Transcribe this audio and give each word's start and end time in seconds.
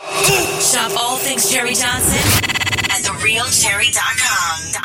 Shop 0.00 0.90
all 0.98 1.16
things 1.18 1.50
Cherie 1.50 1.74
Johnson 1.74 2.16
at 2.90 3.02
therealcherie.com. 3.02 4.82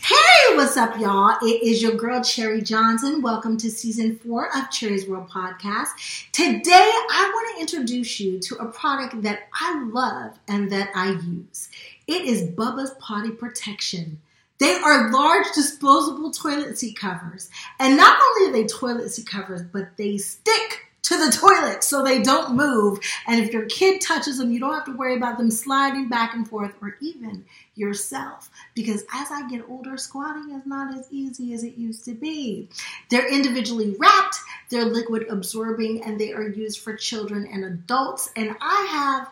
Hey, 0.00 0.56
what's 0.56 0.76
up, 0.76 0.96
y'all? 1.00 1.36
It 1.42 1.64
is 1.64 1.82
your 1.82 1.96
girl 1.96 2.22
Cherie 2.22 2.62
Johnson. 2.62 3.22
Welcome 3.22 3.56
to 3.56 3.68
season 3.68 4.18
four 4.18 4.56
of 4.56 4.70
Cherie's 4.70 5.08
World 5.08 5.28
Podcast. 5.28 6.30
Today, 6.30 6.70
I 6.70 7.30
want 7.34 7.56
to 7.56 7.60
introduce 7.60 8.20
you 8.20 8.38
to 8.38 8.54
a 8.56 8.66
product 8.66 9.22
that 9.22 9.48
I 9.52 9.84
love 9.90 10.38
and 10.46 10.70
that 10.70 10.90
I 10.94 11.10
use. 11.10 11.68
It 12.06 12.22
is 12.22 12.44
Bubba's 12.44 12.94
Potty 13.00 13.32
Protection. 13.32 14.20
They 14.58 14.74
are 14.74 15.10
large 15.10 15.46
disposable 15.54 16.30
toilet 16.30 16.78
seat 16.78 16.96
covers. 16.96 17.50
And 17.80 17.96
not 17.96 18.16
only 18.16 18.48
are 18.48 18.52
they 18.52 18.68
toilet 18.68 19.10
seat 19.10 19.26
covers, 19.26 19.62
but 19.62 19.96
they 19.96 20.18
stick 20.18 20.85
to 21.06 21.16
the 21.16 21.32
toilet 21.36 21.82
so 21.82 22.02
they 22.02 22.22
don't 22.22 22.54
move. 22.54 22.98
And 23.26 23.42
if 23.42 23.52
your 23.52 23.66
kid 23.66 24.00
touches 24.00 24.38
them, 24.38 24.52
you 24.52 24.60
don't 24.60 24.74
have 24.74 24.84
to 24.86 24.96
worry 24.96 25.16
about 25.16 25.38
them 25.38 25.50
sliding 25.50 26.08
back 26.08 26.34
and 26.34 26.46
forth 26.46 26.74
or 26.80 26.96
even 27.00 27.44
yourself. 27.74 28.50
Because 28.74 29.04
as 29.12 29.30
I 29.30 29.48
get 29.48 29.68
older, 29.68 29.96
squatting 29.96 30.54
is 30.54 30.66
not 30.66 30.96
as 30.96 31.08
easy 31.10 31.54
as 31.54 31.62
it 31.62 31.76
used 31.76 32.04
to 32.06 32.14
be. 32.14 32.68
They're 33.10 33.32
individually 33.32 33.96
wrapped, 33.98 34.36
they're 34.70 34.84
liquid 34.84 35.26
absorbing, 35.28 36.02
and 36.04 36.18
they 36.18 36.32
are 36.32 36.48
used 36.48 36.80
for 36.80 36.94
children 36.96 37.48
and 37.52 37.64
adults. 37.64 38.30
And 38.36 38.56
I 38.60 38.86
have 38.90 39.30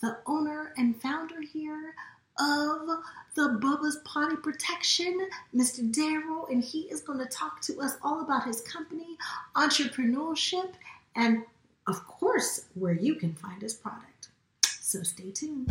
the 0.00 0.18
owner 0.26 0.72
and 0.76 1.00
founder 1.00 1.40
here 1.40 1.94
of 2.38 2.88
the 3.34 3.58
Bubba's 3.62 3.98
Potty 4.04 4.36
Protection, 4.36 5.28
Mr. 5.54 5.90
Darryl, 5.90 6.50
and 6.50 6.62
he 6.62 6.82
is 6.82 7.00
going 7.00 7.18
to 7.18 7.26
talk 7.26 7.60
to 7.62 7.78
us 7.80 7.96
all 8.02 8.22
about 8.22 8.44
his 8.44 8.60
company, 8.62 9.16
entrepreneurship, 9.54 10.72
and 11.16 11.42
of 11.86 12.06
course, 12.06 12.66
where 12.74 12.94
you 12.94 13.14
can 13.14 13.34
find 13.34 13.62
his 13.62 13.74
product. 13.74 14.28
So 14.64 15.02
stay 15.02 15.30
tuned. 15.30 15.70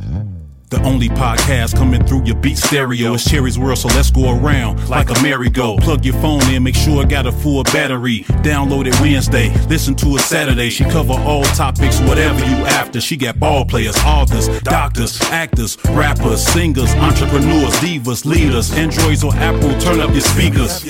The 0.69 0.81
only 0.81 1.09
podcast 1.09 1.75
coming 1.75 2.03
through 2.07 2.23
your 2.25 2.35
beat 2.37 2.57
stereo 2.57 3.13
is 3.13 3.23
Cherie's 3.23 3.59
World, 3.59 3.77
so 3.77 3.87
let's 3.89 4.09
go 4.09 4.35
around 4.35 4.89
like 4.89 5.11
a 5.11 5.21
merry-go. 5.21 5.77
Plug 5.77 6.03
your 6.03 6.15
phone 6.15 6.41
in, 6.49 6.63
make 6.63 6.73
sure 6.75 7.03
it 7.03 7.09
got 7.09 7.27
a 7.27 7.31
full 7.31 7.63
battery. 7.65 8.21
Download 8.41 8.87
it 8.87 8.99
Wednesday, 8.99 9.53
listen 9.67 9.93
to 9.95 10.15
it 10.15 10.21
Saturday. 10.21 10.71
She 10.71 10.83
cover 10.85 11.13
all 11.13 11.43
topics, 11.43 11.99
whatever 12.01 12.39
you 12.39 12.65
after. 12.65 12.99
She 12.99 13.15
got 13.15 13.39
ball 13.39 13.63
players, 13.63 13.95
authors, 13.97 14.47
doctors, 14.61 15.21
actors, 15.21 15.77
rappers, 15.89 16.43
singers, 16.43 16.91
entrepreneurs, 16.95 17.75
divas, 17.75 18.25
leaders, 18.25 18.73
Androids 18.73 19.23
or 19.23 19.35
Apple. 19.35 19.77
Turn 19.79 19.99
up 19.99 20.09
your 20.11 20.21
speakers. 20.21 20.81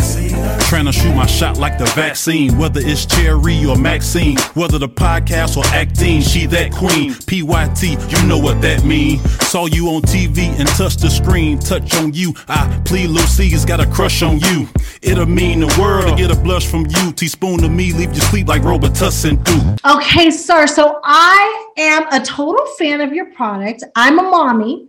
Trying 0.69 0.85
to 0.85 0.93
shoot 0.93 1.13
my 1.13 1.25
shot 1.25 1.57
like 1.57 1.77
the 1.77 1.85
vaccine, 1.87 2.57
whether 2.57 2.79
it's 2.81 3.05
Cherie 3.13 3.65
or 3.65 3.75
Maxine, 3.75 4.37
whether 4.53 4.79
the 4.79 4.89
podcast 4.89 5.57
or 5.57 5.65
acting. 5.67 6.21
She 6.21 6.45
that 6.45 6.71
queen, 6.71 7.13
PYT, 7.13 7.83
you 8.09 8.27
know 8.27 8.39
what 8.39 8.61
that 8.61 8.85
mean. 8.85 9.19
Saw 9.41 9.65
you 9.75 9.89
on 9.89 10.01
TV 10.01 10.57
and 10.57 10.67
touch 10.69 10.95
the 10.95 11.09
screen, 11.09 11.59
touch 11.59 11.95
on 11.95 12.13
you. 12.13 12.33
I 12.47 12.81
plead 12.85 13.09
Lucy's 13.09 13.65
got 13.65 13.81
a 13.81 13.85
crush 13.85 14.23
on 14.23 14.39
you. 14.39 14.67
It'll 15.01 15.25
mean 15.25 15.59
the 15.59 15.77
world 15.79 16.07
to 16.07 16.15
get 16.15 16.31
a 16.31 16.39
blush 16.39 16.65
from 16.65 16.85
you. 16.87 17.11
Teaspoon 17.11 17.59
to 17.59 17.69
me, 17.69 17.91
leave 17.91 18.13
you 18.13 18.21
sleep 18.21 18.47
like 18.47 18.61
Robitussin 18.61 19.43
do. 19.43 19.91
Okay, 19.97 20.31
sir. 20.31 20.65
So 20.65 20.99
I 21.03 21.71
am 21.77 22.07
a 22.11 22.23
total 22.23 22.65
fan 22.77 23.01
of 23.01 23.13
your 23.13 23.31
product. 23.33 23.83
I'm 23.95 24.17
a 24.17 24.23
mommy. 24.23 24.87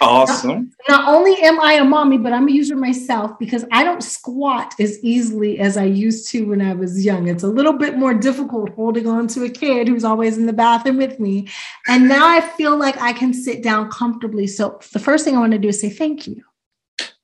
Awesome. 0.00 0.70
Not 0.88 1.08
only 1.08 1.34
am 1.42 1.60
I 1.60 1.74
a 1.74 1.84
mommy, 1.84 2.18
but 2.18 2.32
I'm 2.32 2.48
a 2.48 2.52
user 2.52 2.76
myself 2.76 3.38
because 3.38 3.64
I 3.72 3.82
don't 3.82 4.02
squat 4.02 4.74
as 4.78 5.02
easily 5.02 5.58
as 5.58 5.76
I 5.76 5.84
used 5.84 6.30
to 6.30 6.48
when 6.48 6.60
I 6.60 6.74
was 6.74 7.04
young. 7.04 7.28
It's 7.28 7.42
a 7.42 7.48
little 7.48 7.72
bit 7.72 7.96
more 7.96 8.14
difficult 8.14 8.70
holding 8.70 9.06
on 9.06 9.26
to 9.28 9.44
a 9.44 9.50
kid 9.50 9.88
who's 9.88 10.04
always 10.04 10.38
in 10.38 10.46
the 10.46 10.52
bathroom 10.52 10.98
with 10.98 11.18
me. 11.18 11.48
And 11.88 12.08
now 12.08 12.26
I 12.26 12.40
feel 12.40 12.76
like 12.76 12.96
I 13.00 13.12
can 13.12 13.34
sit 13.34 13.62
down 13.62 13.90
comfortably. 13.90 14.46
So 14.46 14.78
the 14.92 14.98
first 14.98 15.24
thing 15.24 15.36
I 15.36 15.40
want 15.40 15.52
to 15.52 15.58
do 15.58 15.68
is 15.68 15.80
say 15.80 15.90
thank 15.90 16.26
you. 16.26 16.42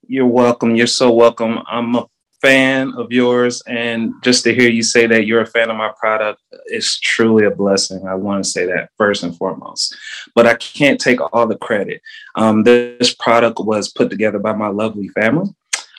You're 0.06 0.26
welcome. 0.26 0.74
You're 0.74 0.86
so 0.86 1.12
welcome. 1.12 1.60
I'm 1.66 1.94
a 1.94 2.06
fan 2.44 2.92
of 2.98 3.10
yours. 3.10 3.62
And 3.66 4.12
just 4.22 4.44
to 4.44 4.54
hear 4.54 4.68
you 4.68 4.82
say 4.82 5.06
that 5.06 5.26
you're 5.26 5.40
a 5.40 5.46
fan 5.46 5.70
of 5.70 5.78
my 5.78 5.92
product 5.98 6.42
is 6.66 6.98
truly 7.00 7.46
a 7.46 7.50
blessing. 7.50 8.06
I 8.06 8.14
want 8.14 8.44
to 8.44 8.50
say 8.50 8.66
that 8.66 8.90
first 8.98 9.22
and 9.22 9.34
foremost. 9.34 9.96
But 10.34 10.46
I 10.46 10.54
can't 10.56 11.00
take 11.00 11.20
all 11.32 11.46
the 11.46 11.56
credit. 11.56 12.02
Um, 12.34 12.62
this 12.62 13.14
product 13.14 13.60
was 13.60 13.90
put 13.90 14.10
together 14.10 14.38
by 14.38 14.52
my 14.52 14.68
lovely 14.68 15.08
family. 15.08 15.48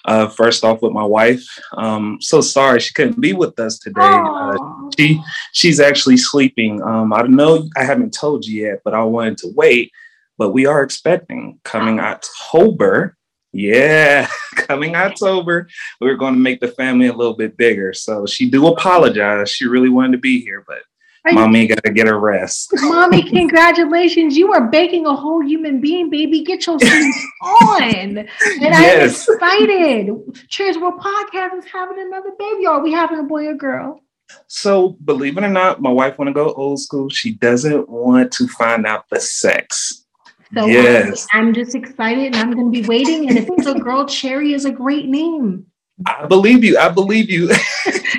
Uh, 0.05 0.27
first 0.27 0.63
off, 0.63 0.83
with 0.83 0.91
my 0.91 1.03
wife. 1.03 1.43
Um, 1.77 2.19
so 2.21 2.39
sorry 2.39 2.79
she 2.79 2.93
couldn't 2.93 3.19
be 3.19 3.33
with 3.33 3.59
us 3.59 3.79
today. 3.79 4.01
Uh, 4.03 4.55
she 4.95 5.19
she's 5.51 5.79
actually 5.79 6.17
sleeping. 6.17 6.79
Um, 6.83 7.11
I 7.11 7.23
know 7.23 7.67
I 7.75 7.83
haven't 7.83 8.13
told 8.13 8.45
you 8.45 8.67
yet, 8.67 8.81
but 8.83 8.93
I 8.93 9.03
wanted 9.03 9.39
to 9.39 9.51
wait. 9.55 9.91
But 10.37 10.51
we 10.51 10.67
are 10.67 10.83
expecting 10.83 11.59
coming 11.63 11.99
October. 11.99 13.14
Yeah, 13.57 14.27
coming 14.55 14.95
October, 14.97 15.69
we're 16.01 16.15
going 16.17 16.33
to 16.33 16.39
make 16.39 16.59
the 16.59 16.67
family 16.67 17.07
a 17.07 17.13
little 17.13 17.35
bit 17.37 17.55
bigger. 17.55 17.93
So 17.93 18.25
she 18.25 18.49
do 18.49 18.67
apologize. 18.67 19.49
She 19.49 19.65
really 19.65 19.87
wanted 19.87 20.11
to 20.11 20.17
be 20.17 20.41
here, 20.41 20.65
but 20.67 20.79
Are 21.23 21.31
you- 21.31 21.35
mommy 21.39 21.65
got 21.67 21.81
to 21.85 21.93
get 21.93 22.07
her 22.07 22.19
rest. 22.19 22.69
Mommy, 22.81 23.23
congratulations. 23.23 24.35
You 24.37 24.51
are 24.51 24.67
baking 24.67 25.05
a 25.05 25.15
whole 25.15 25.41
human 25.41 25.79
being, 25.79 26.09
baby. 26.09 26.43
Get 26.43 26.67
your 26.67 26.77
sleeves 26.79 27.17
on. 27.41 27.83
And 27.83 28.29
Yes. 28.59 29.25
I'm 29.29 29.35
excited. 29.35 30.09
Cherie's 30.49 30.77
World 30.77 30.99
Podcast 30.99 31.57
is 31.59 31.65
having 31.71 31.99
another 31.99 32.31
baby. 32.37 32.65
Are 32.65 32.81
we 32.83 32.91
having 32.91 33.19
a 33.19 33.23
boy 33.23 33.47
or 33.47 33.53
girl? 33.55 34.01
So 34.47 34.97
believe 35.05 35.37
it 35.37 35.43
or 35.43 35.49
not, 35.49 35.81
my 35.81 35.91
wife 35.91 36.17
want 36.17 36.27
to 36.29 36.33
go 36.33 36.51
old 36.53 36.79
school. 36.81 37.09
She 37.09 37.33
doesn't 37.35 37.87
want 37.87 38.33
to 38.33 38.47
find 38.47 38.85
out 38.85 39.05
the 39.09 39.19
sex. 39.21 40.04
So 40.53 40.65
Yes. 40.67 41.27
I'm 41.33 41.53
just 41.53 41.75
excited 41.75 42.27
and 42.27 42.35
I'm 42.35 42.51
going 42.51 42.71
to 42.71 42.81
be 42.81 42.87
waiting. 42.87 43.29
And 43.29 43.37
if 43.37 43.47
it's 43.49 43.67
a 43.67 43.73
girl, 43.73 44.07
Cherie 44.07 44.53
is 44.53 44.65
a 44.65 44.71
great 44.71 45.07
name. 45.07 45.65
I 46.05 46.25
believe 46.25 46.63
you. 46.63 46.77
I 46.77 46.89
believe 46.89 47.29
you. 47.29 47.51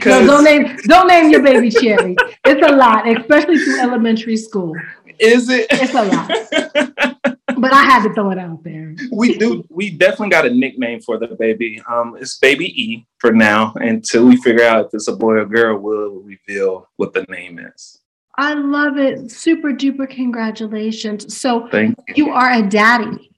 No, 0.04 0.24
don't 0.24 0.44
name 0.44 0.76
don't 0.84 1.08
name 1.08 1.30
your 1.30 1.42
baby 1.42 1.68
Cherie. 1.68 2.14
It's 2.44 2.64
a 2.64 2.72
lot, 2.76 3.08
especially 3.08 3.58
through 3.58 3.80
elementary 3.80 4.36
school. 4.36 4.72
is 5.18 5.48
it? 5.48 5.66
It's 5.70 5.94
a 5.94 6.04
lot. 6.04 7.26
But 7.58 7.72
I 7.72 7.82
had 7.84 8.06
to 8.06 8.12
throw 8.12 8.30
it 8.30 8.38
out 8.38 8.62
there. 8.62 8.94
we 9.10 9.36
do. 9.38 9.64
We 9.70 9.90
definitely 9.90 10.28
got 10.28 10.46
a 10.46 10.50
nickname 10.50 11.00
for 11.00 11.18
the 11.18 11.28
baby. 11.28 11.80
Um, 11.90 12.16
it's 12.20 12.38
Baby 12.38 12.66
E 12.80 13.06
for 13.18 13.32
now. 13.32 13.72
Until 13.76 14.26
we 14.26 14.36
figure 14.36 14.64
out 14.64 14.86
if 14.86 14.90
it's 14.94 15.08
a 15.08 15.16
boy 15.16 15.36
or 15.36 15.46
girl, 15.46 15.78
we'll 15.78 16.20
reveal 16.20 16.88
what 16.96 17.14
the 17.14 17.24
name 17.30 17.58
is. 17.58 17.98
I 18.38 18.54
love 18.54 18.98
it. 18.98 19.30
Super 19.30 19.72
duper 19.72 20.08
congratulations. 20.08 21.36
So 21.36 21.68
Thank 21.68 21.96
you. 22.08 22.26
you 22.26 22.30
are 22.30 22.52
a 22.52 22.62
daddy. 22.62 23.30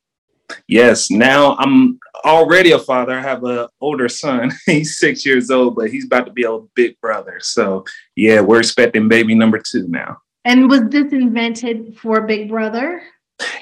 Yes. 0.66 1.10
Now 1.10 1.56
I'm 1.56 1.98
already 2.24 2.72
a 2.72 2.78
father. 2.78 3.12
I 3.18 3.22
have 3.22 3.44
an 3.44 3.68
older 3.80 4.08
son. 4.08 4.50
he's 4.66 4.98
six 4.98 5.24
years 5.24 5.50
old, 5.50 5.76
but 5.76 5.90
he's 5.90 6.06
about 6.06 6.26
to 6.26 6.32
be 6.32 6.44
a 6.44 6.58
big 6.74 7.00
brother. 7.00 7.38
So 7.40 7.84
yeah, 8.16 8.40
we're 8.40 8.60
expecting 8.60 9.08
baby 9.08 9.34
number 9.34 9.58
two 9.58 9.86
now. 9.88 10.18
And 10.44 10.70
was 10.70 10.88
this 10.88 11.12
invented 11.12 11.98
for 11.98 12.22
Big 12.22 12.48
Brother? 12.48 13.02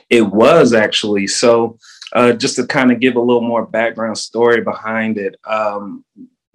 It 0.08 0.22
was 0.22 0.72
actually. 0.72 1.26
So, 1.26 1.78
uh, 2.12 2.32
just 2.32 2.54
to 2.56 2.66
kind 2.66 2.92
of 2.92 3.00
give 3.00 3.16
a 3.16 3.20
little 3.20 3.42
more 3.42 3.66
background 3.66 4.16
story 4.16 4.62
behind 4.62 5.18
it, 5.18 5.34
um, 5.44 6.04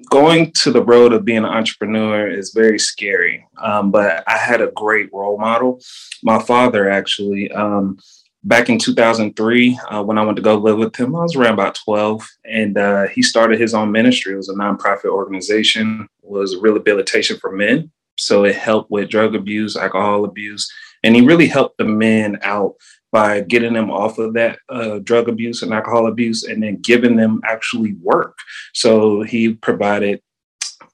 going 0.09 0.51
to 0.53 0.71
the 0.71 0.83
road 0.83 1.13
of 1.13 1.25
being 1.25 1.39
an 1.39 1.45
entrepreneur 1.45 2.29
is 2.29 2.51
very 2.51 2.79
scary. 2.79 3.45
Um, 3.57 3.91
but 3.91 4.23
I 4.27 4.37
had 4.37 4.61
a 4.61 4.71
great 4.71 5.09
role 5.13 5.37
model. 5.37 5.81
My 6.23 6.41
father 6.41 6.89
actually. 6.89 7.51
Um, 7.51 7.97
back 8.43 8.69
in 8.69 8.79
2003 8.79 9.79
uh, 9.89 10.03
when 10.03 10.17
i 10.17 10.23
went 10.23 10.35
to 10.35 10.41
go 10.41 10.55
live 10.55 10.77
with 10.77 10.95
him 10.95 11.15
i 11.15 11.21
was 11.21 11.35
around 11.35 11.53
about 11.53 11.75
12 11.75 12.27
and 12.45 12.77
uh, 12.77 13.07
he 13.09 13.21
started 13.21 13.59
his 13.59 13.75
own 13.75 13.91
ministry 13.91 14.33
it 14.33 14.37
was 14.37 14.49
a 14.49 14.53
nonprofit 14.55 15.05
organization 15.05 16.07
was 16.23 16.55
rehabilitation 16.57 17.37
for 17.37 17.51
men 17.51 17.91
so 18.17 18.43
it 18.43 18.55
helped 18.55 18.89
with 18.89 19.09
drug 19.09 19.35
abuse 19.35 19.75
alcohol 19.75 20.25
abuse 20.25 20.71
and 21.03 21.15
he 21.15 21.21
really 21.21 21.47
helped 21.47 21.77
the 21.77 21.85
men 21.85 22.39
out 22.41 22.73
by 23.11 23.41
getting 23.41 23.73
them 23.73 23.91
off 23.91 24.17
of 24.17 24.33
that 24.33 24.59
uh, 24.69 24.99
drug 24.99 25.27
abuse 25.27 25.61
and 25.61 25.73
alcohol 25.73 26.07
abuse 26.07 26.43
and 26.43 26.63
then 26.63 26.77
giving 26.77 27.15
them 27.15 27.41
actually 27.45 27.93
work 28.01 28.37
so 28.73 29.21
he 29.21 29.53
provided 29.53 30.21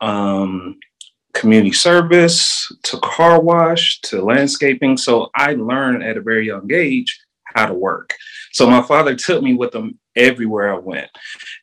um, 0.02 0.78
community 1.34 1.72
service 1.72 2.72
to 2.84 2.98
car 3.00 3.40
wash 3.42 4.00
to 4.02 4.22
landscaping 4.22 4.98
so 4.98 5.30
i 5.36 5.54
learned 5.54 6.04
at 6.04 6.18
a 6.18 6.22
very 6.22 6.48
young 6.48 6.72
age 6.74 7.20
how 7.58 7.66
to 7.66 7.74
work. 7.74 8.14
So 8.54 8.70
my 8.70 8.82
father 8.82 9.16
took 9.16 9.42
me 9.42 9.54
with 9.54 9.74
him 9.74 10.00
everywhere 10.18 10.74
I 10.74 10.80
went. 10.80 11.10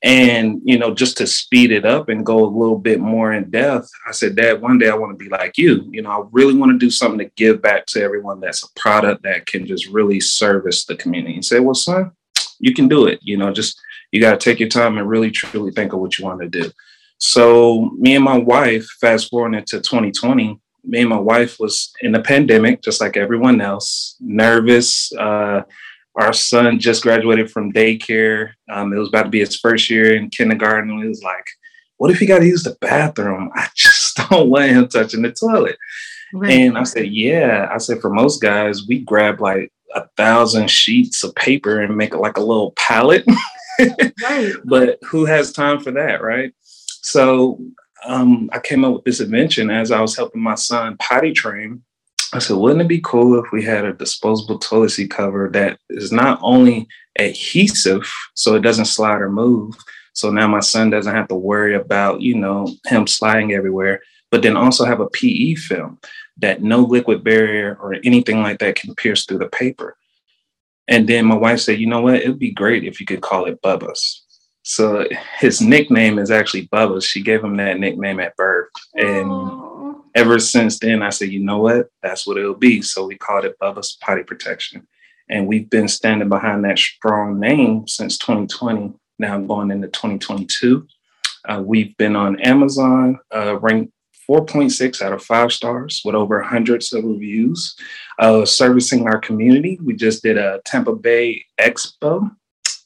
And, 0.03 0.61
you 0.65 0.79
know, 0.79 0.95
just 0.95 1.19
to 1.19 1.27
speed 1.27 1.73
it 1.73 1.85
up 1.85 2.09
and 2.09 2.25
go 2.25 2.45
a 2.45 2.56
little 2.56 2.79
bit 2.79 3.01
more 3.01 3.33
in 3.33 3.51
depth, 3.51 3.91
I 4.06 4.12
said, 4.12 4.37
Dad, 4.37 4.62
one 4.62 4.79
day 4.79 4.89
I 4.89 4.95
want 4.95 5.19
to 5.19 5.23
be 5.23 5.31
like 5.31 5.59
you. 5.59 5.89
You 5.91 6.03
know, 6.03 6.11
I 6.11 6.25
really 6.33 6.55
want 6.55 6.73
to 6.73 6.79
do 6.79 6.91
something 6.91 7.19
to 7.19 7.33
give 7.37 7.61
back 7.61 7.87
to 7.87 8.03
everyone 8.03 8.41
that's 8.41 8.62
a 8.62 8.81
product 8.81 9.23
that 9.25 9.47
can 9.47 9.67
just 9.67 9.89
really 9.89 10.21
service 10.21 10.85
the 10.85 10.97
community. 10.97 11.35
And 11.35 11.45
said, 11.45 11.61
Well, 11.61 11.75
son, 11.75 12.12
you 12.59 12.73
can 12.75 12.89
do 12.89 13.06
it. 13.06 13.19
You 13.23 13.37
know, 13.37 13.53
just 13.53 13.79
you 14.12 14.21
got 14.21 14.39
to 14.39 14.45
take 14.45 14.61
your 14.61 14.69
time 14.69 14.97
and 14.97 15.09
really 15.09 15.31
truly 15.31 15.73
think 15.73 15.93
of 15.93 16.01
what 16.01 16.19
you 16.19 16.25
want 16.25 16.41
to 16.41 16.49
do. 16.49 16.71
So 17.19 17.91
me 17.99 18.15
and 18.15 18.25
my 18.25 18.39
wife, 18.39 18.87
fast 19.01 19.31
forward 19.31 19.55
into 19.55 19.81
2020, 19.81 20.61
me 20.85 21.01
and 21.01 21.09
my 21.09 21.19
wife 21.19 21.59
was 21.59 21.93
in 22.03 22.12
the 22.12 22.21
pandemic, 22.21 22.83
just 22.83 23.01
like 23.01 23.17
everyone 23.17 23.61
else, 23.61 24.17
nervous. 24.21 25.12
Uh, 25.15 25.62
our 26.17 26.33
son 26.33 26.79
just 26.79 27.03
graduated 27.03 27.51
from 27.51 27.73
daycare. 27.73 28.53
Um, 28.71 28.93
it 28.93 28.99
was 28.99 29.09
about 29.09 29.25
to 29.25 29.31
be 29.31 29.41
his 29.41 29.57
first 29.57 29.91
year 29.91 30.15
in 30.15 30.31
kindergarten. 30.31 31.01
He 31.01 31.09
was 31.09 31.23
like, 31.23 31.47
what 31.97 32.11
if 32.11 32.19
he 32.19 32.27
got 32.27 32.41
to 32.41 32.47
use 32.47 32.63
the 32.63 32.77
bathroom? 32.81 33.51
I 33.55 33.69
just 33.75 34.17
don't 34.31 34.51
want 34.51 34.71
him 34.71 34.89
touching 34.89 35.23
the 35.23 35.33
toilet. 35.33 35.77
Right. 36.33 36.53
And 36.53 36.79
I 36.79 36.85
said, 36.85 37.09
yeah. 37.09 37.69
I 37.73 37.79
said, 37.79 38.01
for 38.01 38.11
most 38.11 38.43
guys, 38.43 38.87
we 38.87 39.01
grab 39.01 39.41
like 39.41 39.73
a 39.95 40.07
thousand 40.17 40.71
sheets 40.71 41.23
of 41.23 41.35
paper 41.35 41.81
and 41.81 41.97
make 41.97 42.13
it 42.13 42.19
like 42.19 42.37
a 42.37 42.43
little 42.43 42.73
palette. 42.73 43.25
right. 44.23 44.53
But 44.65 44.99
who 45.05 45.25
has 45.25 45.53
time 45.53 45.81
for 45.81 45.93
that, 45.93 46.23
right? 46.23 46.53
So 46.61 47.61
um, 48.05 48.51
I 48.53 48.59
came 48.59 48.85
up 48.85 48.95
with 48.95 49.05
this 49.05 49.21
invention 49.21 49.71
as 49.71 49.91
I 49.91 50.01
was 50.01 50.17
helping 50.17 50.43
my 50.43 50.57
son 50.57 50.97
potty 50.99 51.33
train. 51.33 51.83
I 52.35 52.41
said, 52.41 52.57
wouldn't 52.57 52.83
it 52.83 52.89
be 52.89 53.01
cool 53.01 53.39
if 53.39 53.53
we 53.53 53.63
had 53.63 53.85
a 53.85 53.93
disposable 53.93 54.59
toilet 54.59 54.91
seat 54.91 55.11
cover 55.11 55.49
that 55.53 55.79
is 55.89 56.11
not 56.11 56.41
only 56.43 56.89
adhesive 57.19 58.13
so 58.35 58.57
it 58.57 58.63
doesn't 58.63 58.87
slide 58.87 59.21
or 59.21 59.31
move. 59.31 59.77
So 60.15 60.31
now 60.31 60.49
my 60.49 60.61
son 60.61 60.91
doesn't 60.91 61.15
have 61.15 61.29
to 61.29 61.37
worry 61.37 61.77
about, 61.77 62.23
you 62.23 62.35
know, 62.35 62.75
him 62.87 63.07
sliding 63.07 63.53
everywhere, 63.53 64.03
but 64.33 64.43
then 64.43 64.57
also 64.57 64.85
have 64.85 64.99
a 64.99 65.09
PE 65.09 65.55
film 65.55 66.01
that 66.39 66.61
no 66.61 66.81
liquid 66.81 67.23
barrier 67.23 67.79
or 67.81 67.95
anything 68.03 68.43
like 68.43 68.59
that 68.59 68.75
can 68.75 68.97
pierce 68.97 69.25
through 69.25 69.39
the 69.39 69.49
paper. 69.49 69.97
And 70.89 71.09
then 71.09 71.27
my 71.27 71.37
wife 71.37 71.61
said, 71.61 71.79
you 71.79 71.87
know 71.87 72.01
what? 72.01 72.17
It'd 72.17 72.39
be 72.41 72.51
great 72.51 72.85
if 72.85 72.99
you 72.99 73.07
could 73.07 73.23
call 73.23 73.47
it 73.47 73.63
Bubba's. 73.63 74.23
So 74.63 75.07
his 75.39 75.61
nickname 75.61 76.19
is 76.19 76.33
actually 76.33 76.67
Bubba. 76.69 77.03
She 77.03 77.23
gave 77.23 77.45
him 77.45 77.57
that 77.59 77.79
nickname 77.79 78.19
at 78.19 78.37
birth. 78.37 78.71
And. 78.95 79.74
Ever 80.15 80.39
since 80.39 80.79
then, 80.79 81.03
I 81.03 81.11
said, 81.11 81.31
you 81.31 81.41
know 81.41 81.59
what? 81.59 81.89
That's 82.03 82.27
what 82.27 82.39
it'll 82.39 82.55
be. 82.55 82.83
So 82.83 83.07
we 83.07 83.17
called 83.17 83.45
it 83.45 83.59
Bubba's 83.59 83.97
Potty 84.01 84.23
Protection. 84.23 84.87
And 85.29 85.47
we've 85.47 85.69
been 85.71 85.89
standing 85.89 86.29
behind 86.29 86.65
that 86.65 86.79
strong 86.79 87.41
name 87.41 87.89
since 87.89 88.19
2020, 88.19 88.93
now 89.19 89.39
going 89.41 89.71
into 89.71 89.89
2022. 89.89 90.87
Uh, 91.49 91.63
we've 91.65 91.97
been 91.97 92.17
on 92.17 92.41
Amazon, 92.41 93.19
uh, 93.35 93.59
ranked 93.59 93.93
4.6 94.29 95.03
out 95.03 95.13
of 95.13 95.23
five 95.23 95.53
stars 95.53 96.01
with 96.05 96.15
over 96.15 96.41
hundreds 96.41 96.93
of 96.93 97.05
reviews. 97.05 97.77
Uh, 98.19 98.45
servicing 98.45 99.07
our 99.07 99.19
community, 99.19 99.79
we 99.83 99.95
just 99.95 100.23
did 100.23 100.39
a 100.39 100.61
Tampa 100.65 100.95
Bay 100.95 101.45
Expo. 101.61 102.31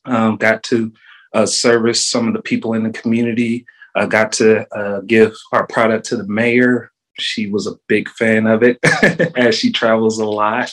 Um, 0.04 0.36
got 0.36 0.62
to 0.64 0.92
uh, 1.34 1.46
service 1.46 2.06
some 2.06 2.26
of 2.26 2.34
the 2.34 2.42
people 2.42 2.74
in 2.74 2.82
the 2.82 2.90
community. 2.90 3.66
I 3.94 4.06
got 4.06 4.32
to 4.32 4.66
uh, 4.76 5.00
give 5.00 5.32
our 5.52 5.66
product 5.66 6.06
to 6.06 6.16
the 6.16 6.26
mayor. 6.26 6.92
She 7.18 7.48
was 7.48 7.66
a 7.66 7.78
big 7.86 8.08
fan 8.08 8.46
of 8.46 8.62
it 8.62 8.78
as 9.36 9.54
she 9.54 9.72
travels 9.72 10.18
a 10.18 10.26
lot. 10.26 10.70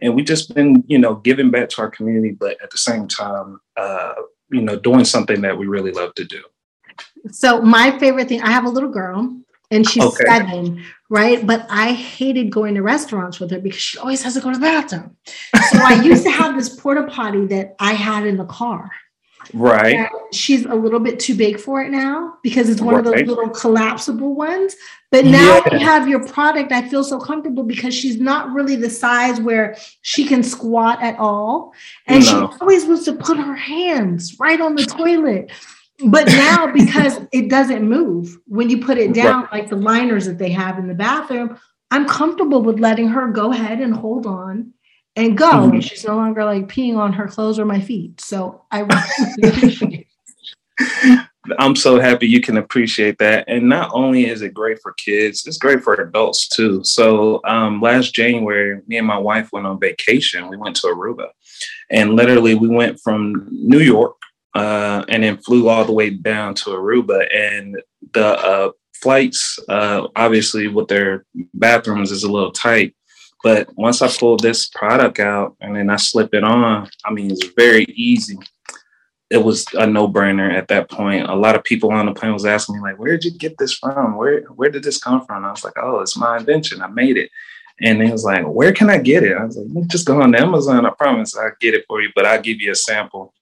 And 0.00 0.14
we 0.14 0.22
just 0.22 0.54
been, 0.54 0.84
you 0.86 0.98
know, 0.98 1.16
giving 1.16 1.50
back 1.50 1.68
to 1.70 1.82
our 1.82 1.90
community, 1.90 2.32
but 2.32 2.60
at 2.62 2.70
the 2.70 2.78
same 2.78 3.06
time, 3.06 3.60
uh, 3.76 4.14
you 4.50 4.60
know, 4.60 4.76
doing 4.76 5.04
something 5.04 5.40
that 5.42 5.56
we 5.56 5.66
really 5.66 5.92
love 5.92 6.14
to 6.16 6.24
do. 6.24 6.42
So 7.30 7.62
my 7.62 7.98
favorite 7.98 8.28
thing, 8.28 8.42
I 8.42 8.50
have 8.50 8.64
a 8.64 8.68
little 8.68 8.90
girl 8.90 9.36
and 9.70 9.88
she's 9.88 10.04
okay. 10.04 10.24
seven, 10.26 10.84
right? 11.08 11.46
But 11.46 11.66
I 11.70 11.92
hated 11.92 12.50
going 12.50 12.74
to 12.74 12.82
restaurants 12.82 13.40
with 13.40 13.50
her 13.50 13.60
because 13.60 13.80
she 13.80 13.98
always 13.98 14.22
has 14.22 14.34
to 14.34 14.40
go 14.40 14.52
to 14.52 14.58
the 14.58 14.60
bathroom. 14.60 15.16
So 15.70 15.78
I 15.82 16.02
used 16.02 16.24
to 16.24 16.30
have 16.30 16.56
this 16.56 16.68
porta 16.68 17.04
potty 17.04 17.46
that 17.46 17.74
I 17.78 17.94
had 17.94 18.26
in 18.26 18.36
the 18.36 18.44
car. 18.44 18.90
Right. 19.52 20.08
She's 20.32 20.64
a 20.64 20.74
little 20.74 21.00
bit 21.00 21.20
too 21.20 21.34
big 21.34 21.60
for 21.60 21.82
it 21.82 21.90
now 21.90 22.38
because 22.42 22.68
it's 22.68 22.80
one 22.80 22.94
right. 22.94 23.06
of 23.06 23.12
those 23.12 23.22
little 23.22 23.50
collapsible 23.50 24.34
ones. 24.34 24.74
But 25.10 25.24
now 25.24 25.62
yeah. 25.66 25.72
you 25.72 25.78
have 25.78 26.08
your 26.08 26.26
product. 26.26 26.72
I 26.72 26.88
feel 26.88 27.04
so 27.04 27.20
comfortable 27.20 27.62
because 27.62 27.94
she's 27.94 28.18
not 28.18 28.52
really 28.52 28.76
the 28.76 28.90
size 28.90 29.40
where 29.40 29.76
she 30.02 30.24
can 30.24 30.42
squat 30.42 31.02
at 31.02 31.18
all. 31.18 31.72
And 32.06 32.24
no. 32.24 32.26
she 32.26 32.58
always 32.60 32.84
wants 32.84 33.04
to 33.04 33.14
put 33.14 33.36
her 33.36 33.54
hands 33.54 34.38
right 34.38 34.60
on 34.60 34.74
the 34.74 34.84
toilet. 34.84 35.52
But 36.06 36.26
now, 36.26 36.66
because 36.72 37.20
it 37.32 37.48
doesn't 37.48 37.88
move 37.88 38.36
when 38.46 38.70
you 38.70 38.84
put 38.84 38.98
it 38.98 39.14
down, 39.14 39.42
right. 39.42 39.52
like 39.52 39.68
the 39.68 39.76
liners 39.76 40.26
that 40.26 40.38
they 40.38 40.50
have 40.50 40.78
in 40.78 40.88
the 40.88 40.94
bathroom, 40.94 41.58
I'm 41.90 42.08
comfortable 42.08 42.62
with 42.62 42.80
letting 42.80 43.08
her 43.08 43.28
go 43.28 43.52
ahead 43.52 43.80
and 43.80 43.94
hold 43.94 44.26
on 44.26 44.73
and 45.16 45.36
go. 45.36 45.50
Mm-hmm. 45.50 45.80
She's 45.80 46.04
no 46.04 46.16
longer 46.16 46.44
like 46.44 46.68
peeing 46.68 46.96
on 46.96 47.12
her 47.12 47.28
clothes 47.28 47.58
or 47.58 47.64
my 47.64 47.80
feet. 47.80 48.20
So 48.20 48.62
I 48.70 48.80
really 48.80 49.48
appreciate 49.48 50.08
I'm 51.58 51.76
so 51.76 52.00
happy 52.00 52.26
you 52.26 52.40
can 52.40 52.56
appreciate 52.56 53.18
that. 53.18 53.44
And 53.48 53.68
not 53.68 53.90
only 53.92 54.26
is 54.28 54.42
it 54.42 54.54
great 54.54 54.80
for 54.80 54.92
kids, 54.94 55.46
it's 55.46 55.58
great 55.58 55.82
for 55.82 55.94
adults 55.94 56.48
too. 56.48 56.82
So 56.84 57.40
um, 57.44 57.80
last 57.80 58.14
January, 58.14 58.80
me 58.86 58.96
and 58.96 59.06
my 59.06 59.18
wife 59.18 59.50
went 59.52 59.66
on 59.66 59.78
vacation. 59.78 60.48
We 60.48 60.56
went 60.56 60.76
to 60.76 60.86
Aruba. 60.86 61.28
And 61.90 62.14
literally, 62.14 62.54
we 62.54 62.68
went 62.68 62.98
from 63.00 63.46
New 63.50 63.80
York 63.80 64.16
uh, 64.54 65.04
and 65.08 65.22
then 65.22 65.36
flew 65.38 65.68
all 65.68 65.84
the 65.84 65.92
way 65.92 66.10
down 66.10 66.54
to 66.56 66.70
Aruba. 66.70 67.26
And 67.34 67.80
the 68.14 68.26
uh, 68.26 68.70
flights, 68.94 69.58
uh, 69.68 70.08
obviously, 70.16 70.68
with 70.68 70.88
their 70.88 71.26
bathrooms, 71.52 72.10
is 72.10 72.24
a 72.24 72.32
little 72.32 72.52
tight. 72.52 72.96
But 73.44 73.68
once 73.76 74.00
I 74.00 74.08
pulled 74.08 74.40
this 74.40 74.68
product 74.68 75.20
out 75.20 75.54
and 75.60 75.76
then 75.76 75.90
I 75.90 75.96
slip 75.96 76.32
it 76.34 76.42
on, 76.42 76.88
I 77.04 77.12
mean, 77.12 77.30
it's 77.30 77.48
very 77.54 77.84
easy. 77.94 78.38
It 79.28 79.36
was 79.36 79.66
a 79.74 79.86
no-brainer 79.86 80.50
at 80.52 80.68
that 80.68 80.90
point. 80.90 81.28
A 81.28 81.34
lot 81.34 81.54
of 81.54 81.62
people 81.62 81.92
on 81.92 82.06
the 82.06 82.14
plane 82.14 82.32
was 82.32 82.46
asking 82.46 82.76
me, 82.76 82.80
like, 82.80 82.98
where 82.98 83.12
did 83.12 83.24
you 83.24 83.38
get 83.38 83.58
this 83.58 83.74
from? 83.74 84.16
Where 84.16 84.40
where 84.44 84.70
did 84.70 84.82
this 84.82 84.98
come 84.98 85.26
from? 85.26 85.44
I 85.44 85.50
was 85.50 85.62
like, 85.62 85.74
oh, 85.76 86.00
it's 86.00 86.16
my 86.16 86.38
invention. 86.38 86.80
I 86.82 86.88
made 86.88 87.18
it. 87.18 87.30
And 87.80 88.00
he 88.02 88.10
was 88.10 88.24
like, 88.24 88.46
where 88.46 88.72
can 88.72 88.88
I 88.88 88.98
get 88.98 89.24
it? 89.24 89.36
I 89.36 89.44
was 89.44 89.58
like, 89.58 89.88
just 89.88 90.06
go 90.06 90.22
on 90.22 90.34
Amazon. 90.34 90.86
I 90.86 90.90
promise 90.90 91.36
I'll 91.36 91.52
get 91.60 91.74
it 91.74 91.84
for 91.86 92.00
you, 92.00 92.10
but 92.14 92.24
I'll 92.24 92.40
give 92.40 92.60
you 92.60 92.72
a 92.72 92.74
sample. 92.74 93.34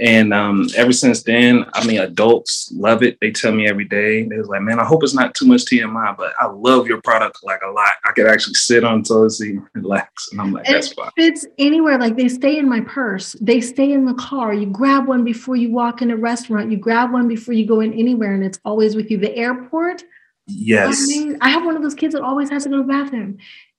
And 0.00 0.32
um, 0.32 0.68
ever 0.76 0.92
since 0.92 1.24
then, 1.24 1.66
I 1.74 1.84
mean, 1.84 1.98
adults 1.98 2.72
love 2.76 3.02
it. 3.02 3.18
They 3.20 3.32
tell 3.32 3.50
me 3.50 3.68
every 3.68 3.84
day. 3.84 4.22
They're 4.22 4.44
like, 4.44 4.62
man, 4.62 4.78
I 4.78 4.84
hope 4.84 5.02
it's 5.02 5.14
not 5.14 5.34
too 5.34 5.44
much 5.44 5.64
TMI, 5.64 6.16
but 6.16 6.34
I 6.38 6.46
love 6.46 6.86
your 6.86 7.02
product 7.02 7.40
like 7.42 7.60
a 7.66 7.70
lot. 7.70 7.90
I 8.04 8.12
could 8.12 8.28
actually 8.28 8.54
sit 8.54 8.84
on 8.84 9.02
toilet 9.02 9.30
seat 9.30 9.56
and 9.56 9.66
relax. 9.74 10.30
And 10.30 10.40
I'm 10.40 10.52
like, 10.52 10.66
that's 10.66 10.92
fine. 10.92 11.10
It 11.16 11.22
fits 11.22 11.46
anywhere. 11.58 11.98
Like 11.98 12.16
they 12.16 12.28
stay 12.28 12.58
in 12.58 12.68
my 12.68 12.80
purse. 12.82 13.34
They 13.40 13.60
stay 13.60 13.92
in 13.92 14.04
the 14.04 14.14
car. 14.14 14.54
You 14.54 14.66
grab 14.66 15.08
one 15.08 15.24
before 15.24 15.56
you 15.56 15.72
walk 15.72 16.00
in 16.00 16.12
a 16.12 16.16
restaurant. 16.16 16.70
You 16.70 16.76
grab 16.76 17.12
one 17.12 17.26
before 17.26 17.54
you 17.54 17.66
go 17.66 17.80
in 17.80 17.92
anywhere, 17.92 18.34
and 18.34 18.44
it's 18.44 18.60
always 18.64 18.94
with 18.94 19.10
you. 19.10 19.18
The 19.18 19.34
airport. 19.36 20.04
Yes. 20.46 21.02
I, 21.02 21.06
mean, 21.06 21.38
I 21.40 21.48
have 21.50 21.64
one 21.64 21.76
of 21.76 21.82
those 21.82 21.94
kids 21.94 22.14
that 22.14 22.22
always 22.22 22.50
has 22.50 22.62
to 22.62 22.68
go 22.68 22.76
to 22.76 22.82
the 22.82 22.88
bathroom, 22.88 23.38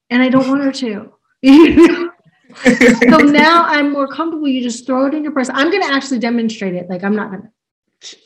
and 0.09 0.21
I 0.21 0.27
don't 0.27 0.49
want 0.49 0.63
her 0.63 0.71
to. 0.73 1.13
so 2.63 3.17
now 3.17 3.65
I'm 3.65 3.91
more 3.91 4.07
comfortable. 4.07 4.47
You 4.47 4.61
just 4.61 4.85
throw 4.85 5.05
it 5.05 5.13
in 5.13 5.23
your 5.23 5.31
purse. 5.31 5.49
I'm 5.53 5.69
going 5.69 5.83
to 5.83 5.93
actually 5.93 6.19
demonstrate 6.19 6.75
it. 6.75 6.89
Like 6.89 7.03
I'm 7.03 7.15
not 7.15 7.31
going 7.31 7.43
to. 7.43 7.49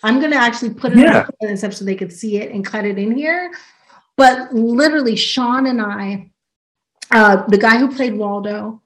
I'm 0.03 0.19
going 0.19 0.31
to 0.31 0.37
actually 0.37 0.71
put 0.75 0.91
it 0.93 0.99
yeah. 0.99 1.27
in 1.41 1.57
stuff 1.57 1.73
so 1.73 1.83
they 1.83 1.95
could 1.95 2.13
see 2.13 2.37
it 2.37 2.51
and 2.51 2.63
cut 2.63 2.85
it 2.85 2.99
in 2.99 3.15
here. 3.17 3.51
But 4.15 4.53
literally, 4.53 5.15
Shawn 5.15 5.65
and 5.65 5.81
I, 5.81 6.29
uh, 7.09 7.47
the 7.47 7.57
guy 7.57 7.79
who 7.79 7.91
played 7.91 8.15
Waldo, 8.15 8.83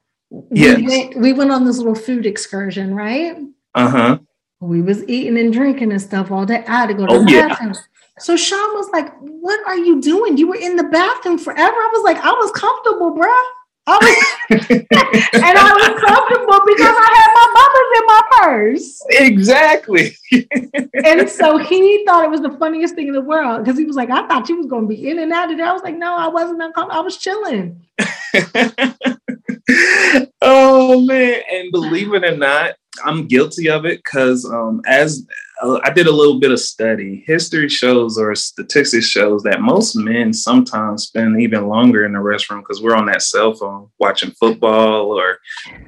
yes. 0.50 0.78
we, 0.78 0.86
went, 0.86 1.16
we 1.18 1.32
went 1.34 1.50
on 1.50 1.66
this 1.66 1.76
little 1.76 1.94
food 1.94 2.24
excursion, 2.24 2.94
right? 2.94 3.36
Uh 3.74 3.90
huh. 3.90 4.18
We 4.60 4.80
was 4.80 5.06
eating 5.08 5.38
and 5.38 5.52
drinking 5.52 5.92
and 5.92 6.00
stuff 6.00 6.30
all 6.30 6.46
day. 6.46 6.64
I 6.66 6.72
had 6.72 6.86
to 6.86 6.94
go 6.94 7.06
to 7.06 7.12
oh, 7.12 7.18
the 7.20 7.26
bathroom. 7.26 7.74
So 8.18 8.36
Shawn 8.36 8.74
was 8.74 8.88
like, 8.90 9.14
What 9.20 9.60
are 9.68 9.76
you 9.76 10.00
doing? 10.00 10.38
You 10.38 10.48
were 10.48 10.56
in 10.56 10.76
the 10.76 10.84
bathroom 10.84 11.38
forever. 11.38 11.76
I 11.76 11.90
was 11.92 12.02
like, 12.02 12.16
I 12.24 12.32
was 12.32 12.50
comfortable, 12.52 13.14
bruh. 13.14 13.44
I 13.88 13.96
was, 13.96 14.16
and 14.70 15.58
I 15.58 15.72
was 15.72 16.00
comfortable 16.04 16.60
because 16.66 16.94
I 16.94 17.08
had 17.16 17.32
my 17.34 17.46
mamas 17.56 17.90
in 17.96 18.04
my 18.06 18.20
purse. 18.32 19.02
Exactly. 19.10 20.14
and 21.04 21.28
so 21.28 21.56
he 21.56 22.04
thought 22.04 22.24
it 22.24 22.30
was 22.30 22.42
the 22.42 22.54
funniest 22.58 22.94
thing 22.94 23.08
in 23.08 23.14
the 23.14 23.22
world 23.22 23.64
because 23.64 23.78
he 23.78 23.86
was 23.86 23.96
like, 23.96 24.10
I 24.10 24.28
thought 24.28 24.50
you 24.50 24.58
was 24.58 24.66
going 24.66 24.82
to 24.82 24.88
be 24.88 25.08
in 25.08 25.18
and 25.18 25.32
out 25.32 25.50
of 25.50 25.56
there. 25.56 25.66
I 25.66 25.72
was 25.72 25.82
like, 25.82 25.96
no, 25.96 26.14
I 26.16 26.28
wasn't 26.28 26.60
uncomfortable. 26.60 27.00
I 27.00 27.02
was 27.02 27.16
chilling. 27.16 27.80
oh 30.42 31.00
man! 31.00 31.40
And 31.50 31.72
believe 31.72 32.12
it 32.12 32.24
or 32.24 32.36
not, 32.36 32.74
I'm 33.04 33.26
guilty 33.26 33.68
of 33.68 33.84
it 33.84 34.02
because 34.04 34.44
um, 34.44 34.82
as 34.86 35.26
uh, 35.60 35.80
I 35.82 35.90
did 35.90 36.06
a 36.06 36.12
little 36.12 36.38
bit 36.38 36.52
of 36.52 36.60
study, 36.60 37.22
history 37.26 37.68
shows 37.68 38.18
or 38.18 38.34
statistics 38.34 39.06
shows 39.06 39.42
that 39.42 39.60
most 39.60 39.96
men 39.96 40.32
sometimes 40.32 41.04
spend 41.04 41.40
even 41.40 41.66
longer 41.66 42.04
in 42.04 42.12
the 42.12 42.18
restroom 42.18 42.60
because 42.60 42.80
we're 42.80 42.94
on 42.94 43.06
that 43.06 43.22
cell 43.22 43.54
phone 43.54 43.88
watching 43.98 44.30
football 44.32 45.18
or 45.18 45.38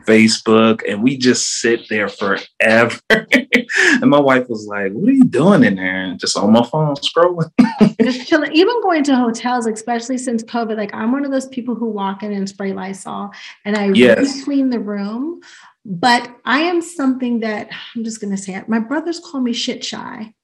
Facebook, 0.07 0.81
and 0.89 1.03
we 1.03 1.17
just 1.17 1.61
sit 1.61 1.89
there 1.89 2.09
forever. 2.09 2.99
and 3.11 4.11
my 4.11 4.19
wife 4.19 4.49
was 4.49 4.67
like, 4.67 4.93
"What 4.93 5.09
are 5.09 5.13
you 5.13 5.25
doing 5.25 5.65
in 5.65 5.77
there?" 5.77 6.05
And 6.05 6.19
just 6.19 6.37
on 6.37 6.53
my 6.53 6.65
phone 6.65 6.97
scrolling. 6.97 7.51
just 8.03 8.29
chilling. 8.29 8.53
Even 8.53 8.81
going 8.83 9.05
to 9.05 9.17
hotels, 9.17 9.67
especially 9.67 10.19
since 10.19 10.43
COVID, 10.43 10.77
like 10.77 10.95
I'm 10.95 11.13
one 11.13 11.25
of 11.25 11.31
those 11.31 11.47
people 11.47 11.75
who 11.75 11.87
walk 11.87 12.23
in 12.23 12.33
and 12.33 12.49
spray 12.49 12.73
Lysol, 12.73 13.31
and 13.65 13.77
I 13.77 13.91
yes. 13.93 14.19
really 14.19 14.45
clean 14.45 14.71
the 14.71 14.81
room 14.81 15.43
but 15.85 16.37
I 16.45 16.61
am 16.61 16.83
something 16.83 17.41
that 17.41 17.69
I'm 17.95 18.05
just 18.05 18.21
going 18.21 18.35
to 18.35 18.43
say 18.43 18.55
it. 18.55 18.69
My 18.69 18.79
brothers 18.79 19.21
call 19.21 19.41
me 19.41 19.53
shit 19.53 19.85
shy. 19.85 20.35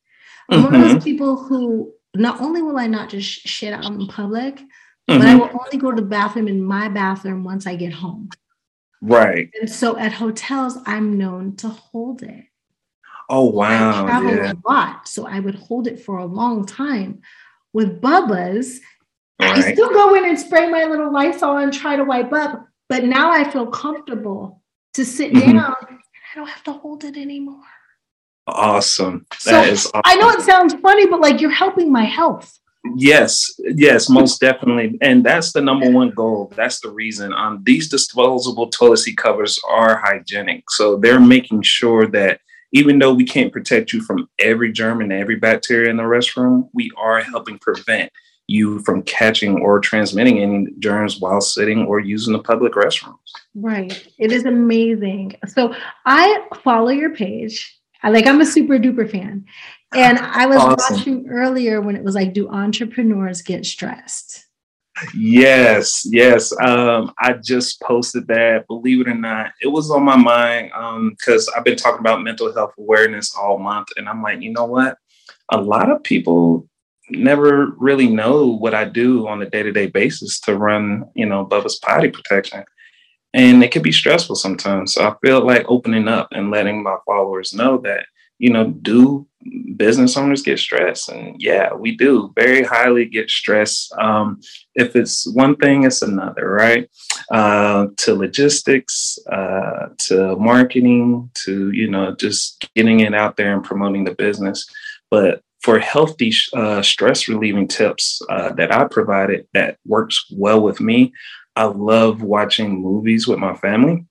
I'm 0.48 0.58
mm-hmm. 0.58 0.64
one 0.64 0.74
of 0.74 0.80
those 0.80 0.90
mm-hmm. 0.92 1.04
people 1.04 1.36
who 1.36 1.92
not 2.14 2.40
only 2.40 2.62
will 2.62 2.78
I 2.78 2.86
not 2.86 3.10
just 3.10 3.28
shit 3.28 3.72
out 3.72 3.84
in 3.84 4.06
public, 4.06 4.56
mm-hmm. 4.56 5.18
but 5.18 5.20
I 5.20 5.34
mm-hmm. 5.34 5.38
will 5.38 5.60
only 5.60 5.78
go 5.78 5.90
to 5.90 6.00
the 6.00 6.06
bathroom 6.06 6.48
in 6.48 6.62
my 6.62 6.88
bathroom 6.88 7.44
once 7.44 7.66
I 7.66 7.76
get 7.76 7.92
home. 7.92 8.30
Right. 9.02 9.50
And 9.60 9.70
so 9.70 9.98
at 9.98 10.12
hotels, 10.12 10.78
I'm 10.86 11.18
known 11.18 11.56
to 11.56 11.68
hold 11.68 12.22
it. 12.22 12.44
Oh 13.28 13.44
wow! 13.44 14.04
I 14.04 14.06
travel 14.06 14.36
yeah. 14.36 14.52
a 14.52 14.68
lot, 14.68 15.08
so 15.08 15.26
I 15.26 15.40
would 15.40 15.56
hold 15.56 15.88
it 15.88 15.98
for 15.98 16.18
a 16.18 16.24
long 16.24 16.64
time. 16.64 17.22
With 17.72 18.00
Bubba's, 18.00 18.80
right. 19.40 19.58
I 19.58 19.72
still 19.72 19.90
go 19.90 20.14
in 20.14 20.24
and 20.24 20.38
spray 20.38 20.70
my 20.70 20.84
little 20.84 21.12
Lysol 21.12 21.56
and 21.58 21.72
try 21.72 21.96
to 21.96 22.04
wipe 22.04 22.32
up, 22.32 22.68
but 22.88 23.02
now 23.02 23.32
I 23.32 23.50
feel 23.50 23.66
comfortable 23.66 24.62
to 24.96 25.04
sit 25.04 25.32
mm-hmm. 25.32 25.52
down. 25.52 25.74
I 25.80 26.34
don't 26.34 26.48
have 26.48 26.64
to 26.64 26.72
hold 26.72 27.04
it 27.04 27.16
anymore. 27.16 27.62
Awesome. 28.46 29.26
That 29.44 29.64
so, 29.64 29.70
is 29.70 29.86
awesome. 29.86 30.02
I 30.04 30.16
know 30.16 30.30
it 30.30 30.42
sounds 30.42 30.74
funny, 30.74 31.06
but 31.06 31.20
like 31.20 31.40
you're 31.40 31.50
helping 31.50 31.90
my 31.92 32.04
health. 32.04 32.58
Yes, 32.96 33.52
yes, 33.58 34.08
most 34.08 34.40
definitely. 34.40 34.96
And 35.02 35.24
that's 35.24 35.52
the 35.52 35.60
number 35.60 35.90
one 35.90 36.10
goal. 36.10 36.52
That's 36.54 36.80
the 36.80 36.90
reason. 36.90 37.32
Um, 37.32 37.62
these 37.64 37.88
disposable 37.88 38.68
toilet 38.68 38.98
seat 38.98 39.16
covers 39.16 39.58
are 39.68 40.00
hygienic. 40.04 40.70
So 40.70 40.96
they're 40.96 41.20
making 41.20 41.62
sure 41.62 42.06
that 42.08 42.40
even 42.72 42.98
though 42.98 43.12
we 43.12 43.24
can't 43.24 43.52
protect 43.52 43.92
you 43.92 44.02
from 44.02 44.28
every 44.38 44.70
germ 44.70 45.00
and 45.00 45.12
every 45.12 45.36
bacteria 45.36 45.90
in 45.90 45.96
the 45.96 46.04
restroom, 46.04 46.68
we 46.72 46.90
are 46.96 47.20
helping 47.22 47.58
prevent 47.58 48.12
you 48.48 48.78
from 48.80 49.02
catching 49.02 49.60
or 49.60 49.80
transmitting 49.80 50.38
any 50.38 50.66
germs 50.78 51.20
while 51.20 51.40
sitting 51.40 51.84
or 51.86 52.00
using 52.00 52.32
the 52.32 52.38
public 52.38 52.74
restrooms. 52.74 53.16
Right. 53.54 54.06
It 54.18 54.32
is 54.32 54.44
amazing. 54.44 55.36
So 55.46 55.74
I 56.04 56.46
follow 56.62 56.90
your 56.90 57.14
page. 57.14 57.80
I 58.02 58.10
like 58.10 58.26
I'm 58.26 58.40
a 58.40 58.46
super 58.46 58.78
duper 58.78 59.10
fan. 59.10 59.44
And 59.94 60.18
I 60.18 60.46
was 60.46 60.58
awesome. 60.58 60.96
watching 60.96 61.28
earlier 61.28 61.80
when 61.80 61.96
it 61.96 62.04
was 62.04 62.14
like, 62.14 62.32
do 62.32 62.48
entrepreneurs 62.48 63.42
get 63.42 63.64
stressed? 63.64 64.46
Yes, 65.14 66.06
yes. 66.10 66.52
Um, 66.60 67.12
I 67.18 67.34
just 67.34 67.80
posted 67.82 68.26
that. 68.28 68.66
Believe 68.66 69.02
it 69.02 69.08
or 69.08 69.14
not, 69.14 69.52
it 69.60 69.68
was 69.68 69.90
on 69.90 70.02
my 70.04 70.16
mind 70.16 70.70
because 71.10 71.48
um, 71.48 71.54
I've 71.56 71.64
been 71.64 71.76
talking 71.76 72.00
about 72.00 72.22
mental 72.22 72.52
health 72.52 72.72
awareness 72.78 73.34
all 73.34 73.58
month, 73.58 73.88
and 73.96 74.08
I'm 74.08 74.22
like, 74.22 74.40
you 74.40 74.52
know 74.52 74.64
what? 74.64 74.96
A 75.52 75.60
lot 75.60 75.90
of 75.90 76.02
people 76.02 76.68
never 77.10 77.72
really 77.78 78.08
know 78.08 78.46
what 78.46 78.74
I 78.74 78.84
do 78.84 79.28
on 79.28 79.42
a 79.42 79.50
day 79.50 79.62
to 79.62 79.72
day 79.72 79.86
basis 79.86 80.40
to 80.40 80.56
run, 80.56 81.04
you 81.14 81.26
know, 81.26 81.44
Bubba's 81.44 81.78
potty 81.78 82.10
protection. 82.10 82.64
And 83.34 83.62
it 83.62 83.70
can 83.70 83.82
be 83.82 83.92
stressful 83.92 84.36
sometimes. 84.36 84.94
So 84.94 85.06
I 85.06 85.14
feel 85.24 85.44
like 85.44 85.66
opening 85.68 86.08
up 86.08 86.28
and 86.32 86.50
letting 86.50 86.82
my 86.82 86.96
followers 87.04 87.52
know 87.52 87.78
that, 87.78 88.06
you 88.38 88.50
know, 88.50 88.70
do 88.70 89.26
business 89.76 90.16
owners 90.16 90.42
get 90.42 90.58
stressed? 90.58 91.08
And 91.08 91.40
yeah, 91.40 91.72
we 91.74 91.96
do 91.96 92.32
very 92.34 92.62
highly 92.62 93.04
get 93.04 93.30
stressed. 93.30 93.92
Um, 93.98 94.40
if 94.74 94.96
it's 94.96 95.26
one 95.34 95.56
thing, 95.56 95.84
it's 95.84 96.02
another, 96.02 96.48
right? 96.50 96.88
Uh, 97.30 97.88
to 97.98 98.14
logistics, 98.14 99.18
uh, 99.30 99.88
to 99.98 100.36
marketing, 100.36 101.30
to, 101.44 101.70
you 101.70 101.88
know, 101.90 102.14
just 102.14 102.68
getting 102.74 103.00
it 103.00 103.14
out 103.14 103.36
there 103.36 103.54
and 103.54 103.64
promoting 103.64 104.04
the 104.04 104.14
business. 104.14 104.66
But 105.10 105.42
for 105.66 105.80
healthy 105.80 106.32
uh, 106.52 106.80
stress 106.80 107.26
relieving 107.26 107.66
tips 107.66 108.22
uh, 108.30 108.52
that 108.52 108.70
I 108.70 108.84
provided 108.84 109.48
that 109.52 109.78
works 109.84 110.24
well 110.30 110.60
with 110.60 110.80
me, 110.80 111.12
I 111.56 111.64
love 111.64 112.22
watching 112.22 112.80
movies 112.80 113.26
with 113.26 113.40
my 113.40 113.56
family. 113.56 114.06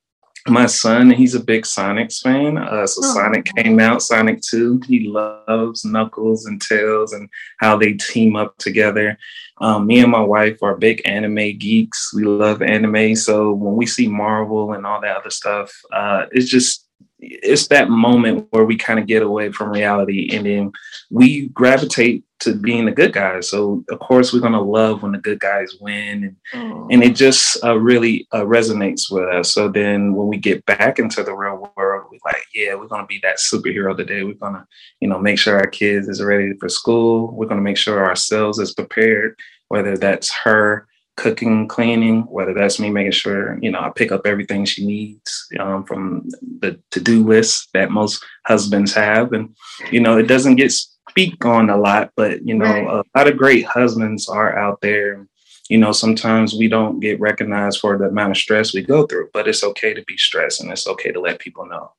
My 0.50 0.66
son, 0.66 1.10
he's 1.10 1.34
a 1.34 1.40
big 1.40 1.64
Sonics 1.64 2.20
fan. 2.20 2.58
Uh, 2.58 2.86
so 2.86 3.00
oh. 3.06 3.14
Sonic 3.14 3.46
came 3.56 3.80
out, 3.80 4.02
Sonic 4.02 4.42
2. 4.42 4.82
He 4.86 5.08
loves 5.08 5.86
Knuckles 5.86 6.46
and 6.46 6.62
Tails 6.62 7.14
and 7.14 7.30
how 7.62 7.78
they 7.78 7.94
team 7.94 8.36
up 8.36 8.58
together. 8.58 9.18
Um, 9.62 9.88
me 9.88 10.02
and 10.02 10.12
my 10.12 10.20
wife 10.20 10.62
are 10.62 10.76
big 10.76 11.02
anime 11.06 11.58
geeks. 11.58 12.14
We 12.14 12.26
love 12.26 12.64
anime. 12.64 13.16
So 13.16 13.54
when 13.54 13.78
we 13.78 13.86
see 13.86 14.10
Marvel 14.10 14.74
and 14.74 14.86
all 14.86 15.00
that 15.00 15.16
other 15.16 15.30
stuff, 15.30 15.72
uh, 15.94 16.26
it's 16.34 16.50
just 16.50 16.85
it's 17.28 17.68
that 17.68 17.90
moment 17.90 18.48
where 18.52 18.66
we 18.66 18.78
kind 18.78 19.00
of 19.00 19.08
get 19.08 19.24
away 19.24 19.52
from 19.52 19.72
reality 19.72 20.30
and 20.36 20.46
then 20.46 20.72
we 21.10 21.48
gravitate 21.50 22.24
to 22.40 22.54
being 22.54 22.86
the 22.86 22.92
good 22.92 23.14
guys. 23.14 23.50
So 23.50 23.84
of 23.90 24.00
course 24.00 24.34
we're 24.34 24.42
gonna 24.42 24.62
love 24.62 25.02
when 25.02 25.14
the 25.14 25.18
good 25.18 25.40
guys 25.40 25.76
win, 25.80 26.36
and, 26.54 26.92
and 26.92 27.04
it 27.04 27.16
just 27.16 27.64
uh, 27.64 27.78
really 27.78 28.28
uh, 28.34 28.42
resonates 28.42 29.10
with 29.10 29.24
us. 29.24 29.54
So 29.54 29.70
then 29.70 30.14
when 30.14 30.28
we 30.28 30.38
get 30.38 30.66
back 30.66 31.00
into 31.00 31.24
the 31.24 31.34
real 31.34 31.72
world, 31.78 32.06
we're 32.12 32.20
like, 32.26 32.44
yeah, 32.54 32.76
we're 32.76 32.88
gonna 32.88 33.08
be 33.08 33.20
that 33.24 33.38
superhero 33.38 33.96
today. 33.96 34.24
We're 34.24 34.34
gonna, 34.34 34.68
you 35.00 35.08
know, 35.08 35.20
make 35.20 35.40
sure 35.40 35.58
our 35.58 35.68
kids 35.68 36.08
is 36.08 36.22
ready 36.22 36.54
for 36.60 36.70
school. 36.70 37.34
We're 37.34 37.48
gonna 37.48 37.62
make 37.62 37.78
sure 37.78 38.06
ourselves 38.06 38.60
is 38.60 38.74
prepared, 38.74 39.40
whether 39.70 39.98
that's 39.98 40.32
her 40.44 40.88
cooking, 41.18 41.68
cleaning, 41.68 42.22
whether 42.24 42.54
that's 42.54 42.80
me 42.80 42.90
making 42.90 43.12
sure, 43.12 43.58
you 43.62 43.72
know, 43.72 43.80
I 43.80 43.90
pick 43.90 44.12
up 44.12 44.26
everything 44.26 44.66
she 44.66 44.86
needs 44.86 45.48
um, 45.60 45.86
from 45.86 46.28
the 46.60 46.80
to-do 46.92 47.26
list 47.26 47.70
that 47.74 47.92
most 47.92 48.24
husbands 48.46 48.94
have. 48.94 49.32
And, 49.34 49.56
you 49.92 50.00
know, 50.00 50.18
it 50.18 50.28
doesn't 50.28 50.56
get 50.56 50.72
speak 50.72 51.46
on 51.46 51.70
a 51.70 51.78
lot, 51.78 52.12
but, 52.16 52.46
you 52.46 52.54
know, 52.54 52.66
right. 52.66 52.88
a 52.88 53.04
lot 53.18 53.28
of 53.28 53.38
great 53.38 53.66
husbands 53.66 54.28
are 54.28 54.58
out 54.58 54.82
there. 54.82 55.26
You 55.70 55.78
know, 55.78 55.94
sometimes 55.94 56.54
we 56.54 56.68
don't 56.68 57.00
get 57.00 57.20
recognized 57.20 57.80
for 57.80 57.98
the 57.98 58.06
amount 58.06 58.32
of 58.32 58.38
stress 58.38 58.74
we 58.74 58.84
go 58.84 59.08
through, 59.08 59.30
but 59.34 59.48
it's 59.48 59.64
okay 59.64 59.94
to 59.94 60.04
be 60.04 60.18
stressed 60.18 60.62
and 60.62 60.70
it's 60.72 60.88
okay 60.88 61.12
to 61.12 61.20
let 61.20 61.40
people 61.40 61.66
know. 61.66 61.92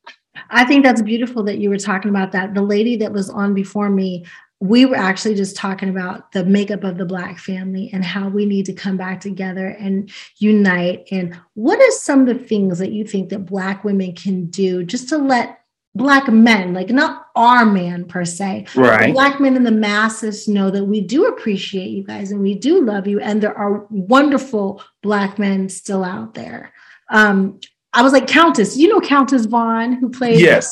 I 0.51 0.65
think 0.65 0.85
that's 0.85 1.03
beautiful 1.03 1.43
that 1.45 1.59
you 1.59 1.71
were 1.71 1.79
talking 1.79 2.11
about 2.11 2.33
that. 2.33 2.55
The 2.55 2.63
lady 2.63 2.97
that 2.97 3.13
was 3.13 3.31
on 3.31 3.55
before 3.55 3.89
me 3.89 4.27
we 4.61 4.87
were 4.87 4.97
actually 4.97 5.35
just 5.35 5.57
talking 5.57 5.91
about 5.91 6.33
the 6.33 6.45
makeup 6.45 6.83
of 6.83 6.97
the 6.97 7.05
black 7.05 7.39
family 7.39 7.91
and 7.93 8.05
how 8.05 8.29
we 8.29 8.47
need 8.47 8.65
to 8.67 8.73
come 8.73 8.97
back 8.97 9.21
together 9.21 9.69
and 9.69 10.11
unite. 10.39 11.07
And 11.11 11.39
what 11.55 11.79
are 11.79 11.91
some 11.91 12.21
of 12.21 12.27
the 12.27 12.43
things 12.43 12.79
that 12.79 12.93
you 12.93 13.05
think 13.05 13.29
that 13.29 13.45
black 13.45 13.85
women 13.85 14.15
can 14.15 14.47
do 14.47 14.83
just 14.83 15.11
to 15.11 15.19
let 15.19 15.61
black 15.95 16.29
men 16.29 16.75
like 16.75 16.91
not 16.91 17.27
our 17.37 17.65
man 17.65 18.05
per 18.05 18.23
se 18.23 18.67
right. 18.75 19.15
Black 19.15 19.41
men 19.41 19.57
in 19.57 19.65
the 19.65 19.71
masses 19.71 20.47
know 20.47 20.71
that 20.71 20.85
we 20.85 21.01
do 21.01 21.25
appreciate 21.25 21.89
you 21.89 22.05
guys 22.05 22.31
and 22.31 22.43
we 22.43 22.55
do 22.55 22.85
love 22.85 23.07
you 23.07 23.19
and 23.19 23.43
there 23.43 23.57
are 23.57 23.87
wonderful 23.89 24.83
black 25.03 25.39
men 25.39 25.69
still 25.71 26.05
out 26.05 26.35
there. 26.35 26.73
Um, 27.09 27.61
I 27.97 28.03
was 28.03 28.13
like, 28.13 28.27
Countess, 28.27 28.77
you 28.77 28.89
know 28.89 29.01
Countess 29.01 29.47
Vaughn, 29.47 29.95
who 29.95 30.11
played. 30.11 30.39
Yes. 30.39 30.71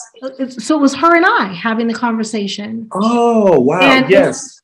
So 0.58 0.76
it 0.76 0.80
was 0.80 0.94
her 0.94 1.16
and 1.16 1.24
I 1.24 1.54
having 1.54 1.86
the 1.86 1.94
conversation. 1.94 2.86
Oh, 2.92 3.58
wow. 3.58 3.80
And 3.80 4.10
yes. 4.10 4.60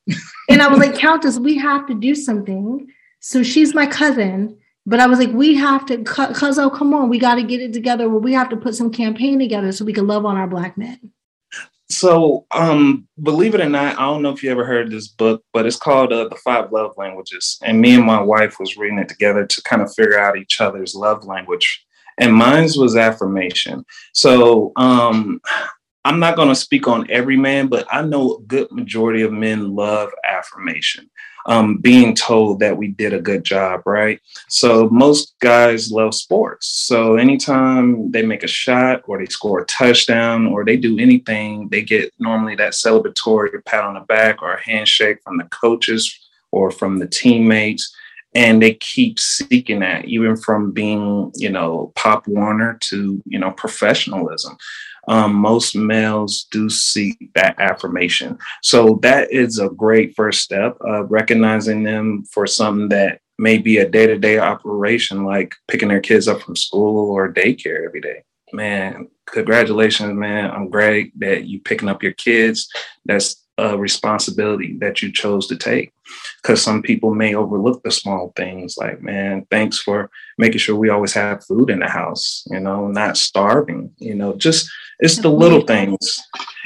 and 0.47 0.61
I 0.61 0.67
was 0.67 0.77
like, 0.77 0.93
Countess, 0.93 1.39
we 1.39 1.57
have 1.57 1.87
to 1.87 1.95
do 1.95 2.13
something. 2.13 2.87
So 3.19 3.41
she's 3.41 3.73
my 3.73 3.87
cousin. 3.87 4.59
But 4.85 4.99
I 4.99 5.07
was 5.07 5.17
like, 5.17 5.31
we 5.31 5.55
have 5.55 5.87
to, 5.87 6.03
cuz 6.03 6.59
oh, 6.59 6.69
come 6.69 6.93
on, 6.93 7.09
we 7.09 7.17
got 7.17 7.35
to 7.35 7.43
get 7.43 7.61
it 7.61 7.73
together. 7.73 8.07
Where 8.07 8.19
we 8.19 8.33
have 8.33 8.49
to 8.49 8.57
put 8.57 8.75
some 8.75 8.91
campaign 8.91 9.39
together 9.39 9.71
so 9.71 9.83
we 9.83 9.93
can 9.93 10.05
love 10.05 10.23
on 10.23 10.37
our 10.37 10.47
black 10.47 10.77
men. 10.77 11.11
So, 11.89 12.45
um, 12.51 13.07
believe 13.21 13.55
it 13.55 13.61
or 13.61 13.69
not, 13.69 13.97
I 13.97 14.03
don't 14.03 14.21
know 14.21 14.29
if 14.29 14.43
you 14.43 14.51
ever 14.51 14.65
heard 14.65 14.91
this 14.91 15.07
book, 15.07 15.43
but 15.51 15.65
it's 15.65 15.75
called 15.75 16.13
uh, 16.13 16.29
The 16.29 16.35
Five 16.35 16.71
Love 16.71 16.93
Languages. 16.95 17.59
And 17.63 17.81
me 17.81 17.95
and 17.95 18.05
my 18.05 18.21
wife 18.21 18.59
was 18.59 18.77
reading 18.77 18.99
it 18.99 19.09
together 19.09 19.47
to 19.47 19.61
kind 19.63 19.81
of 19.81 19.93
figure 19.93 20.19
out 20.19 20.37
each 20.37 20.61
other's 20.61 20.93
love 20.95 21.25
language 21.25 21.85
and 22.19 22.33
mine's 22.33 22.77
was 22.77 22.95
affirmation. 22.95 23.85
So 24.13 24.71
um, 24.75 25.41
I'm 26.03 26.19
not 26.19 26.35
going 26.35 26.49
to 26.49 26.55
speak 26.55 26.87
on 26.87 27.09
every 27.11 27.37
man, 27.37 27.67
but 27.67 27.87
I 27.91 28.01
know 28.01 28.35
a 28.35 28.41
good 28.43 28.71
majority 28.71 29.21
of 29.21 29.31
men 29.31 29.75
love 29.75 30.09
affirmation. 30.27 31.09
Um, 31.47 31.77
being 31.77 32.13
told 32.13 32.59
that 32.59 32.77
we 32.77 32.89
did 32.89 33.13
a 33.13 33.21
good 33.21 33.43
job, 33.43 33.81
right? 33.87 34.19
So 34.47 34.87
most 34.89 35.33
guys 35.39 35.91
love 35.91 36.13
sports. 36.13 36.67
So 36.67 37.15
anytime 37.15 38.11
they 38.11 38.21
make 38.21 38.43
a 38.43 38.47
shot 38.47 39.01
or 39.05 39.17
they 39.17 39.25
score 39.25 39.61
a 39.61 39.65
touchdown 39.65 40.45
or 40.45 40.63
they 40.63 40.77
do 40.77 40.99
anything, 40.99 41.67
they 41.69 41.81
get 41.81 42.13
normally 42.19 42.55
that 42.57 42.73
celebratory 42.73 43.63
pat 43.65 43.83
on 43.83 43.95
the 43.95 44.01
back 44.01 44.43
or 44.43 44.53
a 44.53 44.63
handshake 44.63 45.17
from 45.23 45.37
the 45.37 45.45
coaches 45.45 46.15
or 46.51 46.69
from 46.69 46.99
the 46.99 47.07
teammates. 47.07 47.91
And 48.33 48.61
they 48.61 48.75
keep 48.75 49.19
seeking 49.19 49.79
that, 49.79 50.05
even 50.05 50.37
from 50.37 50.71
being, 50.71 51.31
you 51.35 51.49
know, 51.49 51.91
Pop 51.95 52.27
Warner 52.27 52.77
to, 52.81 53.21
you 53.25 53.39
know, 53.39 53.51
professionalism 53.51 54.57
um, 55.07 55.33
most 55.33 55.75
males 55.75 56.47
do 56.51 56.69
seek 56.69 57.31
that 57.35 57.59
affirmation. 57.59 58.37
So 58.61 58.99
that 59.01 59.31
is 59.31 59.59
a 59.59 59.69
great 59.69 60.15
first 60.15 60.41
step 60.41 60.77
of 60.81 61.11
recognizing 61.11 61.83
them 61.83 62.23
for 62.31 62.45
something 62.45 62.89
that 62.89 63.21
may 63.39 63.57
be 63.57 63.79
a 63.79 63.89
day 63.89 64.07
to 64.07 64.17
day 64.17 64.37
operation, 64.37 65.25
like 65.25 65.55
picking 65.67 65.89
their 65.89 65.99
kids 65.99 66.27
up 66.27 66.41
from 66.41 66.55
school 66.55 67.11
or 67.11 67.33
daycare 67.33 67.85
every 67.85 68.01
day. 68.01 68.23
Man, 68.53 69.07
congratulations, 69.27 70.13
man. 70.13 70.51
I'm 70.51 70.69
great 70.69 71.17
that 71.19 71.45
you 71.45 71.61
picking 71.61 71.89
up 71.89 72.03
your 72.03 72.13
kids. 72.13 72.69
That's 73.05 73.40
a 73.61 73.77
responsibility 73.77 74.75
that 74.79 75.01
you 75.01 75.11
chose 75.11 75.47
to 75.47 75.55
take. 75.55 75.93
Because 76.41 76.61
some 76.61 76.81
people 76.81 77.13
may 77.13 77.35
overlook 77.35 77.83
the 77.83 77.91
small 77.91 78.33
things 78.35 78.75
like 78.77 79.01
man 79.01 79.45
thanks 79.49 79.79
for 79.79 80.09
making 80.37 80.57
sure 80.57 80.75
we 80.75 80.89
always 80.89 81.13
have 81.13 81.45
food 81.45 81.69
in 81.69 81.79
the 81.79 81.87
house 81.87 82.43
you 82.47 82.59
know 82.59 82.87
not 82.87 83.15
starving 83.15 83.93
you 83.97 84.13
know 84.13 84.35
just 84.35 84.69
it's 84.99 85.17
the 85.17 85.29
little 85.29 85.61
things. 85.61 86.19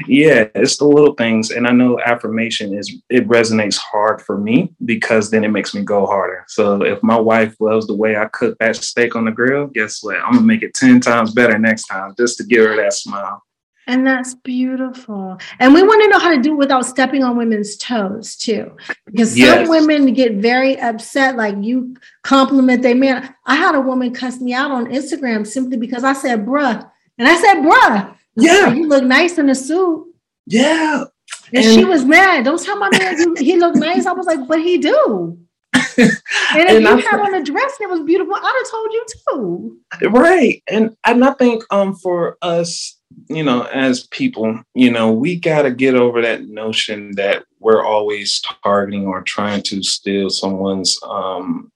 Yeah 0.08 0.48
it's 0.56 0.78
the 0.78 0.86
little 0.86 1.14
things 1.14 1.52
and 1.52 1.68
i 1.68 1.72
know 1.72 2.00
affirmation 2.00 2.74
is 2.74 2.92
it 3.10 3.28
resonates 3.28 3.78
hard 3.78 4.22
for 4.22 4.38
me 4.38 4.74
because 4.84 5.30
then 5.30 5.44
it 5.44 5.52
makes 5.52 5.76
me 5.76 5.84
go 5.84 6.06
harder. 6.06 6.44
So 6.48 6.84
if 6.84 7.04
my 7.04 7.20
wife 7.20 7.56
loves 7.60 7.86
the 7.86 7.96
way 7.96 8.18
i 8.18 8.26
cook 8.26 8.58
that 8.60 8.78
steak 8.78 9.16
on 9.16 9.26
the 9.26 9.32
grill 9.32 9.68
guess 9.68 10.02
what? 10.02 10.18
I'm 10.18 10.34
gonna 10.34 10.42
make 10.46 10.64
it 10.64 10.74
10 10.74 11.02
times 11.02 11.34
better 11.34 11.60
next 11.60 11.84
time 11.84 12.16
just 12.18 12.38
to 12.38 12.44
give 12.46 12.66
her 12.66 12.76
that 12.78 12.94
smile 12.94 13.44
and 13.88 14.06
that's 14.06 14.34
beautiful. 14.34 15.38
And 15.60 15.74
we 15.74 15.84
want 15.84 16.02
to 16.04 16.10
know 16.10 16.20
how 16.20 16.36
to 16.36 16.42
do 16.42 16.54
it 16.54 16.58
without 16.58 16.86
stepping 16.86 17.24
on 17.24 17.38
women's 17.38 17.78
toes 17.78 18.36
too. 18.36 18.76
Because 19.06 19.38
yes. 19.38 19.68
some 19.68 19.70
women 19.70 20.14
get 20.14 20.34
very 20.34 20.80
upset, 20.80 21.36
like 21.36 21.56
you 21.62 21.96
compliment 22.24 22.82
their 22.82 22.96
man. 22.96 23.34
I 23.46 23.56
had 23.56 23.76
a 23.76 23.82
woman 23.82 24.14
cuss 24.14 24.40
me 24.40 24.54
out 24.54 24.72
on 24.72 24.88
Instagram 24.88 25.46
simply 25.46 25.78
because 25.78 26.04
I 26.04 26.14
said 26.14 26.46
bruh. 26.46 26.90
And 27.18 27.28
I 27.28 27.36
said, 27.38 27.62
bruh, 27.62 28.16
yeah, 28.36 28.74
you 28.74 28.88
look 28.88 29.04
nice 29.04 29.38
in 29.38 29.50
a 29.50 29.56
suit. 29.56 30.06
Yeah. 30.46 31.06
And, 31.54 31.64
and 31.64 31.74
she 31.74 31.86
was 31.86 32.04
mad. 32.06 32.46
Don't 32.46 32.62
tell 32.62 32.78
my 32.78 32.90
man 32.92 33.38
he 33.38 33.58
looked 33.58 33.78
nice. 33.78 34.06
I 34.06 34.12
was 34.12 34.26
like, 34.26 34.48
but 34.48 34.60
he 34.60 34.78
do. 34.78 35.40
and 35.74 35.84
if 35.98 36.70
and 36.70 36.84
you 36.84 36.90
I, 36.90 37.02
had 37.02 37.20
on 37.20 37.34
a 37.36 37.44
dress 37.44 37.78
that 37.80 37.90
was 37.90 38.02
beautiful, 38.02 38.36
I'd 38.36 38.64
have 38.64 38.72
told 38.72 38.94
you 38.94 39.06
too. 39.28 40.10
Right. 40.10 40.64
And 40.70 40.96
and 41.06 41.24
I 41.24 41.32
think 41.34 41.64
um 41.72 41.96
for 41.96 42.38
us 42.42 42.98
you 43.30 43.44
know, 43.44 43.64
as 43.64 44.08
people, 44.08 44.62
you 44.74 44.92
know, 44.92 45.12
we 45.12 45.40
got 45.40 45.64
to 45.64 45.72
get 45.72 45.96
over 45.96 46.22
that 46.22 46.48
notion 46.48 47.16
that 47.16 47.44
we're 47.60 47.84
always 47.84 48.42
targeting 48.64 49.08
or 49.08 49.22
trying 49.22 49.64
to 49.64 49.82
steal 49.84 50.30
someone's, 50.30 51.00
um, 51.04 51.72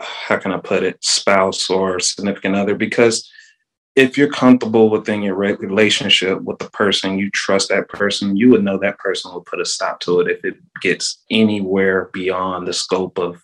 how 0.00 0.36
can 0.36 0.52
I 0.52 0.58
put 0.58 0.82
it, 0.82 1.02
spouse 1.04 1.70
or 1.70 2.00
significant 2.00 2.54
other. 2.54 2.74
Because 2.74 3.30
if 3.96 4.18
you're 4.18 4.30
comfortable 4.30 4.90
within 4.90 5.22
your 5.22 5.34
relationship 5.34 6.42
with 6.42 6.58
the 6.58 6.70
person, 6.70 7.18
you 7.18 7.30
trust 7.30 7.70
that 7.70 7.88
person, 7.88 8.36
you 8.36 8.50
would 8.50 8.62
know 8.62 8.78
that 8.78 8.98
person 8.98 9.32
will 9.32 9.40
put 9.40 9.60
a 9.60 9.64
stop 9.64 10.00
to 10.00 10.20
it 10.20 10.28
if 10.28 10.44
it 10.44 10.56
gets 10.82 11.22
anywhere 11.30 12.10
beyond 12.12 12.68
the 12.68 12.74
scope 12.74 13.18
of 13.18 13.42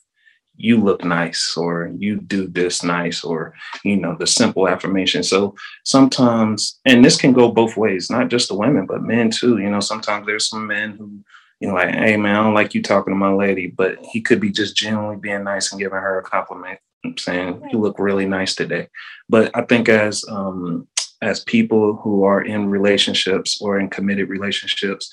you 0.62 0.76
look 0.80 1.04
nice 1.04 1.56
or 1.56 1.90
you 1.98 2.20
do 2.20 2.46
this 2.46 2.84
nice 2.84 3.24
or 3.24 3.52
you 3.84 3.96
know 3.96 4.14
the 4.16 4.26
simple 4.28 4.68
affirmation. 4.68 5.22
So 5.24 5.56
sometimes 5.84 6.80
and 6.86 7.04
this 7.04 7.20
can 7.20 7.32
go 7.32 7.50
both 7.50 7.76
ways 7.76 8.08
not 8.10 8.28
just 8.28 8.48
the 8.48 8.54
women 8.54 8.86
but 8.86 9.02
men 9.02 9.30
too. 9.30 9.58
You 9.58 9.68
know 9.70 9.80
sometimes 9.80 10.24
there's 10.24 10.48
some 10.48 10.68
men 10.68 10.92
who 10.92 11.10
you 11.58 11.68
know 11.68 11.74
like 11.74 11.94
hey 11.94 12.16
man 12.16 12.36
i 12.36 12.42
don't 12.42 12.54
like 12.54 12.74
you 12.74 12.82
talking 12.82 13.12
to 13.12 13.18
my 13.18 13.32
lady 13.32 13.68
but 13.68 13.96
he 14.12 14.20
could 14.20 14.40
be 14.40 14.50
just 14.50 14.76
genuinely 14.76 15.16
being 15.16 15.44
nice 15.44 15.70
and 15.70 15.80
giving 15.80 15.98
her 15.98 16.18
a 16.18 16.22
compliment 16.22 16.78
I'm 17.04 17.18
saying 17.18 17.68
you 17.72 17.80
look 17.80 17.98
really 17.98 18.26
nice 18.26 18.54
today. 18.54 18.88
But 19.28 19.50
i 19.54 19.62
think 19.62 19.88
as 19.88 20.24
um 20.28 20.88
as 21.20 21.44
people 21.44 21.96
who 21.96 22.24
are 22.24 22.42
in 22.42 22.70
relationships 22.70 23.60
or 23.60 23.78
in 23.78 23.90
committed 23.90 24.28
relationships 24.28 25.12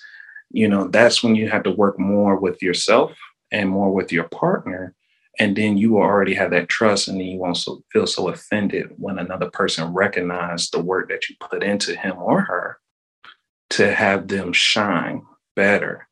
you 0.51 0.67
know 0.67 0.87
that's 0.87 1.23
when 1.23 1.35
you 1.35 1.49
have 1.49 1.63
to 1.63 1.71
work 1.71 1.99
more 1.99 2.35
with 2.35 2.61
yourself 2.61 3.15
and 3.51 3.69
more 3.69 3.91
with 3.91 4.11
your 4.11 4.27
partner 4.29 4.95
and 5.39 5.55
then 5.55 5.77
you 5.77 5.91
will 5.91 6.01
already 6.01 6.35
have 6.35 6.51
that 6.51 6.69
trust 6.69 7.07
and 7.07 7.19
then 7.19 7.27
you 7.27 7.39
won't 7.39 7.57
so, 7.57 7.81
feel 7.91 8.05
so 8.05 8.29
offended 8.29 8.91
when 8.97 9.17
another 9.17 9.49
person 9.49 9.93
recognizes 9.93 10.69
the 10.69 10.81
work 10.81 11.09
that 11.09 11.29
you 11.29 11.35
put 11.39 11.63
into 11.63 11.95
him 11.95 12.17
or 12.17 12.41
her 12.41 12.77
to 13.71 13.93
have 13.93 14.27
them 14.27 14.51
shine 14.51 15.21
better 15.55 16.07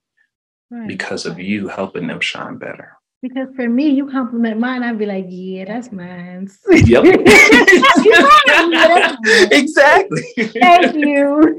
right. 0.72 0.88
because 0.88 1.26
of 1.26 1.40
you 1.40 1.68
helping 1.68 2.08
them 2.08 2.22
shine 2.22 2.58
better 2.58 2.94
because 3.24 3.48
for 3.56 3.68
me, 3.68 3.90
you 3.90 4.10
compliment 4.10 4.60
mine, 4.60 4.84
I'd 4.84 5.00
be 5.00 5.08
like, 5.08 5.26
yeah, 5.28 5.66
that's 5.66 5.92
mine. 5.92 6.50
Yep. 6.70 7.04
exactly. 9.52 10.22
Thank 10.38 10.96
you. 10.96 11.58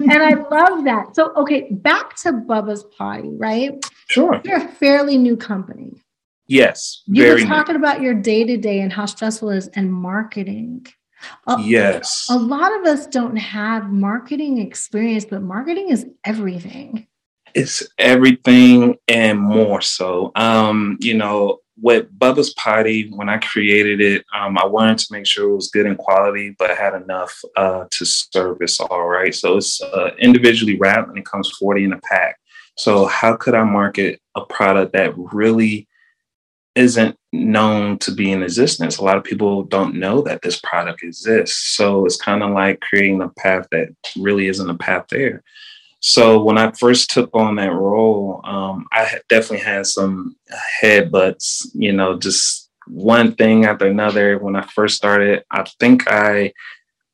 and 0.00 0.12
I 0.12 0.34
love 0.50 0.82
that. 0.84 1.14
So, 1.14 1.32
okay, 1.36 1.68
back 1.70 2.16
to 2.16 2.32
Bubba's 2.32 2.84
Potty, 2.98 3.30
right? 3.36 3.72
Sure. 4.08 4.40
You're 4.44 4.56
a 4.56 4.68
fairly 4.68 5.16
new 5.16 5.36
company. 5.36 6.01
Yes. 6.52 7.02
You 7.06 7.28
were 7.28 7.38
talking 7.38 7.76
new. 7.76 7.78
about 7.78 8.02
your 8.02 8.12
day 8.12 8.44
to 8.44 8.58
day 8.58 8.80
and 8.80 8.92
how 8.92 9.06
stressful 9.06 9.48
it 9.50 9.56
is 9.56 9.68
and 9.68 9.90
marketing. 9.90 10.86
A, 11.46 11.58
yes. 11.62 12.26
A 12.28 12.36
lot 12.36 12.78
of 12.78 12.84
us 12.84 13.06
don't 13.06 13.36
have 13.36 13.90
marketing 13.90 14.58
experience, 14.58 15.24
but 15.24 15.40
marketing 15.40 15.88
is 15.88 16.04
everything. 16.26 17.06
It's 17.54 17.82
everything 17.98 18.98
and 19.08 19.40
more 19.40 19.80
so. 19.80 20.30
Um, 20.34 20.98
you 21.00 21.14
know, 21.14 21.60
with 21.80 22.12
Bubba's 22.18 22.52
Potty, 22.52 23.08
when 23.08 23.30
I 23.30 23.38
created 23.38 24.02
it, 24.02 24.26
um, 24.34 24.58
I 24.58 24.66
wanted 24.66 24.98
to 24.98 25.06
make 25.10 25.26
sure 25.26 25.48
it 25.48 25.54
was 25.54 25.70
good 25.70 25.86
in 25.86 25.96
quality, 25.96 26.54
but 26.58 26.76
had 26.76 26.92
enough 26.94 27.34
uh, 27.56 27.86
to 27.90 28.04
service 28.04 28.78
all 28.78 29.08
right. 29.08 29.34
So 29.34 29.56
it's 29.56 29.80
uh, 29.80 30.10
individually 30.18 30.76
wrapped 30.78 31.08
and 31.08 31.16
it 31.16 31.24
comes 31.24 31.50
40 31.58 31.84
in 31.84 31.92
a 31.94 32.00
pack. 32.00 32.36
So, 32.76 33.04
how 33.04 33.36
could 33.36 33.54
I 33.54 33.64
market 33.64 34.20
a 34.34 34.46
product 34.46 34.94
that 34.94 35.12
really 35.16 35.86
isn't 36.74 37.16
known 37.32 37.98
to 37.98 38.12
be 38.12 38.30
in 38.32 38.42
existence. 38.42 38.98
A 38.98 39.04
lot 39.04 39.16
of 39.16 39.24
people 39.24 39.62
don't 39.64 39.94
know 39.96 40.22
that 40.22 40.42
this 40.42 40.60
product 40.60 41.02
exists. 41.02 41.76
So 41.76 42.06
it's 42.06 42.16
kind 42.16 42.42
of 42.42 42.50
like 42.50 42.80
creating 42.80 43.20
a 43.22 43.28
path 43.28 43.66
that 43.72 43.88
really 44.16 44.48
isn't 44.48 44.70
a 44.70 44.76
path 44.76 45.06
there. 45.10 45.42
So 46.00 46.42
when 46.42 46.58
I 46.58 46.72
first 46.72 47.10
took 47.10 47.30
on 47.34 47.56
that 47.56 47.72
role, 47.72 48.40
um, 48.44 48.86
I 48.92 49.20
definitely 49.28 49.64
had 49.64 49.86
some 49.86 50.36
headbutts, 50.82 51.68
you 51.74 51.92
know, 51.92 52.18
just 52.18 52.70
one 52.88 53.34
thing 53.36 53.66
after 53.66 53.86
another. 53.86 54.38
When 54.38 54.56
I 54.56 54.62
first 54.62 54.96
started, 54.96 55.44
I 55.50 55.64
think 55.78 56.10
I 56.10 56.52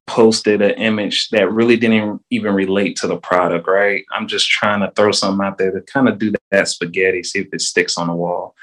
posted 0.09 0.61
an 0.62 0.73
image 0.73 1.29
that 1.29 1.53
really 1.53 1.77
didn't 1.77 2.21
even 2.31 2.55
relate 2.55 2.97
to 2.97 3.07
the 3.07 3.18
product, 3.18 3.68
right? 3.68 4.05
I'm 4.11 4.27
just 4.27 4.49
trying 4.49 4.81
to 4.81 4.90
throw 4.97 5.12
something 5.12 5.47
out 5.47 5.59
there 5.59 5.71
to 5.71 5.81
kind 5.83 6.09
of 6.09 6.18
do 6.18 6.33
that 6.51 6.68
spaghetti, 6.68 7.23
see 7.23 7.40
if 7.40 7.49
it 7.53 7.61
sticks 7.61 7.97
on 7.97 8.09
the 8.09 8.14
wall 8.14 8.55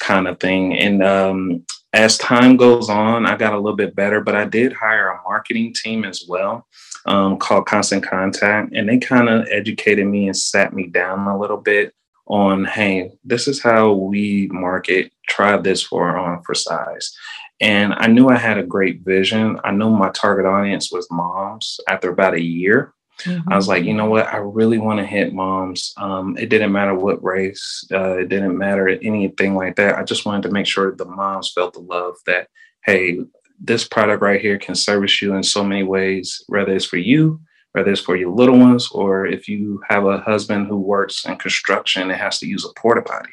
kind 0.00 0.26
of 0.26 0.40
thing. 0.40 0.76
And 0.76 1.02
um, 1.02 1.64
as 1.92 2.18
time 2.18 2.56
goes 2.56 2.88
on, 2.88 3.26
I 3.26 3.36
got 3.36 3.52
a 3.52 3.58
little 3.58 3.76
bit 3.76 3.94
better, 3.94 4.20
but 4.20 4.34
I 4.34 4.46
did 4.46 4.72
hire 4.72 5.08
a 5.08 5.22
marketing 5.22 5.74
team 5.74 6.04
as 6.04 6.24
well 6.26 6.66
um, 7.06 7.38
called 7.38 7.66
Constant 7.66 8.02
Contact. 8.02 8.72
And 8.74 8.88
they 8.88 8.98
kind 8.98 9.28
of 9.28 9.46
educated 9.50 10.06
me 10.06 10.26
and 10.26 10.36
sat 10.36 10.72
me 10.72 10.86
down 10.88 11.28
a 11.28 11.38
little 11.38 11.58
bit 11.58 11.94
on 12.26 12.64
hey 12.64 13.10
this 13.22 13.46
is 13.46 13.62
how 13.62 13.92
we 13.92 14.48
market 14.50 15.12
try 15.28 15.56
this 15.58 15.82
for 15.82 16.16
on 16.16 16.42
for 16.42 16.54
size 16.54 17.14
and 17.60 17.94
I 17.94 18.08
knew 18.08 18.28
I 18.28 18.36
had 18.36 18.58
a 18.58 18.64
great 18.64 19.00
vision. 19.00 19.60
I 19.64 19.70
knew 19.70 19.90
my 19.90 20.10
target 20.10 20.46
audience 20.46 20.90
was 20.90 21.08
moms 21.10 21.78
after 21.88 22.10
about 22.10 22.34
a 22.34 22.42
year. 22.42 22.92
Mm-hmm. 23.20 23.52
I 23.52 23.56
was 23.56 23.68
like, 23.68 23.84
you 23.84 23.94
know 23.94 24.06
what? 24.06 24.26
I 24.26 24.38
really 24.38 24.78
want 24.78 24.98
to 24.98 25.06
hit 25.06 25.32
moms. 25.32 25.94
Um, 25.96 26.36
it 26.36 26.48
didn't 26.48 26.72
matter 26.72 26.94
what 26.94 27.22
race, 27.22 27.86
uh, 27.92 28.18
it 28.18 28.28
didn't 28.28 28.58
matter 28.58 28.88
anything 28.88 29.54
like 29.54 29.76
that. 29.76 29.96
I 29.96 30.02
just 30.02 30.26
wanted 30.26 30.42
to 30.42 30.50
make 30.50 30.66
sure 30.66 30.94
the 30.94 31.04
moms 31.04 31.52
felt 31.52 31.74
the 31.74 31.80
love 31.80 32.16
that, 32.26 32.48
hey, 32.84 33.20
this 33.60 33.86
product 33.86 34.20
right 34.20 34.40
here 34.40 34.58
can 34.58 34.74
service 34.74 35.22
you 35.22 35.34
in 35.34 35.42
so 35.44 35.62
many 35.62 35.84
ways, 35.84 36.42
whether 36.48 36.74
it's 36.74 36.84
for 36.84 36.96
you, 36.96 37.40
whether 37.72 37.92
it's 37.92 38.00
for 38.00 38.16
your 38.16 38.30
little 38.30 38.58
ones, 38.58 38.90
or 38.90 39.26
if 39.26 39.48
you 39.48 39.80
have 39.88 40.06
a 40.06 40.18
husband 40.18 40.66
who 40.66 40.76
works 40.76 41.24
in 41.24 41.36
construction 41.36 42.10
and 42.10 42.20
has 42.20 42.40
to 42.40 42.46
use 42.46 42.64
a 42.64 42.80
porta 42.80 43.02
potty, 43.02 43.30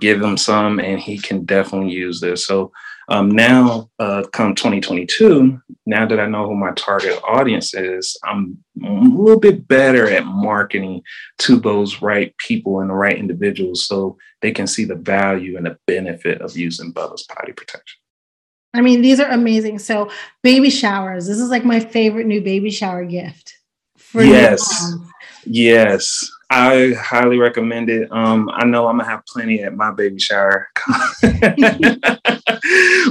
give 0.00 0.22
him 0.22 0.36
some 0.36 0.78
and 0.78 1.00
he 1.00 1.18
can 1.18 1.44
definitely 1.44 1.92
use 1.92 2.20
this. 2.20 2.46
So 2.46 2.72
um, 3.08 3.30
now, 3.30 3.90
uh, 3.98 4.24
come 4.32 4.54
2022, 4.54 5.60
now 5.86 6.06
that 6.06 6.20
I 6.20 6.26
know 6.26 6.46
who 6.46 6.54
my 6.54 6.72
target 6.72 7.20
audience 7.22 7.74
is, 7.74 8.16
I'm 8.24 8.58
a 8.82 8.90
little 8.90 9.38
bit 9.38 9.68
better 9.68 10.08
at 10.08 10.24
marketing 10.24 11.02
to 11.38 11.56
those 11.56 12.00
right 12.00 12.34
people 12.38 12.80
and 12.80 12.88
the 12.88 12.94
right 12.94 13.18
individuals 13.18 13.86
so 13.86 14.16
they 14.40 14.52
can 14.52 14.66
see 14.66 14.84
the 14.84 14.94
value 14.94 15.56
and 15.56 15.66
the 15.66 15.76
benefit 15.86 16.40
of 16.40 16.56
using 16.56 16.92
Bubba's 16.92 17.24
potty 17.24 17.52
protection. 17.52 18.00
I 18.72 18.80
mean, 18.80 19.02
these 19.02 19.20
are 19.20 19.30
amazing. 19.30 19.78
So, 19.78 20.10
baby 20.42 20.70
showers. 20.70 21.26
This 21.26 21.38
is 21.38 21.50
like 21.50 21.64
my 21.64 21.78
favorite 21.78 22.26
new 22.26 22.40
baby 22.40 22.70
shower 22.70 23.04
gift. 23.04 23.54
yes. 24.14 24.94
Yes. 25.44 26.30
I 26.56 26.92
highly 26.92 27.36
recommend 27.36 27.90
it. 27.90 28.06
Um, 28.12 28.48
I 28.52 28.64
know 28.64 28.86
I'm 28.86 28.98
gonna 28.98 29.10
have 29.10 29.26
plenty 29.26 29.64
at 29.64 29.74
my 29.74 29.90
baby 29.90 30.20
shower. 30.20 30.68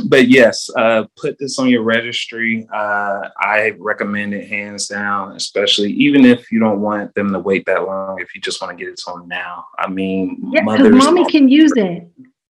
but 0.08 0.30
yes, 0.30 0.70
uh, 0.78 1.04
put 1.18 1.38
this 1.40 1.60
on 1.60 1.68
your 1.68 1.84
registry. 1.84 2.66
Uh, 2.74 3.28
I 3.38 3.74
recommend 3.80 4.34
it 4.34 4.48
hands 4.48 4.88
down, 4.88 5.36
especially 5.36 5.92
even 5.92 6.24
if 6.24 6.54
you 6.54 6.60
don't 6.62 6.80
want 6.80 7.14
them 7.16 7.34
to 7.34 7.40
wait 7.40 7.66
that 7.66 7.84
long. 7.84 8.22
If 8.22 8.34
you 8.34 8.40
just 8.40 8.62
want 8.62 8.78
to 8.78 8.82
get 8.82 8.94
it 8.94 9.02
on 9.08 9.28
now, 9.28 9.66
I 9.78 9.90
mean, 9.90 10.42
yeah, 10.54 10.62
mommy 10.62 11.30
can 11.30 11.50
use 11.50 11.74
it. 11.76 12.08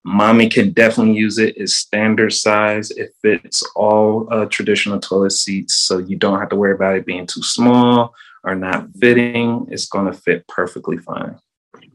Mommy 0.04 0.50
can 0.50 0.72
definitely 0.72 1.14
use 1.14 1.38
it. 1.38 1.56
It's 1.56 1.76
standard 1.76 2.34
size. 2.34 2.90
It 2.90 3.14
fits 3.22 3.62
all 3.74 4.28
uh, 4.30 4.44
traditional 4.44 5.00
toilet 5.00 5.32
seats, 5.32 5.76
so 5.76 5.96
you 5.96 6.16
don't 6.16 6.38
have 6.38 6.50
to 6.50 6.56
worry 6.56 6.74
about 6.74 6.96
it 6.96 7.06
being 7.06 7.26
too 7.26 7.42
small 7.42 8.14
or 8.44 8.54
not 8.54 8.88
fitting. 9.00 9.66
It's 9.70 9.86
going 9.86 10.06
to 10.06 10.12
fit 10.12 10.46
perfectly 10.48 10.98
fine. 10.98 11.38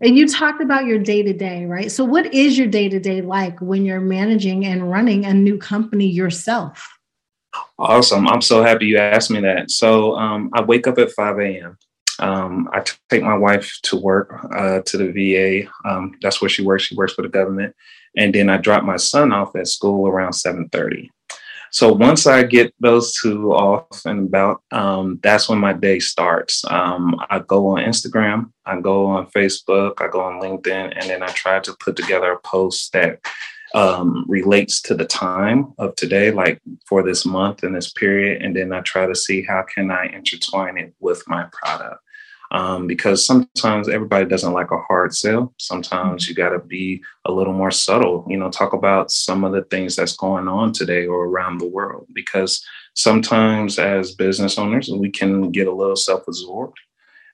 And 0.02 0.18
you 0.18 0.28
talked 0.28 0.62
about 0.62 0.86
your 0.86 1.00
day 1.00 1.24
to 1.24 1.34
day, 1.34 1.66
right? 1.66 1.92
So, 1.92 2.04
what 2.06 2.34
is 2.34 2.58
your 2.58 2.68
day 2.68 2.90
to 2.90 3.00
day 3.00 3.22
like 3.22 3.60
when 3.60 3.86
you're 3.86 4.00
managing 4.00 4.66
and 4.66 4.90
running 4.90 5.26
a 5.26 5.34
new 5.34 5.58
company 5.58 6.08
yourself? 6.08 6.88
Awesome. 7.78 8.28
I'm 8.28 8.42
so 8.42 8.64
happy 8.64 8.88
you 8.88 8.98
asked 8.98 9.32
me 9.32 9.42
that. 9.42 9.72
So, 9.72 10.16
um, 10.16 10.50
I 10.54 10.62
wake 10.62 10.88
up 10.88 10.98
at 11.00 11.12
5 11.12 11.40
a.m. 11.40 11.78
Um, 12.20 12.70
I 12.74 12.84
take 13.10 13.24
my 13.24 13.38
wife 13.38 13.72
to 13.84 13.98
work 13.98 14.46
uh, 14.56 14.82
to 14.82 14.98
the 14.98 15.12
VA. 15.12 15.70
Um, 15.90 16.16
that's 16.22 16.42
where 16.42 16.50
she 16.50 16.64
works. 16.64 16.84
She 16.84 16.96
works 16.96 17.14
for 17.14 17.22
the 17.22 17.30
government. 17.30 17.76
And 18.18 18.34
then 18.34 18.50
I 18.50 18.58
drop 18.58 18.84
my 18.84 18.98
son 18.98 19.32
off 19.32 19.56
at 19.56 19.68
school 19.68 20.08
around 20.08 20.34
7:30. 20.34 21.10
So 21.72 21.94
once 21.94 22.26
I 22.26 22.44
get 22.44 22.74
those 22.80 23.14
two 23.14 23.54
off 23.54 24.06
and 24.06 24.28
about, 24.28 24.62
um, 24.72 25.20
that's 25.22 25.48
when 25.48 25.60
my 25.60 25.74
day 25.74 26.00
starts. 26.00 26.64
Um, 26.70 27.16
I 27.30 27.40
go 27.40 27.68
on 27.68 27.84
Instagram, 27.84 28.52
I 28.66 28.80
go 28.80 29.06
on 29.06 29.28
Facebook, 29.28 30.02
I 30.02 30.08
go 30.08 30.22
on 30.22 30.42
LinkedIn, 30.42 30.94
and 30.96 31.10
then 31.10 31.22
I 31.22 31.28
try 31.28 31.60
to 31.60 31.76
put 31.80 31.96
together 31.96 32.32
a 32.32 32.40
post 32.40 32.94
that 32.94 33.20
um, 33.76 34.26
relates 34.28 34.82
to 34.84 34.96
the 34.96 35.06
time 35.06 35.74
of 35.78 35.96
today, 35.96 36.32
like 36.32 36.60
for 36.88 37.04
this 37.04 37.26
month 37.26 37.64
and 37.64 37.76
this 37.76 37.92
period. 37.92 38.42
And 38.42 38.56
then 38.56 38.74
I 38.74 38.82
try 38.82 39.06
to 39.06 39.16
see 39.16 39.44
how 39.44 39.64
can 39.74 39.92
I 39.92 40.06
intertwine 40.08 40.78
it 40.78 40.94
with 41.00 41.24
my 41.28 41.48
product 41.52 42.02
um, 42.52 42.88
because 42.88 43.26
sometimes 43.26 43.88
everybody 43.88 44.26
doesn't 44.26 44.54
like 44.54 44.72
a 44.72 44.80
hard 44.80 45.14
sell. 45.14 45.54
Sometimes 45.58 46.28
you 46.28 46.34
got 46.34 46.50
to 46.50 46.60
be 46.60 47.04
a 47.26 47.32
little 47.32 47.54
more 47.54 47.72
subtle, 47.72 48.26
you 48.28 48.38
know, 48.38 48.50
talk 48.50 48.74
about 48.74 49.12
some 49.12 49.44
of 49.44 49.52
the 49.54 49.64
things 49.64 49.96
that's 49.96 50.16
going 50.16 50.48
on 50.48 50.74
today 50.74 51.06
or 51.06 51.26
around 51.26 51.60
the 51.60 51.68
world. 51.68 52.08
Because 52.14 52.66
sometimes 52.96 53.78
as 53.78 54.16
business 54.16 54.58
owners, 54.58 54.90
we 54.90 55.12
can 55.12 55.52
get 55.52 55.68
a 55.68 55.74
little 55.74 55.96
self 55.96 56.28
absorbed 56.28 56.80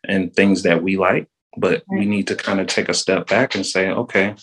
in 0.08 0.30
things 0.32 0.64
that 0.64 0.84
we 0.84 0.98
like, 0.98 1.28
but 1.58 1.84
we 1.88 2.06
need 2.06 2.28
to 2.28 2.36
kind 2.36 2.60
of 2.60 2.68
take 2.68 2.90
a 2.90 2.94
step 2.94 3.28
back 3.28 3.56
and 3.56 3.66
say, 3.66 3.90
okay, 3.90 4.36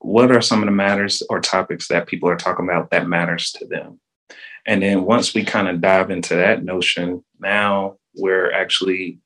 what 0.00 0.30
are 0.30 0.40
some 0.40 0.62
of 0.62 0.66
the 0.66 0.72
matters 0.72 1.22
or 1.30 1.40
topics 1.40 1.88
that 1.88 2.06
people 2.06 2.28
are 2.28 2.36
talking 2.36 2.64
about 2.64 2.90
that 2.90 3.08
matters 3.08 3.52
to 3.52 3.66
them? 3.66 4.00
And 4.66 4.82
then 4.82 5.04
once 5.04 5.32
we 5.32 5.44
kind 5.44 5.68
of 5.68 5.80
dive 5.80 6.10
into 6.10 6.34
that 6.34 6.64
notion, 6.64 7.24
now 7.40 7.96
we're 8.16 8.52
actually 8.52 9.20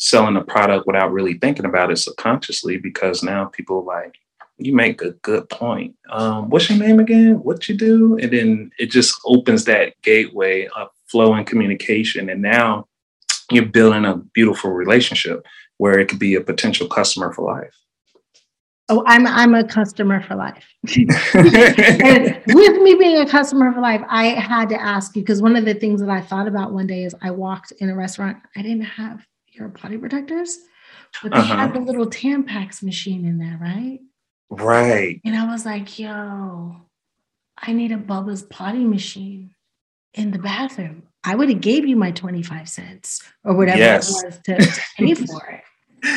selling 0.00 0.36
a 0.36 0.42
product 0.42 0.86
without 0.86 1.12
really 1.12 1.34
thinking 1.34 1.66
about 1.66 1.92
it 1.92 1.96
subconsciously 1.96 2.78
because 2.78 3.22
now 3.22 3.44
people 3.44 3.84
like 3.84 4.16
you 4.56 4.74
make 4.74 5.02
a 5.02 5.10
good 5.10 5.48
point 5.50 5.94
um, 6.10 6.48
what's 6.48 6.70
your 6.70 6.78
name 6.78 6.98
again 6.98 7.34
what 7.42 7.68
you 7.68 7.76
do 7.76 8.16
and 8.18 8.32
then 8.32 8.70
it 8.78 8.90
just 8.90 9.20
opens 9.26 9.66
that 9.66 9.92
gateway 10.02 10.66
of 10.74 10.88
flow 11.06 11.34
and 11.34 11.46
communication 11.46 12.30
and 12.30 12.40
now 12.40 12.86
you're 13.50 13.66
building 13.66 14.06
a 14.06 14.16
beautiful 14.32 14.70
relationship 14.70 15.44
where 15.76 15.98
it 15.98 16.08
could 16.08 16.18
be 16.18 16.34
a 16.34 16.40
potential 16.40 16.88
customer 16.88 17.32
for 17.32 17.44
life 17.44 17.74
Oh, 18.92 19.04
I'm 19.06 19.24
I'm 19.24 19.54
a 19.54 19.62
customer 19.62 20.20
for 20.20 20.34
life. 20.34 20.64
and 20.96 22.42
with 22.48 22.82
me 22.82 22.96
being 22.96 23.18
a 23.18 23.28
customer 23.28 23.72
for 23.72 23.80
life, 23.80 24.02
I 24.08 24.30
had 24.30 24.68
to 24.70 24.82
ask 24.82 25.14
you 25.14 25.22
because 25.22 25.40
one 25.40 25.54
of 25.54 25.64
the 25.64 25.74
things 25.74 26.00
that 26.00 26.10
I 26.10 26.20
thought 26.20 26.48
about 26.48 26.72
one 26.72 26.88
day 26.88 27.04
is 27.04 27.14
I 27.22 27.30
walked 27.30 27.70
in 27.78 27.88
a 27.88 27.94
restaurant. 27.94 28.38
I 28.56 28.62
didn't 28.62 28.86
have 28.86 29.24
your 29.52 29.68
potty 29.68 29.98
protectors, 29.98 30.58
but 31.22 31.32
they 31.32 31.38
uh-huh. 31.38 31.56
had 31.56 31.74
the 31.74 31.80
little 31.80 32.06
Tampax 32.06 32.82
machine 32.82 33.24
in 33.24 33.38
there, 33.38 33.58
right? 33.60 34.00
Right. 34.50 35.20
And 35.24 35.36
I 35.36 35.50
was 35.50 35.64
like, 35.64 35.98
yo, 35.98 36.76
I 37.56 37.72
need 37.72 37.92
a 37.92 37.96
Bubba's 37.96 38.42
potty 38.42 38.84
machine 38.84 39.54
in 40.14 40.30
the 40.30 40.38
bathroom. 40.38 41.04
I 41.22 41.34
would 41.34 41.50
have 41.50 41.60
gave 41.60 41.86
you 41.86 41.96
my 41.96 42.10
25 42.10 42.68
cents 42.68 43.22
or 43.44 43.54
whatever 43.54 43.78
yes. 43.78 44.08
it 44.08 44.26
was 44.26 44.38
to, 44.44 44.56
to 44.56 44.80
pay 44.96 45.14
for 45.14 45.46
it. 45.46 45.60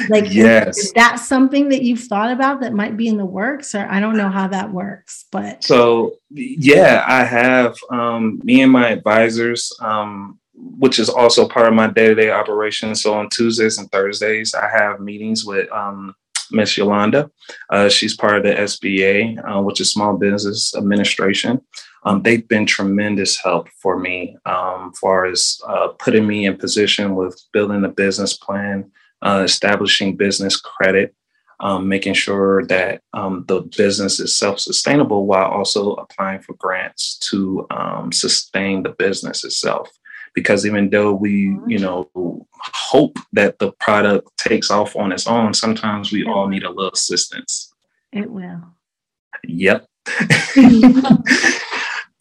Like, 0.08 0.34
yes. 0.34 0.78
is, 0.78 0.86
is 0.86 0.94
that 0.94 1.18
something 1.18 1.68
that 1.68 1.82
you've 1.84 2.00
thought 2.00 2.32
about 2.32 2.62
that 2.62 2.72
might 2.72 2.96
be 2.96 3.10
in 3.10 3.18
the 3.18 3.26
works, 3.26 3.76
or 3.76 3.86
I 3.90 4.00
don't 4.00 4.16
know 4.16 4.30
how 4.30 4.48
that 4.48 4.72
works, 4.72 5.26
but 5.30 5.62
so 5.62 6.16
yeah, 6.30 7.04
I 7.06 7.26
have. 7.26 7.76
Um, 7.90 8.40
me 8.46 8.62
and 8.62 8.72
my 8.72 8.92
advisors, 8.92 9.76
um, 9.82 10.40
which 10.54 11.00
is 11.00 11.10
also 11.10 11.48
part 11.48 11.68
of 11.68 11.74
my 11.74 11.88
day-to-day 11.88 12.32
operation. 12.32 12.96
So 12.96 13.14
on 13.14 13.30
Tuesdays 13.30 13.78
and 13.78 13.92
Thursdays, 13.92 14.54
I 14.54 14.70
have 14.70 15.00
meetings 15.00 15.46
with 15.46 15.72
um, 15.72 16.16
Miss 16.52 16.78
Yolanda. 16.78 17.32
Uh, 17.70 17.90
she's 17.90 18.16
part 18.16 18.38
of 18.38 18.44
the 18.44 18.54
SBA, 18.54 19.38
uh, 19.44 19.62
which 19.62 19.82
is 19.82 19.92
Small 19.92 20.18
Business 20.18 20.76
Administration. 20.76 21.62
Um, 22.06 22.22
they've 22.22 22.48
been 22.48 22.66
tremendous 22.66 23.42
help 23.42 23.70
for 23.82 23.98
me, 23.98 24.38
um, 24.46 24.92
far 25.00 25.26
as 25.26 25.60
uh, 25.68 25.90
putting 26.00 26.28
me 26.28 26.46
in 26.46 26.58
position 26.58 27.16
with 27.16 27.42
building 27.54 27.84
a 27.86 27.90
business 27.90 28.36
plan, 28.36 28.92
uh, 29.22 29.42
establishing 29.46 30.18
business 30.18 30.60
credit, 30.60 31.16
um, 31.62 31.88
making 31.88 32.14
sure 32.14 32.66
that 32.68 33.02
um, 33.14 33.46
the 33.48 33.62
business 33.78 34.20
is 34.20 34.38
self-sustainable 34.38 35.26
while 35.26 35.50
also 35.50 35.94
applying 35.94 36.42
for 36.42 36.56
grants 36.56 37.18
to 37.20 37.66
um, 37.72 38.12
sustain 38.12 38.84
the 38.84 38.90
business 38.90 39.46
itself 39.46 39.90
because 40.34 40.66
even 40.66 40.90
though 40.90 41.14
we 41.14 41.58
you 41.68 41.80
know 41.80 42.10
hope 42.56 43.18
that 43.32 43.60
the 43.60 43.72
product 43.74 44.30
takes 44.38 44.72
off 44.72 44.96
on 44.96 45.12
its 45.12 45.28
own 45.28 45.54
sometimes 45.54 46.12
we 46.12 46.26
all 46.26 46.48
need 46.48 46.64
a 46.64 46.70
little 46.70 46.92
assistance. 46.92 47.74
It 48.12 48.30
will. 48.30 48.62
Yep. 49.46 49.88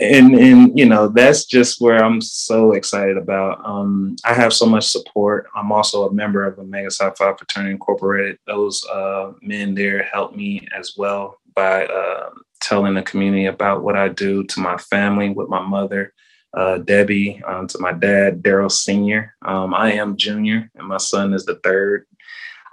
And 0.03 0.35
and 0.35 0.77
you 0.77 0.85
know 0.85 1.07
that's 1.07 1.45
just 1.45 1.81
where 1.81 2.05
i'm 2.05 2.21
so 2.21 2.73
excited 2.73 3.17
about. 3.17 3.65
Um, 3.65 4.17
i 4.25 4.35
have 4.35 4.53
so 4.53 4.67
much 4.67 4.89
support. 4.89 5.47
I'm 5.55 5.71
also 5.71 6.09
a 6.09 6.13
member 6.13 6.45
of 6.45 6.59
Omega 6.59 6.91
Psi 6.91 7.11
Phi 7.11 7.35
fraternity 7.35 7.73
incorporated. 7.73 8.39
Those 8.47 8.85
uh, 8.87 9.33
men 9.43 9.77
there 9.77 10.03
help 10.03 10.35
me 10.35 10.67
as 10.77 10.95
well 10.97 11.39
by 11.55 11.87
uh, 11.87 12.31
telling 12.61 12.95
the 12.95 13.03
community 13.03 13.47
about 13.47 13.83
what 13.83 13.97
i 13.97 14.09
do 14.09 14.45
to 14.45 14.61
my 14.61 14.77
family 14.79 15.31
with 15.31 15.49
my 15.49 15.61
mother 15.61 16.13
uh, 16.55 16.79
Debbie, 16.79 17.43
um, 17.47 17.67
to 17.69 17.79
my 17.79 17.93
dad, 17.93 18.43
Darryl 18.43 18.71
Sr. 18.71 19.35
Um, 19.43 19.75
I 19.75 19.93
am 19.93 20.17
junior, 20.17 20.71
and 20.75 20.87
my 20.87 20.99
son 20.99 21.35
is 21.35 21.45
the 21.45 21.57
third. 21.57 22.07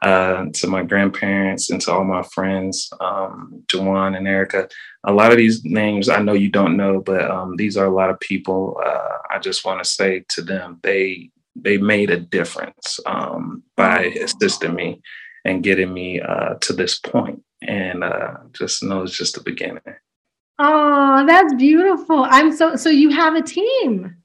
Uh, 0.02 0.46
to 0.54 0.66
my 0.66 0.82
grandparents 0.82 1.70
and 1.70 1.82
to 1.82 1.92
all 1.92 2.06
my 2.06 2.24
friends, 2.24 2.90
um, 3.02 3.62
Jawan 3.68 4.16
and 4.16 4.30
Erica. 4.30 4.70
A 5.04 5.12
lot 5.12 5.34
of 5.34 5.38
these 5.38 5.62
names 5.66 6.08
I 6.08 6.22
know 6.22 6.32
you 6.32 6.48
don't 6.48 6.78
know, 6.78 7.02
but 7.02 7.30
um, 7.30 7.58
these 7.58 7.76
are 7.76 7.86
a 7.86 7.94
lot 7.94 8.10
of 8.10 8.18
people. 8.22 8.80
Uh, 8.82 9.18
I 9.30 9.40
just 9.40 9.66
want 9.66 9.84
to 9.84 9.90
say 9.90 10.24
to 10.30 10.42
them, 10.42 10.80
they 10.84 11.32
they 11.54 11.78
made 11.78 12.12
a 12.12 12.18
difference 12.18 13.02
um, 13.06 13.62
by 13.76 14.04
assisting 14.24 14.74
me 14.74 15.02
and 15.44 15.64
getting 15.64 15.94
me 15.94 16.22
uh, 16.22 16.54
to 16.62 16.72
this 16.72 16.98
point. 16.98 17.44
And 17.62 18.04
uh, 18.04 18.36
just 18.54 18.82
know 18.82 19.04
it's 19.04 19.18
just 19.18 19.36
the 19.36 19.42
beginning. 19.42 19.82
Oh, 20.60 21.26
that's 21.26 21.54
beautiful. 21.54 22.26
I'm 22.30 22.52
so 22.54 22.76
so 22.76 22.90
you 22.90 23.10
have 23.12 23.36
a 23.36 23.42
team. 23.42 24.16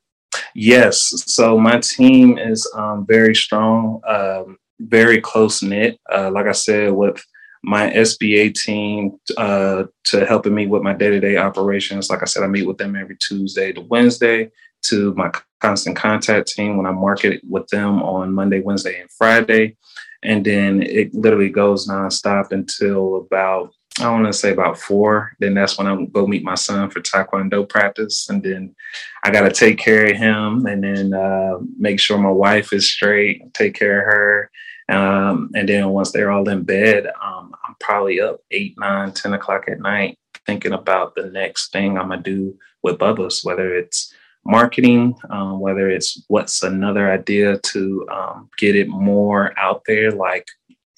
Yes. 0.57 1.25
So 1.27 1.59
my 1.59 1.79
team 1.79 2.39
is 2.39 2.69
um, 2.77 3.07
very 3.07 3.35
strong, 3.37 4.01
um, 4.07 4.59
very 4.81 5.21
close 5.21 5.63
knit. 5.63 5.99
Uh, 6.13 6.31
like 6.33 6.47
I 6.47 6.53
said, 6.53 6.93
with 6.93 7.25
my 7.63 7.91
SBA 7.91 8.55
team 8.55 9.19
uh, 9.37 9.85
to 10.05 10.27
helping 10.27 10.55
me 10.55 10.67
with 10.67 10.83
my 10.83 10.93
day 10.93 11.11
to 11.11 11.21
day 11.21 11.37
operations. 11.37 12.11
Like 12.11 12.23
I 12.23 12.27
said, 12.27 12.43
I 12.43 12.49
meet 12.49 12.67
with 12.67 12.79
them 12.79 12.97
every 12.97 13.17
Tuesday 13.17 13.73
to 13.73 13.81
Wednesday. 13.81 14.51
To 14.89 15.15
my 15.15 15.33
constant 15.63 15.97
contact 15.97 16.49
team 16.49 16.77
when 16.77 16.85
I 16.85 16.91
market 16.91 17.41
with 17.49 17.67
them 17.69 18.03
on 18.03 18.35
Monday, 18.35 18.61
Wednesday, 18.61 19.01
and 19.01 19.11
Friday. 19.11 19.79
And 20.23 20.45
then 20.45 20.83
it 20.83 21.15
literally 21.15 21.49
goes 21.49 21.89
nonstop 21.89 22.53
until 22.53 23.17
about 23.17 23.73
I 24.01 24.11
want 24.11 24.27
to 24.27 24.33
say 24.33 24.51
about 24.51 24.79
four. 24.79 25.37
Then 25.39 25.55
that's 25.55 25.79
when 25.79 25.87
I'm 25.87 26.07
go 26.07 26.27
meet 26.27 26.43
my 26.43 26.57
son 26.57 26.91
for 26.91 27.01
Taekwondo 27.01 27.69
practice, 27.69 28.29
and 28.29 28.43
then 28.43 28.75
I 29.23 29.31
got 29.31 29.43
to 29.43 29.53
take 29.53 29.79
care 29.79 30.07
of 30.07 30.17
him, 30.17 30.67
and 30.67 30.83
then 30.83 31.15
uh, 31.15 31.59
make 31.79 32.01
sure 32.01 32.19
my 32.19 32.31
wife 32.31 32.73
is 32.73 32.91
straight, 32.91 33.55
take 33.55 33.75
care 33.75 34.01
of 34.01 34.07
her, 34.07 34.51
um, 34.89 35.51
and 35.55 35.69
then 35.69 35.89
once 35.91 36.13
they're 36.13 36.31
all 36.31 36.49
in 36.49 36.63
bed, 36.63 37.07
um, 37.23 37.55
I'm 37.67 37.75
probably 37.81 38.21
up 38.21 38.41
eight, 38.51 38.75
nine, 38.79 39.13
10 39.13 39.33
o'clock 39.35 39.65
at 39.69 39.81
night, 39.81 40.19
thinking 40.47 40.73
about 40.73 41.15
the 41.15 41.31
next 41.31 41.73
thing 41.73 41.97
I'm 41.97 42.09
gonna 42.09 42.23
do 42.23 42.59
with 42.83 42.99
Bubba's, 42.99 43.45
whether 43.45 43.75
it's 43.75 44.13
marketing, 44.45 45.17
um, 45.31 45.61
whether 45.61 45.89
it's 45.89 46.23
what's 46.29 46.63
another 46.63 47.11
idea 47.11 47.59
to 47.59 48.07
um, 48.13 48.51
get 48.59 48.77
it 48.77 48.89
more 48.89 49.59
out 49.59 49.83
there, 49.87 50.11
like 50.11 50.47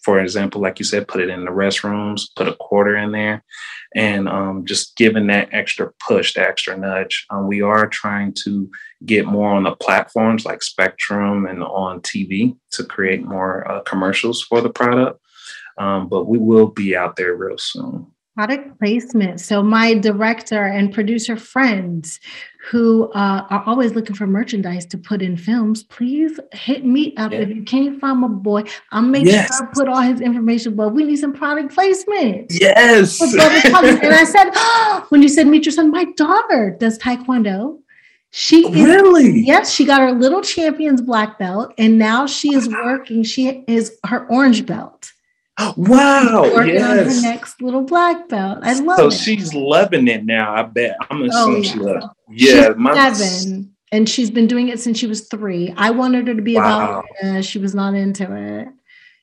for 0.06 0.20
example, 0.20 0.60
like 0.60 0.78
you 0.78 0.84
said, 0.84 1.08
put 1.08 1.20
it 1.20 1.28
in 1.28 1.44
the 1.44 1.50
restrooms, 1.50 2.28
put 2.36 2.46
a 2.46 2.54
quarter 2.54 2.96
in 2.96 3.10
there, 3.10 3.42
and 3.96 4.28
um, 4.28 4.64
just 4.64 4.96
giving 4.96 5.26
that 5.26 5.48
extra 5.50 5.92
push, 5.98 6.32
the 6.32 6.48
extra 6.48 6.76
nudge. 6.76 7.26
Um, 7.28 7.48
we 7.48 7.60
are 7.60 7.88
trying 7.88 8.32
to 8.44 8.70
get 9.04 9.26
more 9.26 9.52
on 9.52 9.64
the 9.64 9.74
platforms 9.74 10.44
like 10.44 10.62
Spectrum 10.62 11.44
and 11.46 11.60
on 11.64 12.02
TV 12.02 12.56
to 12.70 12.84
create 12.84 13.24
more 13.24 13.68
uh, 13.68 13.80
commercials 13.80 14.42
for 14.42 14.60
the 14.60 14.70
product. 14.70 15.20
Um, 15.76 16.08
but 16.08 16.26
we 16.26 16.38
will 16.38 16.68
be 16.68 16.96
out 16.96 17.16
there 17.16 17.34
real 17.34 17.58
soon. 17.58 18.06
Product 18.36 18.78
placement. 18.78 19.40
So, 19.40 19.62
my 19.62 19.94
director 19.94 20.62
and 20.62 20.92
producer 20.92 21.38
friends 21.38 22.20
who 22.68 23.10
uh, 23.12 23.46
are 23.48 23.62
always 23.64 23.94
looking 23.94 24.14
for 24.14 24.26
merchandise 24.26 24.84
to 24.86 24.98
put 24.98 25.22
in 25.22 25.38
films, 25.38 25.84
please 25.84 26.38
hit 26.52 26.84
me 26.84 27.16
up. 27.16 27.32
Yeah. 27.32 27.38
If 27.38 27.48
you 27.48 27.62
can't 27.62 27.98
find 27.98 28.20
my 28.20 28.28
boy, 28.28 28.64
I'll 28.92 29.00
make 29.00 29.24
yes. 29.24 29.56
sure 29.56 29.66
I 29.66 29.72
put 29.72 29.88
all 29.88 30.02
his 30.02 30.20
information, 30.20 30.74
but 30.74 30.90
we 30.90 31.04
need 31.04 31.16
some 31.16 31.32
product 31.32 31.74
placement. 31.74 32.52
Yes. 32.52 33.22
and 33.22 33.40
I 33.40 34.24
said, 34.24 34.50
oh, 34.54 35.06
when 35.08 35.22
you 35.22 35.30
said 35.30 35.46
meet 35.46 35.64
your 35.64 35.72
son, 35.72 35.90
my 35.90 36.04
daughter 36.16 36.76
does 36.78 36.98
Taekwondo. 36.98 37.78
She 38.32 38.66
is, 38.68 38.84
really 38.84 39.46
yes, 39.46 39.72
she 39.72 39.86
got 39.86 40.02
her 40.02 40.12
little 40.12 40.42
champions 40.42 41.00
black 41.00 41.38
belt, 41.38 41.72
and 41.78 41.98
now 41.98 42.26
she 42.26 42.54
is 42.54 42.68
working. 42.68 43.22
She 43.22 43.64
is 43.66 43.98
her 44.04 44.26
orange 44.28 44.66
belt. 44.66 45.12
Wow! 45.76 46.50
Working 46.54 46.74
yes. 46.74 46.90
on 46.90 47.14
her 47.14 47.20
next 47.22 47.62
little 47.62 47.82
black 47.82 48.28
belt. 48.28 48.58
I 48.62 48.74
love 48.78 48.98
so 48.98 49.06
it. 49.06 49.12
So 49.12 49.16
she's 49.16 49.54
loving 49.54 50.06
it 50.06 50.24
now. 50.24 50.54
I 50.54 50.62
bet. 50.62 50.96
I'm 51.10 51.22
assuming 51.22 51.58
oh, 51.58 51.62
she 51.62 51.78
loves. 51.78 52.06
Yeah, 52.28 52.68
my, 52.76 53.12
seven, 53.12 53.74
and 53.90 54.08
she's 54.08 54.30
been 54.30 54.46
doing 54.46 54.68
it 54.68 54.80
since 54.80 54.98
she 54.98 55.06
was 55.06 55.28
three. 55.28 55.72
I 55.78 55.90
wanted 55.90 56.28
her 56.28 56.34
to 56.34 56.42
be 56.42 56.56
wow. 56.56 57.04
about. 57.22 57.44
she 57.44 57.58
was 57.58 57.74
not 57.74 57.94
into 57.94 58.24
it. 58.34 58.68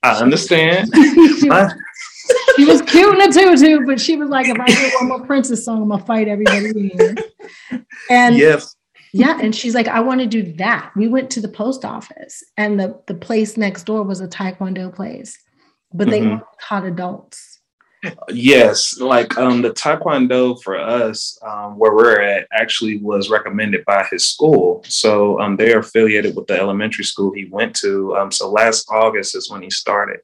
I 0.02 0.16
she, 0.16 0.24
understand. 0.24 0.90
she, 1.40 1.50
was, 1.50 1.74
she 2.56 2.66
was 2.66 2.82
cute 2.82 3.14
in 3.14 3.22
a 3.22 3.32
tutu, 3.32 3.86
but 3.86 4.02
she 4.02 4.16
was 4.16 4.30
like, 4.30 4.48
"If 4.48 4.60
I 4.60 4.66
get 4.66 4.94
one 4.96 5.10
more 5.10 5.26
princess 5.28 5.64
song, 5.64 5.84
I'm 5.84 5.90
gonna 5.90 6.04
fight 6.04 6.28
everybody 6.28 6.90
here." 6.90 7.16
And 8.10 8.36
yes. 8.36 8.76
Yeah, 9.16 9.38
and 9.40 9.56
she's 9.56 9.76
like, 9.76 9.88
I 9.88 10.00
want 10.00 10.22
to 10.22 10.26
do 10.26 10.54
that. 10.54 10.92
We 10.96 11.08
went 11.08 11.30
to 11.32 11.40
the 11.40 11.48
post 11.48 11.86
office, 11.86 12.44
and 12.58 12.80
the 12.80 13.00
the 13.06 13.14
place 13.14 13.58
next 13.58 13.84
door 13.84 14.02
was 14.02 14.20
a 14.20 14.28
taekwondo 14.28 14.94
place 14.94 15.38
but 15.94 16.10
they 16.10 16.22
mm-hmm. 16.22 16.44
taught 16.62 16.86
adults. 16.86 17.60
Yes, 18.30 19.00
like 19.00 19.38
um, 19.38 19.62
the 19.62 19.72
Taekwondo 19.72 20.62
for 20.62 20.78
us, 20.78 21.40
um, 21.42 21.78
where 21.78 21.96
we're 21.96 22.22
at, 22.22 22.48
actually 22.52 22.98
was 22.98 23.30
recommended 23.30 23.86
by 23.86 24.06
his 24.12 24.26
school. 24.26 24.84
So 24.88 25.40
um, 25.40 25.56
they're 25.56 25.80
affiliated 25.80 26.36
with 26.36 26.48
the 26.48 26.60
elementary 26.60 27.06
school 27.06 27.32
he 27.34 27.46
went 27.46 27.76
to. 27.78 28.16
Um, 28.18 28.32
so 28.32 28.52
last 28.52 28.88
August 28.90 29.36
is 29.36 29.50
when 29.50 29.62
he 29.62 29.70
started. 29.70 30.20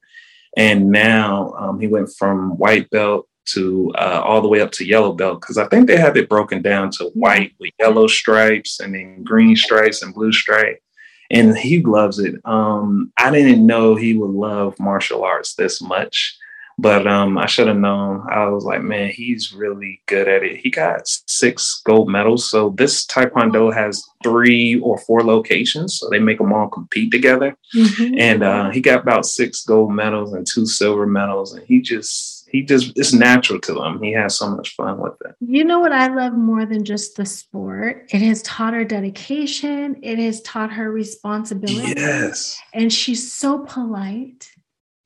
And 0.56 0.90
now 0.90 1.54
um, 1.58 1.80
he 1.80 1.86
went 1.86 2.10
from 2.18 2.58
white 2.58 2.90
belt 2.90 3.26
to 3.46 3.90
uh, 3.96 4.20
all 4.24 4.42
the 4.42 4.48
way 4.48 4.60
up 4.60 4.72
to 4.72 4.84
yellow 4.84 5.12
belt 5.12 5.40
because 5.40 5.56
I 5.56 5.66
think 5.68 5.86
they 5.86 5.96
have 5.96 6.16
it 6.16 6.28
broken 6.28 6.60
down 6.60 6.90
to 6.92 7.04
white 7.14 7.54
with 7.58 7.72
yellow 7.78 8.06
stripes 8.06 8.80
and 8.80 8.94
then 8.94 9.24
green 9.24 9.56
stripes 9.56 10.02
and 10.02 10.14
blue 10.14 10.32
stripe 10.32 10.82
and 11.30 11.56
he 11.56 11.82
loves 11.82 12.18
it. 12.18 12.34
Um, 12.44 13.12
I 13.16 13.30
didn't 13.30 13.64
know 13.64 13.94
he 13.94 14.14
would 14.14 14.30
love 14.30 14.78
martial 14.80 15.22
arts 15.22 15.54
this 15.54 15.80
much, 15.80 16.36
but 16.78 17.06
um, 17.06 17.36
I 17.36 17.46
should 17.46 17.68
have 17.68 17.76
known. 17.76 18.26
I 18.30 18.46
was 18.48 18.64
like, 18.64 18.82
man, 18.82 19.10
he's 19.10 19.52
really 19.52 20.00
good 20.06 20.28
at 20.28 20.42
it. 20.42 20.56
He 20.56 20.70
got 20.70 21.02
six 21.04 21.82
gold 21.84 22.08
medals. 22.08 22.50
So 22.50 22.70
this 22.70 23.06
Taekwondo 23.06 23.72
has 23.72 24.02
three 24.22 24.80
or 24.80 24.98
four 24.98 25.22
locations, 25.22 25.98
so 25.98 26.08
they 26.08 26.18
make 26.18 26.38
them 26.38 26.52
all 26.52 26.68
compete 26.68 27.10
together. 27.10 27.56
Mm-hmm. 27.74 28.14
And 28.18 28.42
uh, 28.42 28.70
he 28.70 28.80
got 28.80 29.02
about 29.02 29.26
six 29.26 29.62
gold 29.64 29.92
medals 29.92 30.32
and 30.32 30.46
two 30.46 30.66
silver 30.66 31.06
medals, 31.06 31.52
and 31.54 31.64
he 31.66 31.80
just 31.80 32.39
he 32.50 32.62
just 32.62 32.98
it's 32.98 33.12
natural 33.12 33.60
to 33.60 33.82
him. 33.82 34.02
He 34.02 34.12
has 34.12 34.36
so 34.36 34.50
much 34.50 34.74
fun 34.74 34.98
with 34.98 35.14
it. 35.24 35.34
You 35.40 35.64
know 35.64 35.80
what 35.80 35.92
I 35.92 36.08
love 36.08 36.34
more 36.34 36.66
than 36.66 36.84
just 36.84 37.16
the 37.16 37.26
sport? 37.26 38.08
It 38.12 38.22
has 38.22 38.42
taught 38.42 38.74
her 38.74 38.84
dedication. 38.84 39.98
It 40.02 40.18
has 40.18 40.40
taught 40.42 40.72
her 40.72 40.90
responsibility. 40.90 41.94
Yes. 41.96 42.60
And 42.72 42.92
she's 42.92 43.32
so 43.32 43.60
polite. 43.60 44.50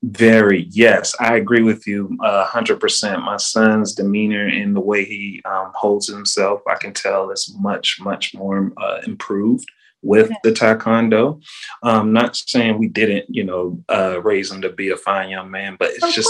Very, 0.03 0.67
yes, 0.69 1.15
I 1.19 1.35
agree 1.35 1.63
with 1.63 1.87
you 1.87 2.15
a 2.21 2.43
hundred 2.43 2.79
percent. 2.79 3.23
My 3.23 3.37
son's 3.37 3.95
demeanor 3.95 4.45
and 4.45 4.75
the 4.75 4.81
way 4.81 5.03
he 5.03 5.41
um, 5.45 5.71
holds 5.73 6.07
himself, 6.07 6.61
I 6.67 6.75
can 6.75 6.93
tell 6.93 7.31
is 7.31 7.55
much, 7.59 7.97
much 7.99 8.35
more 8.35 8.71
uh, 8.77 9.01
improved 9.07 9.67
with 10.03 10.29
the 10.43 10.51
taekwondo. 10.51 11.41
Um, 11.81 12.13
not 12.13 12.35
saying 12.35 12.77
we 12.77 12.87
didn't, 12.87 13.25
you 13.29 13.43
know, 13.43 13.83
uh, 13.89 14.21
raise 14.21 14.51
him 14.51 14.61
to 14.61 14.69
be 14.69 14.91
a 14.91 14.97
fine 14.97 15.29
young 15.29 15.49
man, 15.49 15.75
but 15.79 15.89
it's 15.89 16.03
of 16.03 16.11
just 16.11 16.29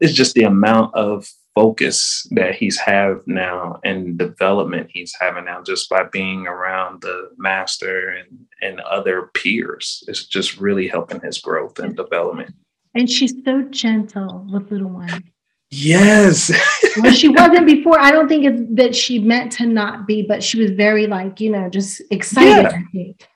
it's 0.00 0.12
just 0.12 0.34
the 0.34 0.44
amount 0.44 0.94
of 0.94 1.28
focus 1.54 2.24
that 2.30 2.54
he's 2.54 2.78
have 2.78 3.20
now 3.26 3.80
and 3.82 4.16
development 4.16 4.88
he's 4.92 5.12
having 5.18 5.44
now 5.44 5.60
just 5.60 5.90
by 5.90 6.04
being 6.12 6.46
around 6.46 7.02
the 7.02 7.30
master 7.36 8.10
and, 8.10 8.38
and 8.62 8.80
other 8.80 9.30
peers. 9.34 10.04
It's 10.06 10.24
just 10.24 10.58
really 10.58 10.86
helping 10.86 11.20
his 11.20 11.38
growth 11.38 11.80
and 11.80 11.96
development. 11.96 12.54
And 12.94 13.10
she's 13.10 13.34
so 13.44 13.62
gentle 13.70 14.46
with 14.52 14.70
little 14.70 14.88
one. 14.88 15.24
Yes. 15.70 16.50
well, 16.96 17.12
she 17.12 17.28
wasn't 17.28 17.66
before. 17.66 17.98
I 17.98 18.12
don't 18.12 18.28
think 18.28 18.44
it's 18.44 18.62
that 18.74 18.94
she 18.94 19.18
meant 19.18 19.52
to 19.52 19.66
not 19.66 20.06
be, 20.06 20.22
but 20.22 20.42
she 20.42 20.60
was 20.60 20.70
very 20.70 21.06
like, 21.06 21.40
you 21.40 21.50
know, 21.50 21.68
just 21.68 22.00
excited, 22.10 22.62
yeah. 22.62 22.78
I 22.78 22.84
think. 22.92 23.28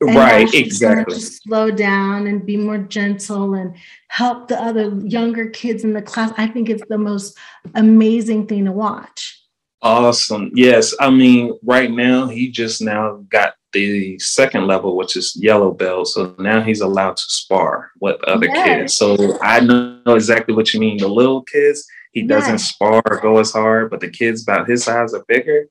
And 0.00 0.14
right, 0.14 0.52
exactly. 0.52 1.18
slow 1.18 1.70
down 1.70 2.26
and 2.26 2.44
be 2.44 2.56
more 2.56 2.78
gentle 2.78 3.54
and 3.54 3.74
help 4.08 4.48
the 4.48 4.62
other 4.62 4.94
younger 4.98 5.48
kids 5.48 5.84
in 5.84 5.94
the 5.94 6.02
class. 6.02 6.32
I 6.36 6.48
think 6.48 6.68
it's 6.68 6.82
the 6.88 6.98
most 6.98 7.36
amazing 7.74 8.46
thing 8.46 8.66
to 8.66 8.72
watch. 8.72 9.42
Awesome. 9.80 10.50
Yes. 10.54 10.94
I 11.00 11.10
mean, 11.10 11.58
right 11.62 11.90
now 11.90 12.26
he 12.26 12.50
just 12.50 12.82
now 12.82 13.24
got 13.30 13.54
the 13.72 14.18
second 14.18 14.66
level, 14.66 14.96
which 14.96 15.16
is 15.16 15.34
yellow 15.36 15.70
belt. 15.70 16.08
So 16.08 16.34
now 16.38 16.60
he's 16.60 16.80
allowed 16.80 17.16
to 17.16 17.22
spar 17.22 17.90
with 18.00 18.22
other 18.24 18.46
yes. 18.46 18.66
kids. 18.66 18.94
So 18.94 19.38
I 19.40 19.60
know 19.60 20.00
exactly 20.06 20.54
what 20.54 20.74
you 20.74 20.80
mean. 20.80 20.98
The 20.98 21.08
little 21.08 21.42
kids, 21.42 21.86
he 22.12 22.22
doesn't 22.22 22.54
yes. 22.54 22.68
spar 22.68 23.02
or 23.08 23.20
go 23.20 23.38
as 23.38 23.52
hard, 23.52 23.90
but 23.90 24.00
the 24.00 24.10
kids 24.10 24.42
about 24.42 24.68
his 24.68 24.84
size 24.84 25.14
are 25.14 25.24
bigger 25.26 25.68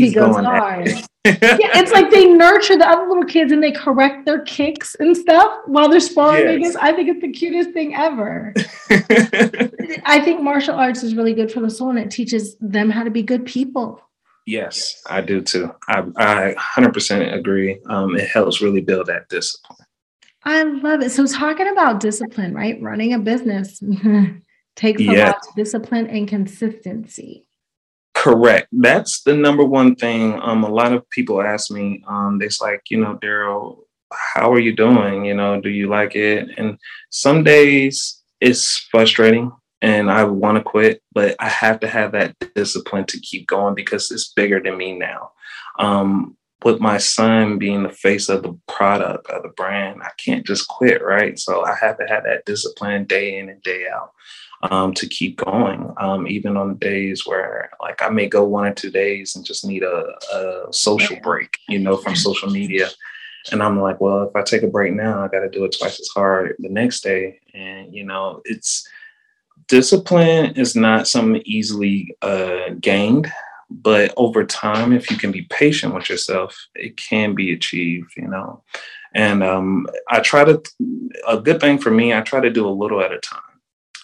he 0.00 0.12
goes 0.12 0.36
hard. 0.36 0.88
yeah, 1.24 1.78
it's 1.78 1.92
like 1.92 2.10
they 2.10 2.24
nurture 2.24 2.76
the 2.76 2.88
other 2.88 3.06
little 3.06 3.24
kids 3.24 3.52
and 3.52 3.62
they 3.62 3.70
correct 3.70 4.26
their 4.26 4.40
kicks 4.40 4.96
and 4.96 5.16
stuff 5.16 5.60
while 5.66 5.88
they're 5.88 6.00
sparring. 6.00 6.62
Yes. 6.62 6.74
I 6.74 6.92
think 6.92 7.10
it's 7.10 7.20
the 7.20 7.30
cutest 7.30 7.70
thing 7.70 7.94
ever. 7.94 8.52
I 10.04 10.20
think 10.20 10.42
martial 10.42 10.74
arts 10.74 11.04
is 11.04 11.14
really 11.14 11.32
good 11.32 11.52
for 11.52 11.60
the 11.60 11.70
soul 11.70 11.90
and 11.90 11.98
it 12.00 12.10
teaches 12.10 12.56
them 12.56 12.90
how 12.90 13.04
to 13.04 13.10
be 13.10 13.22
good 13.22 13.46
people. 13.46 14.00
Yes, 14.46 15.00
I 15.08 15.20
do 15.20 15.40
too. 15.40 15.72
I, 15.88 16.02
I 16.16 16.54
100% 16.58 17.38
agree. 17.38 17.78
Um, 17.88 18.16
it 18.16 18.28
helps 18.28 18.60
really 18.60 18.80
build 18.80 19.06
that 19.06 19.28
discipline. 19.28 19.86
I 20.44 20.64
love 20.64 21.02
it. 21.02 21.10
So, 21.10 21.24
talking 21.26 21.68
about 21.68 22.00
discipline, 22.00 22.52
right? 22.52 22.82
Running 22.82 23.14
a 23.14 23.20
business 23.20 23.80
takes 24.74 25.00
a 25.00 25.04
lot 25.04 25.36
of 25.36 25.54
discipline 25.54 26.08
and 26.08 26.26
consistency. 26.26 27.46
Correct. 28.22 28.68
That's 28.70 29.22
the 29.22 29.34
number 29.34 29.64
one 29.64 29.96
thing. 29.96 30.40
Um, 30.40 30.62
a 30.62 30.68
lot 30.68 30.92
of 30.92 31.10
people 31.10 31.42
ask 31.42 31.72
me, 31.72 32.04
um, 32.06 32.40
it's 32.40 32.60
like, 32.60 32.82
you 32.88 33.00
know, 33.00 33.18
Darryl, 33.20 33.78
how 34.12 34.52
are 34.52 34.60
you 34.60 34.76
doing? 34.76 35.24
You 35.24 35.34
know, 35.34 35.60
do 35.60 35.68
you 35.68 35.88
like 35.88 36.14
it? 36.14 36.48
And 36.56 36.78
some 37.10 37.42
days 37.42 38.22
it's 38.40 38.86
frustrating 38.92 39.50
and 39.80 40.08
I 40.08 40.22
want 40.22 40.56
to 40.56 40.62
quit, 40.62 41.02
but 41.12 41.34
I 41.40 41.48
have 41.48 41.80
to 41.80 41.88
have 41.88 42.12
that 42.12 42.36
discipline 42.54 43.06
to 43.06 43.18
keep 43.18 43.48
going 43.48 43.74
because 43.74 44.08
it's 44.12 44.32
bigger 44.32 44.60
than 44.62 44.76
me 44.76 44.96
now. 44.96 45.32
Um, 45.80 46.36
with 46.64 46.78
my 46.78 46.98
son 46.98 47.58
being 47.58 47.82
the 47.82 47.90
face 47.90 48.28
of 48.28 48.44
the 48.44 48.56
product 48.68 49.28
of 49.30 49.42
the 49.42 49.48
brand, 49.48 50.00
I 50.00 50.10
can't 50.16 50.46
just 50.46 50.68
quit, 50.68 51.02
right? 51.02 51.36
So 51.36 51.64
I 51.64 51.74
have 51.80 51.98
to 51.98 52.06
have 52.06 52.22
that 52.22 52.44
discipline 52.46 53.02
day 53.02 53.40
in 53.40 53.48
and 53.48 53.60
day 53.64 53.86
out 53.92 54.12
um, 54.62 54.94
to 54.94 55.08
keep 55.08 55.36
going, 55.36 55.92
um, 55.96 56.26
even 56.28 56.56
on 56.56 56.76
days 56.76 57.26
where 57.26 57.70
like 57.80 58.02
I 58.02 58.08
may 58.08 58.28
go 58.28 58.44
one 58.44 58.66
or 58.66 58.74
two 58.74 58.90
days 58.90 59.34
and 59.34 59.44
just 59.44 59.64
need 59.64 59.82
a, 59.82 60.14
a 60.32 60.72
social 60.72 61.16
break, 61.20 61.58
you 61.68 61.78
know, 61.78 61.96
from 61.96 62.14
social 62.14 62.50
media. 62.50 62.88
And 63.50 63.60
I'm 63.62 63.80
like, 63.80 64.00
well, 64.00 64.22
if 64.22 64.36
I 64.36 64.42
take 64.42 64.62
a 64.62 64.68
break 64.68 64.94
now, 64.94 65.24
I 65.24 65.28
got 65.28 65.40
to 65.40 65.48
do 65.48 65.64
it 65.64 65.76
twice 65.76 65.98
as 65.98 66.08
hard 66.14 66.54
the 66.60 66.68
next 66.68 67.00
day. 67.00 67.40
And, 67.52 67.92
you 67.92 68.04
know, 68.04 68.40
it's 68.44 68.86
discipline 69.66 70.54
is 70.54 70.76
not 70.76 71.08
something 71.08 71.42
easily 71.44 72.14
uh, 72.22 72.70
gained, 72.80 73.32
but 73.68 74.12
over 74.16 74.44
time, 74.44 74.92
if 74.92 75.10
you 75.10 75.16
can 75.16 75.32
be 75.32 75.42
patient 75.42 75.94
with 75.94 76.08
yourself, 76.08 76.68
it 76.76 76.96
can 76.96 77.34
be 77.34 77.52
achieved, 77.52 78.12
you 78.16 78.28
know. 78.28 78.62
And 79.14 79.42
um, 79.42 79.88
I 80.08 80.20
try 80.20 80.44
to, 80.44 80.62
a 81.26 81.38
good 81.38 81.60
thing 81.60 81.78
for 81.78 81.90
me, 81.90 82.14
I 82.14 82.20
try 82.20 82.40
to 82.40 82.50
do 82.50 82.66
a 82.66 82.70
little 82.70 83.00
at 83.00 83.12
a 83.12 83.18
time. 83.18 83.40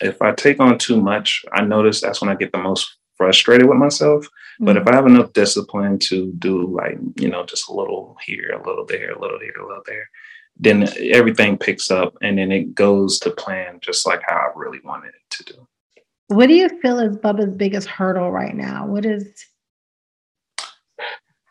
If 0.01 0.23
I 0.23 0.33
take 0.33 0.61
on 0.61 0.79
too 0.79 1.01
much, 1.01 1.45
I 1.53 1.63
notice 1.63 2.01
that's 2.01 2.21
when 2.21 2.31
I 2.31 2.35
get 2.35 2.53
the 2.53 2.59
most 2.59 2.97
frustrated 3.17 3.69
with 3.69 3.79
myself. 3.79 4.25
Mm-hmm. 4.25 4.65
But 4.65 4.77
if 4.77 4.85
mm-hmm. 4.85 4.93
I 4.93 4.97
have 4.97 5.07
enough 5.07 5.33
discipline 5.33 5.99
to 6.01 6.33
do 6.39 6.75
like, 6.75 6.99
you 7.17 7.29
know, 7.29 7.45
just 7.45 7.69
a 7.69 7.73
little 7.73 8.17
here, 8.25 8.53
a 8.53 8.67
little 8.67 8.87
there, 8.87 9.13
a 9.13 9.21
little 9.21 9.39
here, 9.41 9.55
a 9.61 9.67
little 9.67 9.83
there, 9.87 10.09
then 10.57 10.89
everything 11.13 11.57
picks 11.57 11.91
up 11.91 12.17
and 12.21 12.39
then 12.39 12.51
it 12.51 12.75
goes 12.75 13.19
to 13.21 13.31
plan 13.31 13.79
just 13.81 14.07
like 14.07 14.21
how 14.27 14.37
I 14.37 14.51
really 14.57 14.81
wanted 14.85 15.09
it 15.09 15.31
to 15.31 15.45
do. 15.53 15.69
What 16.29 16.49
do 16.49 16.55
you 16.55 16.69
feel 16.81 16.99
is 16.99 17.17
Bubba's 17.17 17.55
biggest 17.57 17.89
hurdle 17.89 18.31
right 18.31 18.55
now? 18.55 18.87
What 18.87 19.07
is 19.07 19.45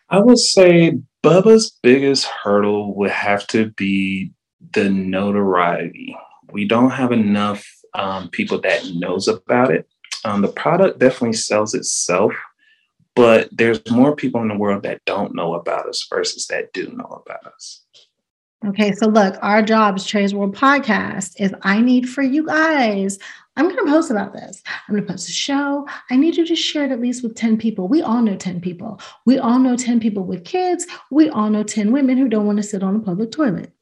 I 0.10 0.20
would 0.20 0.40
say 0.40 1.00
Bubba's 1.24 1.78
biggest 1.84 2.26
hurdle 2.26 2.96
would 2.96 3.12
have 3.12 3.46
to 3.48 3.72
be 3.72 4.32
the 4.74 4.90
notoriety. 4.90 6.16
We 6.52 6.66
don't 6.66 6.92
have 6.92 7.12
enough 7.12 7.66
um, 7.94 8.30
people 8.30 8.60
that 8.62 8.86
knows 8.96 9.28
about 9.28 9.72
it. 9.72 9.88
Um, 10.26 10.42
the 10.42 10.48
product 10.48 11.00
definitely 11.00 11.34
sells 11.34 11.74
itself, 11.74 12.34
but 13.16 13.50
there's 13.52 13.80
more 13.90 14.16
people 14.16 14.42
in 14.42 14.48
the 14.48 14.58
world 14.58 14.84
that 14.84 15.06
don't 15.06 15.36
know 15.36 15.54
about 15.54 15.88
us 15.88 16.06
versus 16.10 16.48
that 16.48 16.74
do 16.74 16.92
know 16.94 17.24
about 17.26 17.46
us. 17.46 17.84
Okay, 18.66 18.92
so 18.92 19.08
look, 19.08 19.38
our 19.42 19.62
job 19.62 19.96
as 19.96 20.06
Cherie's 20.06 20.34
World 20.34 20.56
Podcast 20.56 21.40
is 21.40 21.54
I 21.62 21.80
need 21.80 22.10
for 22.10 22.24
you 22.24 22.46
guys 22.46 23.20
I'm 23.58 23.66
going 23.66 23.84
to 23.84 23.92
post 23.92 24.12
about 24.12 24.34
this. 24.34 24.62
I'm 24.88 24.94
going 24.94 25.06
to 25.06 25.12
post 25.12 25.28
a 25.28 25.32
show. 25.32 25.88
I 26.12 26.16
need 26.16 26.38
you 26.38 26.46
to 26.46 26.56
share 26.56 26.86
it 26.86 26.92
at 26.92 27.02
least 27.02 27.24
with 27.24 27.36
10 27.36 27.58
people. 27.58 27.88
We 27.88 28.04
all 28.04 28.22
know 28.22 28.36
10 28.36 28.62
people. 28.62 29.02
We 29.26 29.40
all 29.40 29.58
know 29.58 29.76
10 29.76 30.00
people 30.00 30.24
with 30.24 30.46
kids. 30.46 30.86
We 31.10 31.30
all 31.32 31.50
know 31.50 31.64
10 31.64 31.92
women 31.92 32.18
who 32.18 32.30
don't 32.30 32.46
want 32.46 32.58
to 32.58 32.64
sit 32.64 32.84
on 32.84 32.96
a 32.96 33.00
public 33.00 33.32
toilet. 33.32 33.74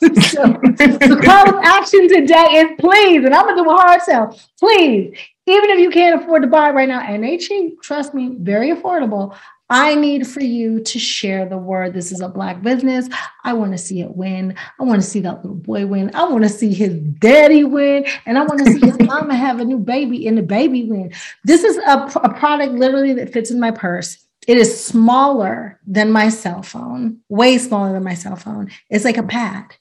So 0.00 0.08
the 0.08 1.20
call 1.24 1.48
of 1.48 1.64
action 1.64 2.08
today 2.08 2.46
is 2.52 2.70
please, 2.78 3.24
and 3.24 3.34
I'm 3.34 3.48
to 3.48 3.62
do 3.62 3.70
a 3.70 3.74
hard 3.74 4.02
sell. 4.02 4.38
Please, 4.58 5.16
even 5.46 5.70
if 5.70 5.78
you 5.78 5.90
can't 5.90 6.20
afford 6.20 6.42
to 6.42 6.48
buy 6.48 6.70
right 6.70 6.88
now, 6.88 7.00
and 7.00 7.22
they 7.22 7.38
cheap, 7.38 7.80
trust 7.82 8.14
me, 8.14 8.36
very 8.38 8.70
affordable. 8.70 9.36
I 9.68 9.96
need 9.96 10.28
for 10.28 10.42
you 10.42 10.80
to 10.80 10.98
share 10.98 11.48
the 11.48 11.58
word. 11.58 11.92
This 11.92 12.12
is 12.12 12.20
a 12.20 12.28
Black 12.28 12.62
business. 12.62 13.08
I 13.42 13.52
want 13.52 13.72
to 13.72 13.78
see 13.78 14.00
it 14.00 14.14
win. 14.14 14.54
I 14.78 14.84
want 14.84 15.02
to 15.02 15.06
see 15.06 15.20
that 15.20 15.42
little 15.42 15.56
boy 15.56 15.86
win. 15.86 16.14
I 16.14 16.28
want 16.28 16.44
to 16.44 16.48
see 16.48 16.72
his 16.72 16.94
daddy 16.94 17.64
win. 17.64 18.06
And 18.26 18.38
I 18.38 18.44
want 18.44 18.64
to 18.64 18.72
see 18.72 18.78
his 18.78 18.98
mama 19.00 19.34
have 19.34 19.58
a 19.58 19.64
new 19.64 19.78
baby 19.78 20.28
and 20.28 20.38
the 20.38 20.42
baby 20.42 20.84
win. 20.84 21.12
This 21.42 21.64
is 21.64 21.76
a, 21.78 22.08
a 22.22 22.32
product 22.34 22.74
literally 22.74 23.14
that 23.14 23.32
fits 23.32 23.50
in 23.50 23.58
my 23.58 23.72
purse. 23.72 24.18
It 24.46 24.56
is 24.56 24.84
smaller 24.84 25.80
than 25.84 26.12
my 26.12 26.28
cell 26.28 26.62
phone, 26.62 27.18
way 27.28 27.58
smaller 27.58 27.92
than 27.92 28.04
my 28.04 28.14
cell 28.14 28.36
phone. 28.36 28.70
It's 28.88 29.04
like 29.04 29.16
a 29.16 29.24
pad. 29.24 29.74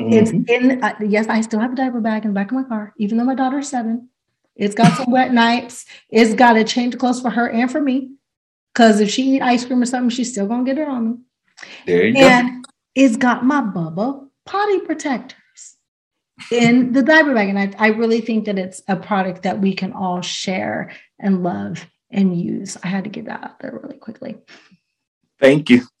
Mm-hmm. 0.00 0.12
It's 0.12 0.30
in, 0.30 0.84
uh, 0.84 0.94
yes, 1.06 1.26
I 1.28 1.40
still 1.40 1.60
have 1.60 1.72
a 1.72 1.76
diaper 1.76 2.00
bag 2.00 2.24
in 2.24 2.30
the 2.30 2.34
back 2.34 2.50
of 2.50 2.56
my 2.56 2.64
car, 2.64 2.92
even 2.98 3.16
though 3.16 3.24
my 3.24 3.34
daughter's 3.34 3.68
seven. 3.68 4.10
It's 4.54 4.74
got 4.74 4.96
some 4.96 5.10
wet 5.10 5.32
nights. 5.32 5.86
It's 6.10 6.34
got 6.34 6.56
a 6.56 6.64
change 6.64 6.94
of 6.94 7.00
clothes 7.00 7.20
for 7.20 7.30
her 7.30 7.48
and 7.48 7.70
for 7.70 7.80
me. 7.80 8.12
Because 8.72 9.00
if 9.00 9.10
she 9.10 9.36
eat 9.36 9.42
ice 9.42 9.64
cream 9.64 9.82
or 9.82 9.86
something, 9.86 10.10
she's 10.10 10.32
still 10.32 10.46
gonna 10.46 10.64
get 10.64 10.78
it 10.78 10.88
on 10.88 11.10
me. 11.10 11.16
There 11.86 12.06
you 12.06 12.14
go. 12.14 12.20
and 12.20 12.64
go. 12.64 12.70
it's 12.94 13.16
got 13.16 13.44
my 13.44 13.60
Bubba 13.60 14.28
potty 14.44 14.80
protectors 14.80 15.76
in 16.50 16.92
the 16.92 17.02
diaper 17.02 17.34
bag. 17.34 17.48
And 17.48 17.58
I, 17.58 17.72
I 17.78 17.88
really 17.88 18.20
think 18.20 18.44
that 18.46 18.58
it's 18.58 18.82
a 18.88 18.96
product 18.96 19.42
that 19.42 19.60
we 19.60 19.74
can 19.74 19.92
all 19.92 20.20
share 20.20 20.92
and 21.18 21.42
love 21.42 21.86
and 22.10 22.38
use. 22.38 22.76
I 22.82 22.88
had 22.88 23.04
to 23.04 23.10
get 23.10 23.26
that 23.26 23.42
out 23.42 23.60
there 23.60 23.78
really 23.82 23.98
quickly. 23.98 24.36
Thank 25.40 25.68
you. 25.70 25.82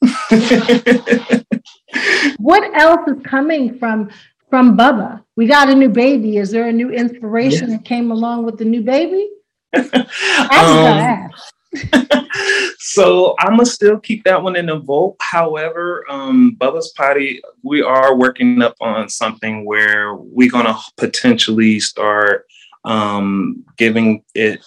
what 2.38 2.74
else 2.74 3.08
is 3.08 3.22
coming 3.24 3.78
from 3.78 4.10
from 4.48 4.76
Bubba? 4.76 5.22
We 5.36 5.46
got 5.46 5.68
a 5.68 5.74
new 5.74 5.88
baby. 5.88 6.38
Is 6.38 6.50
there 6.50 6.68
a 6.68 6.72
new 6.72 6.90
inspiration 6.90 7.70
yes. 7.70 7.78
that 7.78 7.84
came 7.84 8.10
along 8.10 8.44
with 8.44 8.58
the 8.58 8.64
new 8.64 8.82
baby? 8.82 9.28
um, 9.74 11.30
so 12.78 13.34
I'm 13.40 13.56
gonna 13.56 13.66
still 13.66 13.98
keep 13.98 14.24
that 14.24 14.42
one 14.42 14.56
in 14.56 14.66
the 14.66 14.78
vault. 14.78 15.16
However, 15.20 16.04
um, 16.08 16.56
Bubba's 16.58 16.92
Potty, 16.96 17.42
we 17.62 17.82
are 17.82 18.16
working 18.16 18.62
up 18.62 18.74
on 18.80 19.08
something 19.08 19.64
where 19.64 20.14
we're 20.14 20.50
gonna 20.50 20.76
potentially 20.96 21.80
start 21.80 22.46
um, 22.84 23.64
giving 23.76 24.22
it 24.34 24.64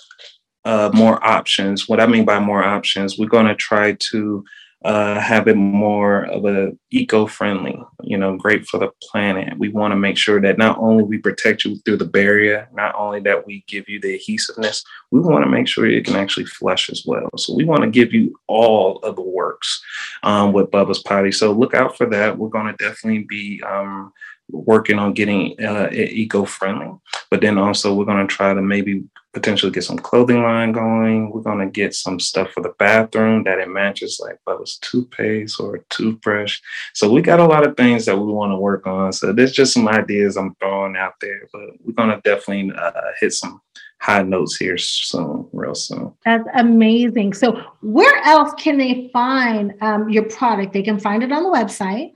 uh, 0.69 0.89
more 0.93 1.17
options. 1.38 1.89
What 1.89 1.99
I 1.99 2.05
mean 2.05 2.25
by 2.25 2.39
more 2.39 2.63
options, 2.63 3.17
we're 3.17 3.36
gonna 3.38 3.55
try 3.55 3.88
to 4.12 4.43
uh, 4.86 5.19
have 5.19 5.47
it 5.49 5.58
more 5.58 6.25
of 6.27 6.45
a 6.45 6.71
eco-friendly, 6.91 7.77
you 8.03 8.17
know, 8.17 8.38
great 8.38 8.65
for 8.65 8.79
the 8.79 8.89
planet. 9.01 9.58
We 9.58 9.67
want 9.69 9.91
to 9.91 9.97
make 9.97 10.17
sure 10.17 10.39
that 10.39 10.58
not 10.58 10.77
only 10.77 11.03
we 11.03 11.17
protect 11.17 11.65
you 11.65 11.75
through 11.77 11.97
the 11.97 12.05
barrier, 12.05 12.69
not 12.73 12.95
only 12.95 13.19
that 13.21 13.45
we 13.45 13.65
give 13.67 13.89
you 13.89 13.99
the 13.99 14.13
adhesiveness, 14.15 14.86
we 15.12 15.19
want 15.19 15.43
to 15.43 15.51
make 15.51 15.67
sure 15.67 15.86
it 15.86 16.05
can 16.05 16.15
actually 16.15 16.45
flush 16.45 16.89
as 16.89 17.03
well. 17.05 17.29
So 17.36 17.55
we 17.55 17.65
want 17.65 17.82
to 17.82 17.89
give 17.89 18.13
you 18.13 18.39
all 18.47 18.99
of 18.99 19.17
the 19.17 19.21
works 19.21 19.84
um, 20.23 20.53
with 20.53 20.71
Bubba's 20.71 20.99
Potty. 20.99 21.34
So 21.34 21.51
look 21.51 21.73
out 21.73 21.97
for 21.97 22.05
that. 22.05 22.38
We're 22.38 22.47
going 22.47 22.73
to 22.73 22.86
definitely 22.86 23.25
be 23.27 23.62
um, 23.67 24.13
working 24.49 24.99
on 24.99 25.13
getting 25.13 25.55
uh, 25.63 25.89
eco-friendly, 25.91 26.91
but 27.29 27.41
then 27.41 27.57
also 27.57 27.93
we're 27.93 28.05
going 28.05 28.27
to 28.27 28.33
try 28.33 28.53
to 28.53 28.62
maybe 28.62 29.03
potentially 29.33 29.71
get 29.71 29.83
some 29.83 29.97
clothing 29.97 30.41
line 30.41 30.71
going. 30.71 31.31
We're 31.31 31.41
gonna 31.41 31.69
get 31.69 31.93
some 31.93 32.19
stuff 32.19 32.51
for 32.51 32.62
the 32.62 32.73
bathroom 32.79 33.43
that 33.43 33.59
it 33.59 33.69
matches, 33.69 34.19
like 34.21 34.39
Bubba's 34.47 34.77
toothpaste 34.81 35.59
or 35.59 35.75
a 35.75 35.83
toothbrush. 35.89 36.59
So 36.93 37.12
we 37.12 37.21
got 37.21 37.39
a 37.39 37.45
lot 37.45 37.65
of 37.65 37.77
things 37.77 38.05
that 38.05 38.17
we 38.17 38.31
want 38.31 38.51
to 38.51 38.57
work 38.57 38.88
on. 38.88 39.13
So 39.13 39.31
there's 39.31 39.51
just 39.51 39.73
some 39.73 39.88
ideas 39.88 40.35
I'm 40.35 40.55
throwing 40.55 40.95
out 40.97 41.13
there, 41.21 41.47
but 41.53 41.62
we're 41.81 41.93
gonna 41.93 42.21
definitely 42.23 42.71
uh, 42.75 42.91
hit 43.19 43.33
some 43.33 43.62
high 44.01 44.23
notes 44.23 44.55
here 44.55 44.77
soon, 44.77 45.47
real 45.51 45.75
soon. 45.75 46.13
That's 46.25 46.47
amazing. 46.55 47.33
So 47.33 47.62
where 47.81 48.23
else 48.23 48.53
can 48.57 48.77
they 48.77 49.09
find 49.13 49.73
um, 49.81 50.09
your 50.09 50.23
product? 50.23 50.73
They 50.73 50.83
can 50.83 50.99
find 50.99 51.21
it 51.21 51.31
on 51.31 51.43
the 51.43 51.49
website. 51.49 52.13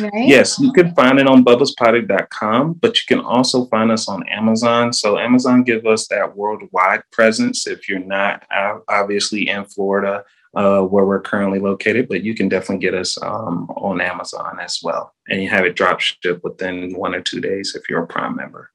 Right? 0.00 0.26
Yes, 0.26 0.58
you 0.58 0.72
can 0.72 0.94
find 0.94 1.18
it 1.18 1.26
on 1.26 1.44
bubbaspotty.com, 1.44 2.74
but 2.74 2.96
you 2.96 3.16
can 3.16 3.24
also 3.24 3.66
find 3.66 3.90
us 3.90 4.08
on 4.08 4.26
Amazon. 4.28 4.92
So 4.92 5.18
Amazon 5.18 5.62
give 5.62 5.86
us 5.86 6.08
that 6.08 6.36
worldwide 6.36 7.02
presence 7.12 7.66
if 7.66 7.88
you're 7.88 7.98
not 7.98 8.44
obviously 8.88 9.48
in 9.48 9.64
Florida, 9.66 10.24
uh, 10.54 10.82
where 10.82 11.04
we're 11.04 11.20
currently 11.20 11.58
located, 11.58 12.08
but 12.08 12.22
you 12.22 12.34
can 12.34 12.48
definitely 12.48 12.84
get 12.84 12.94
us 12.94 13.20
um, 13.22 13.68
on 13.76 14.00
Amazon 14.00 14.58
as 14.60 14.80
well. 14.82 15.14
And 15.28 15.42
you 15.42 15.48
have 15.48 15.64
it 15.64 15.76
drop 15.76 16.00
shipped 16.00 16.44
within 16.44 16.94
one 16.94 17.14
or 17.14 17.20
two 17.20 17.40
days 17.40 17.74
if 17.74 17.88
you're 17.88 18.02
a 18.02 18.06
Prime 18.06 18.36
member. 18.36 18.71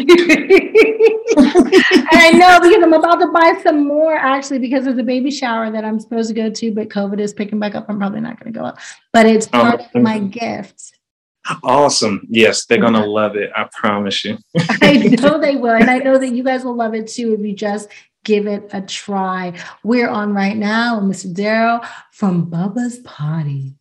I 2.12 2.32
know 2.34 2.60
because 2.62 2.84
I'm 2.84 2.93
about 2.93 3.15
to 3.15 3.28
buy 3.28 3.60
some 3.63 3.88
more 3.88 4.13
actually 4.13 4.60
because 4.60 4.86
there's 4.86 4.97
a 4.97 5.04
baby 5.04 5.32
shower 5.32 5.71
that 5.71 5.84
I'm 5.84 5.99
supposed 5.99 6.30
to 6.30 6.36
go 6.36 6.49
to, 6.49 6.71
but 6.71 6.89
COVID 6.89 7.19
is 7.19 7.34
picking 7.34 7.60
back 7.60 7.75
up. 7.75 7.86
I'm 7.89 7.97
probably 7.97 8.21
not 8.21 8.39
going 8.39 8.54
to 8.54 8.60
go 8.60 8.65
up, 8.65 8.78
but 9.13 9.25
it's 9.25 9.47
oh, 9.47 9.62
part 9.62 9.82
of 9.82 10.02
my 10.02 10.19
gift. 10.19 10.93
Awesome. 11.63 12.28
Yes, 12.30 12.65
they're 12.65 12.80
going 12.80 12.93
to 12.93 13.06
love 13.06 13.36
it. 13.36 13.49
I 13.56 13.67
promise 13.73 14.23
you. 14.23 14.38
I 14.82 14.97
know 15.19 15.39
they 15.41 15.56
will. 15.56 15.75
And 15.75 15.89
I 15.89 15.97
know 15.97 16.17
that 16.17 16.34
you 16.34 16.43
guys 16.43 16.63
will 16.63 16.75
love 16.75 16.93
it 16.93 17.08
too 17.08 17.34
if 17.34 17.39
you 17.39 17.56
just 17.56 17.89
give 18.23 18.45
it 18.45 18.69
a 18.73 18.82
try. 18.82 19.54
We're 19.84 20.10
on 20.10 20.34
right 20.34 20.58
now 20.58 20.99
with 20.99 21.15
Mr. 21.15 21.34
Darryl 21.34 21.88
from 22.12 22.49
Bubba's 22.52 22.99
Potty. 22.99 23.75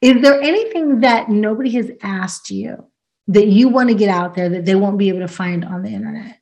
Is 0.00 0.22
there 0.22 0.40
anything 0.40 1.00
that 1.00 1.28
nobody 1.28 1.70
has 1.70 1.90
asked 2.02 2.50
you 2.50 2.86
that 3.28 3.48
you 3.48 3.68
want 3.68 3.88
to 3.88 3.94
get 3.94 4.08
out 4.08 4.34
there 4.34 4.48
that 4.48 4.64
they 4.64 4.74
won't 4.74 4.98
be 4.98 5.08
able 5.08 5.20
to 5.20 5.28
find 5.28 5.64
on 5.64 5.82
the 5.82 5.90
internet. 5.90 6.38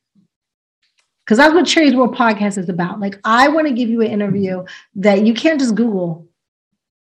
Because 1.25 1.39
that's 1.39 1.55
what 1.55 1.65
Cherie's 1.65 1.95
World 1.95 2.15
podcast 2.15 2.59
is 2.59 2.69
about. 2.69 3.01
Like, 3.01 3.19
I 3.25 3.49
want 3.49 3.67
to 3.67 3.73
give 3.73 3.89
you 3.89 4.03
an 4.03 4.11
interview 4.11 4.65
that 4.97 5.25
you 5.25 5.33
can't 5.33 5.59
just 5.59 5.75
Google 5.75 6.29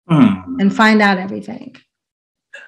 hmm. 0.08 0.60
and 0.60 0.74
find 0.74 1.02
out 1.02 1.18
everything. 1.18 1.74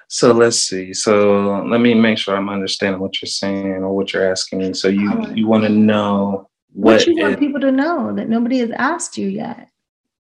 So 0.09 0.33
let's 0.33 0.57
see. 0.57 0.93
So 0.93 1.63
let 1.65 1.79
me 1.79 1.93
make 1.93 2.17
sure 2.17 2.35
I'm 2.35 2.49
understanding 2.49 3.01
what 3.01 3.21
you're 3.21 3.27
saying 3.27 3.65
or 3.65 3.95
what 3.95 4.11
you're 4.11 4.29
asking. 4.29 4.73
So 4.73 4.89
you 4.89 5.33
you 5.33 5.47
want 5.47 5.63
to 5.63 5.69
know 5.69 6.49
what, 6.73 6.93
what 6.93 7.07
you 7.07 7.15
want 7.21 7.33
it, 7.33 7.39
people 7.39 7.61
to 7.61 7.71
know 7.71 8.13
that 8.13 8.27
nobody 8.27 8.59
has 8.59 8.71
asked 8.71 9.17
you 9.17 9.27
yet. 9.27 9.69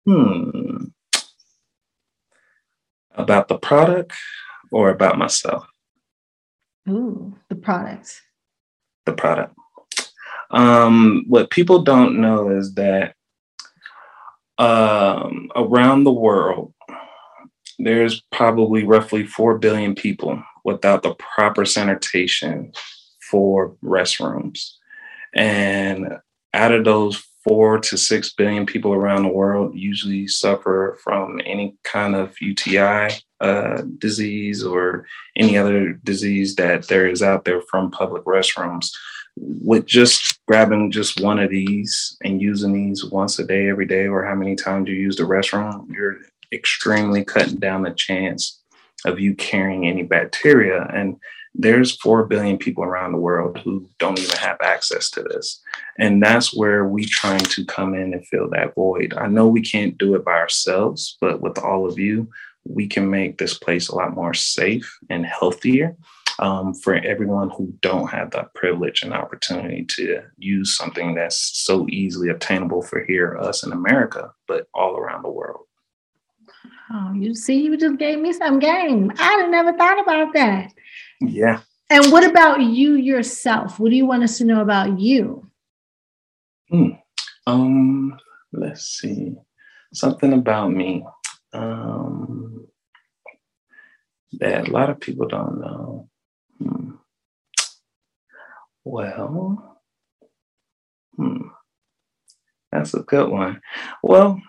Hmm. 0.07 0.87
About 3.15 3.49
the 3.49 3.59
product 3.59 4.15
or 4.71 4.89
about 4.89 5.19
myself? 5.19 5.67
Ooh, 6.89 7.37
the 7.49 7.55
product. 7.55 8.21
The 9.07 9.13
product. 9.13 9.55
Um, 10.51 11.25
what 11.29 11.51
people 11.51 11.83
don't 11.83 12.21
know 12.21 12.51
is 12.51 12.75
that 12.75 13.15
um, 14.59 15.51
around 15.57 16.05
the 16.05 16.13
world, 16.13 16.75
there's 17.79 18.23
probably 18.33 18.85
roughly 18.85 19.27
4 19.27 19.59
billion 19.59 19.95
people 19.95 20.43
without 20.65 21.03
the 21.03 21.15
proper 21.15 21.65
sanitation 21.65 22.73
for 23.31 23.77
restrooms. 23.83 24.73
And 25.35 26.19
out 26.55 26.73
of 26.73 26.85
those 26.85 27.23
four 27.43 27.79
to 27.79 27.97
six 27.99 28.33
billion 28.33 28.67
people 28.67 28.93
around 28.93 29.23
the 29.23 29.29
world 29.29 29.75
usually 29.75 30.29
suffer 30.29 30.99
from 31.03 31.41
any 31.45 31.77
kind 31.83 32.15
of 32.15 32.35
UTI 32.41 33.09
uh, 33.43 33.83
disease 33.99 34.63
or 34.65 35.05
any 35.37 35.59
other 35.59 35.95
disease 36.05 36.55
that 36.55 36.87
there 36.87 37.09
is 37.09 37.23
out 37.23 37.45
there 37.45 37.61
from 37.63 37.91
public 37.91 38.25
restrooms. 38.25 38.91
With 39.37 39.87
just 39.87 40.39
grabbing 40.47 40.91
just 40.91 41.21
one 41.21 41.39
of 41.39 41.51
these 41.51 42.17
and 42.23 42.41
using 42.41 42.73
these 42.73 43.05
once 43.05 43.39
a 43.39 43.45
day, 43.45 43.69
every 43.69 43.87
day, 43.87 44.07
or 44.07 44.25
how 44.25 44.35
many 44.35 44.55
times 44.55 44.89
you 44.89 44.95
use 44.95 45.17
the 45.17 45.25
restroom, 45.25 45.89
you're 45.91 46.19
extremely 46.53 47.25
cutting 47.25 47.57
down 47.57 47.83
the 47.83 47.91
chance 47.91 48.61
of 49.05 49.19
you 49.19 49.35
carrying 49.35 49.87
any 49.87 50.03
bacteria. 50.03 50.87
And 50.95 51.17
there's 51.55 51.97
4 51.97 52.27
billion 52.27 52.59
people 52.59 52.85
around 52.85 53.13
the 53.13 53.19
world 53.19 53.59
who 53.59 53.89
don't 53.99 54.19
even 54.19 54.37
have 54.37 54.59
access 54.63 55.11
to 55.11 55.23
this. 55.23 55.61
And 55.99 56.23
that's 56.23 56.57
where 56.57 56.87
we 56.87 57.07
trying 57.07 57.41
to 57.41 57.65
come 57.65 57.95
in 57.95 58.15
and 58.15 58.27
fill 58.27 58.49
that 58.51 58.75
void. 58.75 59.15
I 59.17 59.27
know 59.27 59.49
we 59.49 59.63
can't 59.63 59.99
do 59.99 60.15
it 60.15 60.25
by 60.25 60.33
ourselves, 60.33 61.17
but 61.21 61.41
with 61.41 61.59
all 61.59 61.89
of 61.89 61.99
you, 61.99 62.31
we 62.65 62.87
can 62.87 63.11
make 63.11 63.39
this 63.39 63.55
place 63.55 63.89
a 63.89 63.95
lot 63.95 64.15
more 64.15 64.35
safe 64.35 64.99
and 65.11 65.27
healthier 65.27 65.97
um, 66.39 66.75
for 66.75 66.95
everyone 66.95 67.51
who 67.51 67.73
don't 67.81 68.11
have 68.11 68.31
that 68.31 68.55
privilege 68.55 69.03
and 69.03 69.13
opportunity 69.13 69.85
to 69.85 70.23
use 70.39 70.77
something 70.77 71.15
that's 71.15 71.39
so 71.39 71.87
easily 71.89 72.29
obtainable 72.29 72.83
for 72.83 73.05
here, 73.05 73.37
us 73.39 73.65
in 73.65 73.73
America, 73.73 74.33
but 74.49 74.67
all 74.75 74.97
around 74.97 75.23
the 75.23 75.31
world. 75.31 75.67
Oh, 76.93 77.13
you 77.13 77.35
see, 77.35 77.63
you 77.63 77.77
just 77.77 77.99
gave 77.99 78.19
me 78.19 78.33
some 78.33 78.59
game. 78.59 79.13
I 79.19 79.33
had 79.41 79.51
never 79.51 79.73
thought 79.73 80.01
about 80.01 80.33
that. 80.35 80.73
Yeah. 81.21 81.61
And 81.91 82.11
what 82.11 82.25
about 82.25 82.61
you 82.61 82.95
yourself? 82.95 83.79
What 83.79 83.91
do 83.91 83.97
you 83.97 84.07
want 84.07 84.23
us 84.23 84.39
to 84.39 84.45
know 84.45 84.63
about 84.63 84.99
you? 84.99 85.49
Hmm. 86.71 86.91
Um, 87.47 88.19
let's 88.53 88.85
see. 88.85 89.35
Something 89.93 90.33
about 90.33 90.73
me 90.73 91.05
um, 91.53 92.67
that 94.41 94.69
a 94.69 94.71
lot 94.71 94.91
of 94.91 95.01
people 95.01 95.29
don't 95.29 95.61
know. 95.61 96.09
Hmm. 96.59 96.91
Well, 98.85 99.81
hmm. 101.17 101.49
That's 102.71 102.95
a 102.95 103.01
good 103.01 103.29
one. 103.29 103.61
Well, 104.03 104.41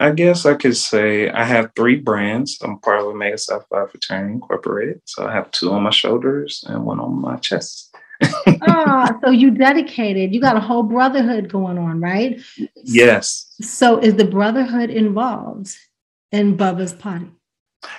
I 0.00 0.12
guess 0.12 0.46
I 0.46 0.54
could 0.54 0.76
say 0.76 1.28
I 1.30 1.44
have 1.44 1.72
three 1.74 1.96
brands. 1.96 2.58
I'm 2.62 2.78
part 2.78 3.00
of 3.00 3.06
Omega 3.06 3.38
Psi 3.38 3.58
Phi 3.70 3.86
Fraternity 3.86 4.34
Incorporated. 4.34 5.00
So 5.06 5.26
I 5.26 5.32
have 5.32 5.50
two 5.50 5.72
on 5.72 5.82
my 5.82 5.90
shoulders 5.90 6.62
and 6.68 6.84
one 6.84 7.00
on 7.00 7.20
my 7.20 7.36
chest. 7.36 7.94
ah, 8.62 9.18
so 9.24 9.30
you 9.30 9.50
dedicated. 9.50 10.34
You 10.34 10.40
got 10.40 10.56
a 10.56 10.60
whole 10.60 10.82
brotherhood 10.82 11.50
going 11.50 11.78
on, 11.78 12.00
right? 12.00 12.40
Yes. 12.76 13.52
So 13.60 13.98
is 13.98 14.14
the 14.14 14.24
brotherhood 14.24 14.90
involved 14.90 15.76
in 16.32 16.56
Bubba's 16.56 16.92
Potty? 16.92 17.30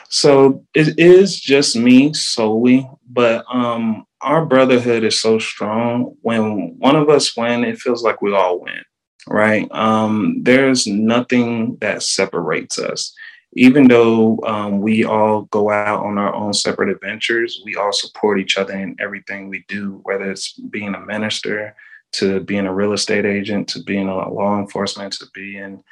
So 0.09 0.65
it 0.73 0.99
is 0.99 1.39
just 1.39 1.75
me 1.75 2.13
solely, 2.13 2.89
but 3.09 3.45
um 3.51 4.05
our 4.21 4.45
brotherhood 4.45 5.05
is 5.05 5.21
so 5.21 5.39
strong. 5.39 6.15
When 6.21 6.77
one 6.77 6.97
of 6.97 7.09
us 7.09 7.37
win, 7.37 7.63
it 7.63 7.79
feels 7.79 8.03
like 8.03 8.21
we 8.21 8.33
all 8.33 8.59
win 8.59 8.83
right? 9.29 9.71
Um, 9.71 10.39
there's 10.41 10.87
nothing 10.87 11.77
that 11.81 12.03
separates 12.03 12.79
us. 12.79 13.13
Even 13.53 13.87
though 13.87 14.39
um, 14.45 14.79
we 14.79 15.03
all 15.03 15.43
go 15.43 15.71
out 15.71 16.05
on 16.05 16.17
our 16.17 16.33
own 16.35 16.53
separate 16.53 16.89
adventures, 16.89 17.61
we 17.65 17.75
all 17.75 17.91
support 17.91 18.39
each 18.39 18.57
other 18.57 18.73
in 18.73 18.95
everything 18.99 19.49
we 19.49 19.65
do, 19.67 20.01
whether 20.03 20.29
it's 20.29 20.53
being 20.53 20.93
a 20.93 20.99
minister, 20.99 21.75
to 22.11 22.41
being 22.41 22.67
a 22.67 22.73
real 22.73 22.93
estate 22.93 23.25
agent, 23.25 23.67
to 23.69 23.83
being 23.83 24.07
a 24.07 24.29
law 24.29 24.59
enforcement, 24.59 25.13
to 25.13 25.25
being 25.33 25.83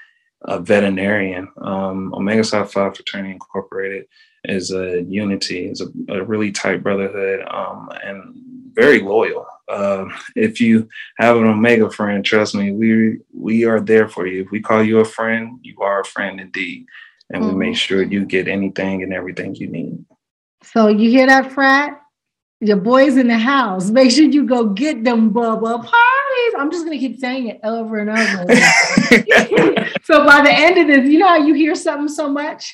a 0.44 0.60
veterinarian. 0.60 1.48
Um, 1.62 2.14
Omega 2.14 2.44
Psi 2.44 2.64
Phi 2.64 2.90
Fraternity 2.92 3.34
Incorporated 3.34 4.08
is 4.46 4.72
a 4.72 5.04
unity, 5.04 5.70
is 5.70 5.82
a, 5.82 6.14
a 6.14 6.24
really 6.24 6.52
tight 6.52 6.84
brotherhood, 6.84 7.46
um, 7.50 7.90
and 8.04 8.36
very 8.74 9.02
loyal. 9.02 9.46
Uh, 9.68 10.06
if 10.36 10.62
you 10.62 10.88
have 11.18 11.38
an 11.38 11.46
Omega 11.46 11.90
friend, 11.90 12.24
trust 12.24 12.56
me, 12.56 12.72
we 12.72 13.18
we 13.34 13.66
are 13.66 13.82
there 13.82 14.08
for 14.08 14.28
you. 14.28 14.44
If 14.44 14.52
we 14.52 14.62
call 14.62 14.84
you 14.84 15.00
a 15.00 15.06
friend, 15.06 15.60
you 15.62 15.82
are 15.82 16.02
a 16.02 16.06
friend 16.06 16.40
indeed, 16.40 16.86
and 17.32 17.44
mm-hmm. 17.44 17.58
we 17.58 17.66
make 17.68 17.76
sure 17.76 18.04
you 18.04 18.26
get 18.26 18.48
anything 18.48 19.04
and 19.04 19.14
everything 19.14 19.56
you 19.56 19.68
need. 19.68 20.06
So 20.64 20.88
you 20.88 21.10
hear 21.10 21.28
that, 21.28 21.52
frat? 21.52 22.02
Your 22.60 22.78
boys 22.78 23.18
in 23.18 23.28
the 23.28 23.38
house. 23.38 23.90
Make 23.90 24.12
sure 24.12 24.26
you 24.26 24.46
go 24.46 24.70
get 24.70 25.04
them 25.04 25.30
bub 25.30 25.62
bubble 25.62 25.88
parties. 26.38 26.54
I'm 26.60 26.72
just 26.72 26.86
gonna 26.86 27.00
keep 27.00 27.20
saying 27.20 27.48
it 27.48 27.60
over 27.64 28.00
and 28.00 28.10
over. 28.10 28.56
so 30.04 30.26
by 30.26 30.42
the 30.42 30.52
end 30.52 30.78
of 30.78 30.88
this, 30.88 31.10
you 31.10 31.20
know 31.20 31.28
how 31.28 31.38
you 31.38 31.54
hear 31.54 31.76
something 31.76 32.08
so 32.08 32.30
much 32.30 32.74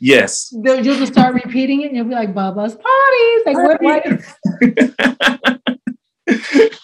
Yes. 0.00 0.52
You'll 0.52 0.82
just 0.82 1.12
start 1.12 1.34
repeating 1.34 1.82
it 1.82 1.88
and 1.88 1.96
you'll 1.96 2.06
be 2.06 2.14
like, 2.14 2.34
Bubba's 2.34 2.76
parties. 2.76 3.42
Like, 3.46 3.56
what? 3.82 4.00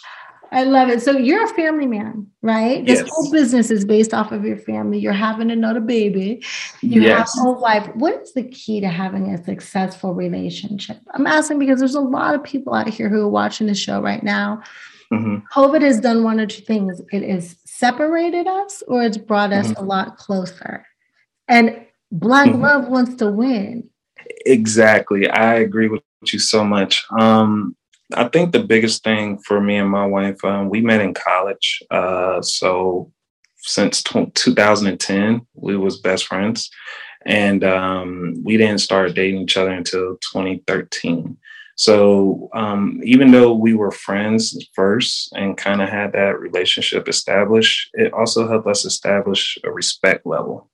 I 0.53 0.65
love 0.65 0.89
it. 0.89 1.01
So 1.01 1.13
you're 1.13 1.45
a 1.45 1.55
family 1.55 1.87
man, 1.87 2.27
right? 2.43 2.85
This 2.85 3.09
whole 3.09 3.31
business 3.31 3.71
is 3.71 3.85
based 3.85 4.13
off 4.13 4.33
of 4.33 4.45
your 4.45 4.57
family. 4.57 4.99
You're 4.99 5.13
having 5.13 5.53
another 5.53 5.79
baby. 5.79 6.43
You 6.81 7.03
yes. 7.03 7.19
have 7.19 7.29
a 7.29 7.31
whole 7.43 7.61
life. 7.61 7.89
What 7.95 8.21
is 8.23 8.33
the 8.33 8.43
key 8.43 8.81
to 8.81 8.89
having 8.89 9.33
a 9.33 9.45
successful 9.45 10.13
relationship? 10.13 10.99
I'm 11.15 11.29
asking 11.29 11.61
because 11.61 11.79
there's 11.79 11.95
a 11.95 12.01
lot 12.01 12.35
of 12.35 12.43
people 12.43 12.75
out 12.75 12.89
here 12.89 13.09
who 13.09 13.23
are 13.23 13.29
watching 13.29 13.69
the 13.69 13.75
show 13.77 14.03
right 14.03 14.25
now. 14.25 14.63
Mm-hmm. 15.13 15.39
COVID 15.53 15.83
has 15.83 16.01
done 16.01 16.23
one 16.23 16.39
or 16.39 16.47
two 16.47 16.63
things. 16.63 17.01
It 17.13 17.29
has 17.29 17.57
separated 17.65 18.47
us 18.47 18.83
or 18.87 19.03
it's 19.03 19.19
brought 19.19 19.53
us 19.53 19.69
mm-hmm. 19.69 19.83
a 19.83 19.87
lot 19.87 20.17
closer. 20.17 20.87
And 21.49 21.85
Black 22.13 22.49
mm-hmm. 22.49 22.63
love 22.63 22.89
wants 22.89 23.15
to 23.17 23.31
win. 23.31 23.89
Exactly. 24.47 25.29
I 25.29 25.55
agree 25.57 25.89
with 25.89 26.03
you 26.33 26.39
so 26.39 26.65
much. 26.65 27.05
Um, 27.19 27.77
I 28.15 28.29
think 28.29 28.53
the 28.53 28.63
biggest 28.63 29.05
thing 29.05 29.39
for 29.39 29.61
me 29.61 29.77
and 29.77 29.89
my 29.89 30.07
wife, 30.07 30.45
um, 30.45 30.69
we 30.69 30.81
met 30.81 31.01
in 31.01 31.15
college. 31.15 31.83
Uh, 31.91 32.43
so 32.43 33.13
since 33.59 34.03
t- 34.03 34.31
2010, 34.35 35.47
we 35.55 35.77
was 35.77 36.01
best 36.01 36.27
friends, 36.27 36.71
and 37.25 37.63
um, 37.63 38.43
we 38.43 38.57
didn't 38.57 38.81
start 38.81 39.15
dating 39.15 39.43
each 39.43 39.57
other 39.57 39.71
until 39.71 40.17
2013. 40.33 41.37
So 41.81 42.51
um, 42.53 43.01
even 43.05 43.31
though 43.31 43.55
we 43.55 43.73
were 43.73 43.91
friends 43.91 44.55
first 44.75 45.33
and 45.33 45.57
kind 45.57 45.81
of 45.81 45.89
had 45.89 46.13
that 46.13 46.39
relationship 46.39 47.09
established, 47.09 47.89
it 47.95 48.13
also 48.13 48.47
helped 48.47 48.67
us 48.67 48.85
establish 48.85 49.57
a 49.65 49.71
respect 49.71 50.27
level. 50.27 50.69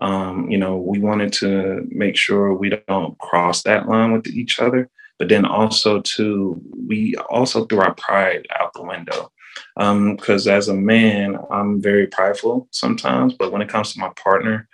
Um, 0.00 0.48
you 0.48 0.56
know, 0.56 0.76
we 0.76 1.00
wanted 1.00 1.32
to 1.40 1.84
make 1.90 2.16
sure 2.16 2.54
we 2.54 2.70
don't 2.86 3.18
cross 3.18 3.64
that 3.64 3.88
line 3.88 4.12
with 4.12 4.28
each 4.28 4.60
other, 4.60 4.88
but 5.18 5.28
then 5.28 5.44
also 5.44 6.00
to 6.00 6.62
we 6.86 7.16
also 7.28 7.64
threw 7.64 7.80
our 7.80 7.94
pride 7.94 8.46
out 8.60 8.72
the 8.74 8.84
window. 8.84 9.32
Because 9.74 10.46
um, 10.46 10.54
as 10.54 10.68
a 10.68 10.74
man, 10.74 11.38
I'm 11.50 11.82
very 11.82 12.06
prideful 12.06 12.68
sometimes, 12.70 13.34
but 13.34 13.50
when 13.50 13.62
it 13.62 13.68
comes 13.68 13.94
to 13.94 13.98
my 13.98 14.10
partner, 14.10 14.68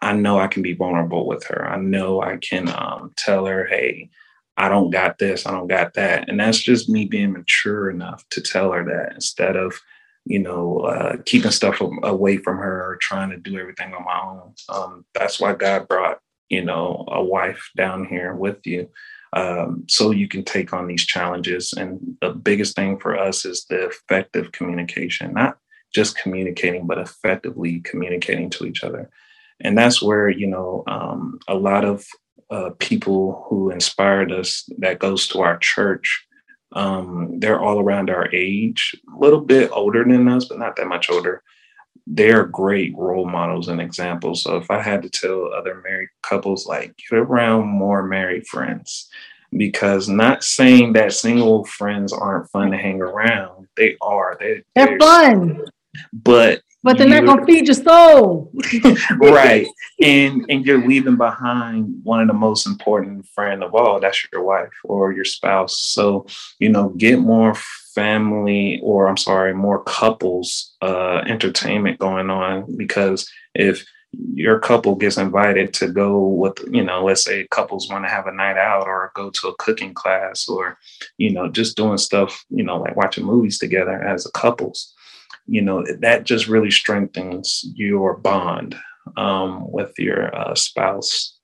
I 0.00 0.12
know 0.12 0.38
I 0.38 0.46
can 0.46 0.62
be 0.62 0.74
vulnerable 0.74 1.26
with 1.26 1.42
her. 1.46 1.68
I 1.68 1.78
know 1.78 2.22
I 2.22 2.36
can 2.36 2.68
um, 2.68 3.12
tell 3.16 3.46
her, 3.46 3.66
hey, 3.66 4.10
I 4.56 4.68
don't 4.68 4.90
got 4.90 5.18
this, 5.18 5.46
I 5.46 5.50
don't 5.52 5.68
got 5.68 5.94
that. 5.94 6.28
And 6.28 6.40
that's 6.40 6.58
just 6.58 6.88
me 6.88 7.04
being 7.04 7.32
mature 7.32 7.90
enough 7.90 8.24
to 8.30 8.40
tell 8.40 8.72
her 8.72 8.84
that 8.84 9.14
instead 9.14 9.56
of 9.56 9.80
you 10.26 10.40
know, 10.40 10.80
uh, 10.80 11.16
keeping 11.24 11.52
stuff 11.52 11.80
away 12.02 12.36
from 12.36 12.58
her 12.58 12.90
or 12.90 12.96
trying 12.96 13.30
to 13.30 13.36
do 13.36 13.58
everything 13.58 13.94
on 13.94 14.04
my 14.04 14.20
own. 14.20 14.54
Um, 14.68 15.04
that's 15.14 15.40
why 15.40 15.54
God 15.54 15.86
brought, 15.86 16.18
you 16.48 16.64
know, 16.64 17.04
a 17.08 17.22
wife 17.22 17.70
down 17.76 18.04
here 18.04 18.34
with 18.34 18.66
you. 18.66 18.90
Um, 19.32 19.84
so 19.88 20.10
you 20.10 20.26
can 20.26 20.44
take 20.44 20.72
on 20.72 20.88
these 20.88 21.06
challenges. 21.06 21.72
And 21.72 22.16
the 22.20 22.30
biggest 22.30 22.74
thing 22.74 22.98
for 22.98 23.16
us 23.16 23.44
is 23.44 23.66
the 23.66 23.86
effective 23.86 24.50
communication, 24.50 25.32
not 25.32 25.58
just 25.94 26.18
communicating, 26.18 26.88
but 26.88 26.98
effectively 26.98 27.80
communicating 27.80 28.50
to 28.50 28.66
each 28.66 28.82
other. 28.82 29.08
And 29.60 29.78
that's 29.78 30.02
where, 30.02 30.28
you 30.28 30.48
know, 30.48 30.82
um, 30.88 31.38
a 31.46 31.54
lot 31.54 31.84
of 31.84 32.04
uh, 32.50 32.70
people 32.78 33.46
who 33.48 33.70
inspired 33.70 34.32
us 34.32 34.68
that 34.78 34.98
goes 34.98 35.26
to 35.28 35.40
our 35.40 35.58
church 35.58 36.26
um, 36.72 37.38
they're 37.40 37.60
all 37.60 37.80
around 37.80 38.10
our 38.10 38.28
age, 38.34 38.94
a 39.14 39.18
little 39.18 39.40
bit 39.40 39.70
older 39.72 40.04
than 40.04 40.28
us, 40.28 40.44
but 40.44 40.58
not 40.58 40.76
that 40.76 40.88
much 40.88 41.08
older. 41.10 41.42
They're 42.06 42.44
great 42.44 42.94
role 42.96 43.26
models 43.26 43.68
and 43.68 43.80
examples. 43.80 44.42
So 44.42 44.56
if 44.56 44.70
I 44.70 44.82
had 44.82 45.02
to 45.02 45.10
tell 45.10 45.52
other 45.52 45.82
married 45.82 46.10
couples, 46.22 46.66
like 46.66 46.94
get 46.96 47.18
around 47.18 47.66
more 47.66 48.02
married 48.02 48.46
friends, 48.46 49.08
because 49.56 50.08
not 50.08 50.44
saying 50.44 50.92
that 50.92 51.14
single 51.14 51.64
friends 51.64 52.12
aren't 52.12 52.50
fun 52.50 52.70
to 52.72 52.76
hang 52.76 53.00
around, 53.00 53.68
they 53.76 53.96
are. 54.00 54.36
They, 54.38 54.62
they're, 54.74 54.86
they're 54.86 54.98
fun. 54.98 55.64
But 56.12 56.60
but 56.86 56.98
they're 56.98 57.08
not 57.08 57.24
going 57.24 57.40
to 57.40 57.44
feed 57.44 57.66
your 57.66 57.74
soul. 57.74 58.52
right. 59.20 59.66
And 60.00 60.46
and 60.48 60.64
you're 60.64 60.86
leaving 60.86 61.16
behind 61.16 61.98
one 62.04 62.20
of 62.20 62.28
the 62.28 62.32
most 62.32 62.64
important 62.64 63.26
friend 63.34 63.64
of 63.64 63.74
all, 63.74 63.98
that's 63.98 64.24
your 64.32 64.44
wife 64.44 64.72
or 64.84 65.12
your 65.12 65.24
spouse. 65.24 65.80
So, 65.80 66.26
you 66.60 66.68
know, 66.68 66.90
get 66.90 67.18
more 67.18 67.56
family 67.96 68.78
or 68.84 69.08
I'm 69.08 69.16
sorry, 69.16 69.52
more 69.52 69.82
couples 69.82 70.76
uh 70.80 71.22
entertainment 71.26 71.98
going 71.98 72.30
on 72.30 72.76
because 72.76 73.28
if 73.52 73.84
your 74.12 74.60
couple 74.60 74.94
gets 74.94 75.18
invited 75.18 75.74
to 75.74 75.88
go 75.88 76.26
with 76.28 76.54
you 76.70 76.82
know 76.82 77.04
let's 77.04 77.24
say 77.24 77.46
couples 77.50 77.90
want 77.90 78.02
to 78.04 78.08
have 78.08 78.26
a 78.26 78.32
night 78.32 78.56
out 78.56 78.86
or 78.86 79.12
go 79.14 79.28
to 79.28 79.48
a 79.48 79.56
cooking 79.56 79.92
class 79.92 80.48
or 80.48 80.78
you 81.18 81.30
know 81.30 81.48
just 81.48 81.76
doing 81.76 81.98
stuff 81.98 82.44
you 82.48 82.62
know 82.62 82.78
like 82.78 82.96
watching 82.96 83.24
movies 83.26 83.58
together 83.58 84.00
as 84.02 84.24
a 84.24 84.30
couples 84.30 84.94
you 85.46 85.62
know 85.62 85.84
that 86.00 86.24
just 86.24 86.48
really 86.48 86.70
strengthens 86.70 87.64
your 87.74 88.16
bond 88.16 88.76
um, 89.16 89.70
with 89.70 89.98
your 89.98 90.34
uh, 90.36 90.54
spouse 90.54 91.38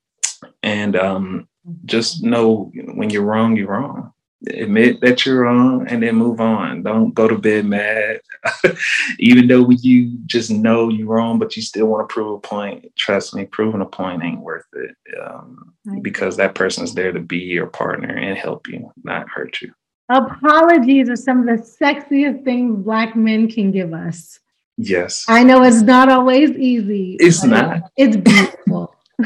and 0.63 0.97
um, 0.97 1.49
just 1.85 2.23
know 2.23 2.71
when 2.95 3.11
you're 3.11 3.23
wrong 3.23 3.57
you're 3.57 3.69
wrong 3.69 4.13
admit 4.49 5.01
that 5.01 5.25
you're 5.25 5.43
wrong 5.43 5.87
and 5.89 6.03
then 6.03 6.17
move 6.17 6.41
on. 6.41 6.83
Don't 6.83 7.15
go 7.15 7.29
to 7.29 7.39
bed 7.39 7.67
mad. 7.67 8.21
Even 9.19 9.47
though 9.47 9.69
you 9.71 10.19
just 10.27 10.51
know 10.51 10.89
you're 10.89 11.07
wrong, 11.07 11.39
but 11.39 11.57
you 11.57 11.63
still 11.63 11.87
want 11.87 12.09
to 12.09 12.13
prove 12.13 12.35
a 12.35 12.41
point. 12.41 12.85
Trust 12.97 13.35
me, 13.35 13.45
proving 13.45 13.81
a 13.81 13.87
point 13.87 14.23
ain't 14.23 14.41
worth 14.41 14.67
it 14.73 14.97
um, 15.23 15.75
because 16.03 16.37
that 16.37 16.55
person 16.55 16.85
is 16.85 16.95
there 16.95 17.13
to 17.13 17.21
be 17.21 17.39
your 17.39 17.67
partner 17.67 18.15
and 18.15 18.37
help 18.37 18.67
you, 18.69 18.93
not 19.05 19.29
hurt 19.29 19.61
you. 19.61 19.73
Apologies 20.09 21.09
are 21.09 21.17
some 21.17 21.41
of 21.41 21.47
the 21.47 21.63
sexiest 21.63 22.45
things 22.45 22.85
Black 22.85 23.17
men 23.17 23.49
can 23.49 23.71
give 23.71 23.93
us. 23.93 24.39
Yes. 24.77 25.25
I 25.29 25.43
know 25.43 25.63
it's 25.63 25.83
not 25.83 26.09
always 26.09 26.51
easy. 26.53 27.17
It's 27.21 27.45
not. 27.45 27.91
It's 27.97 28.17
beautiful. 28.17 28.95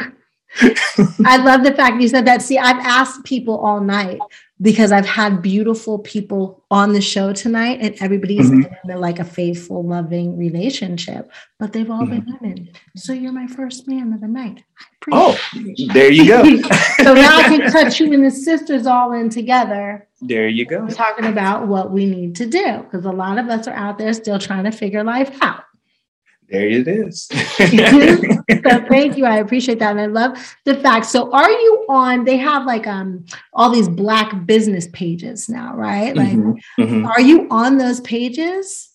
I 1.25 1.37
love 1.39 1.65
the 1.65 1.75
fact 1.75 2.01
you 2.01 2.09
said 2.09 2.27
that. 2.27 2.43
See, 2.43 2.59
I've 2.59 2.85
asked 2.85 3.25
people 3.25 3.59
all 3.59 3.81
night 3.81 4.19
because 4.61 4.91
I've 4.91 5.07
had 5.07 5.43
beautiful 5.43 5.99
people 5.99 6.65
on 6.71 6.93
the 6.95 7.01
show 7.01 7.33
tonight, 7.33 7.79
and 7.83 7.95
everybody's 8.01 8.51
mm-hmm. 8.51 8.91
in 8.91 9.01
like 9.01 9.19
a 9.19 9.25
faithful, 9.25 9.85
loving 9.85 10.39
relationship, 10.39 11.31
but 11.59 11.73
they've 11.73 11.91
all 11.91 12.03
mm-hmm. 12.03 12.21
been 12.21 12.39
women. 12.41 12.69
So 12.97 13.13
you're 13.13 13.33
my 13.33 13.47
first 13.47 13.87
man 13.87 14.13
of 14.15 14.21
the 14.21 14.29
night. 14.29 14.65
Oh, 15.13 15.39
there 15.93 16.11
you 16.11 16.27
go. 16.27 16.43
so 17.03 17.15
now 17.15 17.39
I 17.39 17.43
can 17.45 17.71
cut 17.73 18.01
you 18.01 18.13
and 18.13 18.25
the 18.25 18.31
sisters 18.31 18.87
all 18.87 19.13
in 19.13 19.29
together. 19.29 20.06
There 20.21 20.49
you 20.49 20.65
go. 20.65 20.89
talking 20.89 21.27
about 21.27 21.69
what 21.69 21.91
we 21.91 22.07
need 22.07 22.37
to 22.37 22.47
do 22.47 22.83
because 22.83 23.05
a 23.05 23.13
lot 23.13 23.39
of 23.39 23.49
us 23.49 23.69
are 23.69 23.75
out 23.75 23.99
there 23.99 24.13
still 24.13 24.39
trying 24.39 24.65
to 24.65 24.71
figure 24.71 25.05
life 25.05 25.37
out 25.43 25.65
there 26.49 26.69
it 26.69 26.89
is. 26.89 27.25
so 27.57 27.67
thank 28.89 29.17
you. 29.17 29.25
I 29.25 29.39
appreciate 29.39 29.79
that. 29.81 29.97
And 29.97 30.01
I 30.01 30.07
love 30.07 30.57
the 30.65 30.75
fact. 30.75 31.07
So 31.07 31.33
are 31.33 31.51
you 31.51 31.87
on, 31.89 32.25
they 32.25 32.37
have 32.37 32.67
like 32.67 32.87
um 32.87 33.25
all 33.53 33.71
these 33.71 33.89
black 33.89 34.47
business 34.47 34.89
pages 34.93 35.49
now, 35.49 35.75
right? 35.75 36.15
Like 36.15 36.29
mm-hmm, 36.29 36.83
mm-hmm. 36.83 37.07
are 37.07 37.21
you 37.21 37.49
on 37.51 37.79
those 37.79 38.01
pages? 38.01 38.91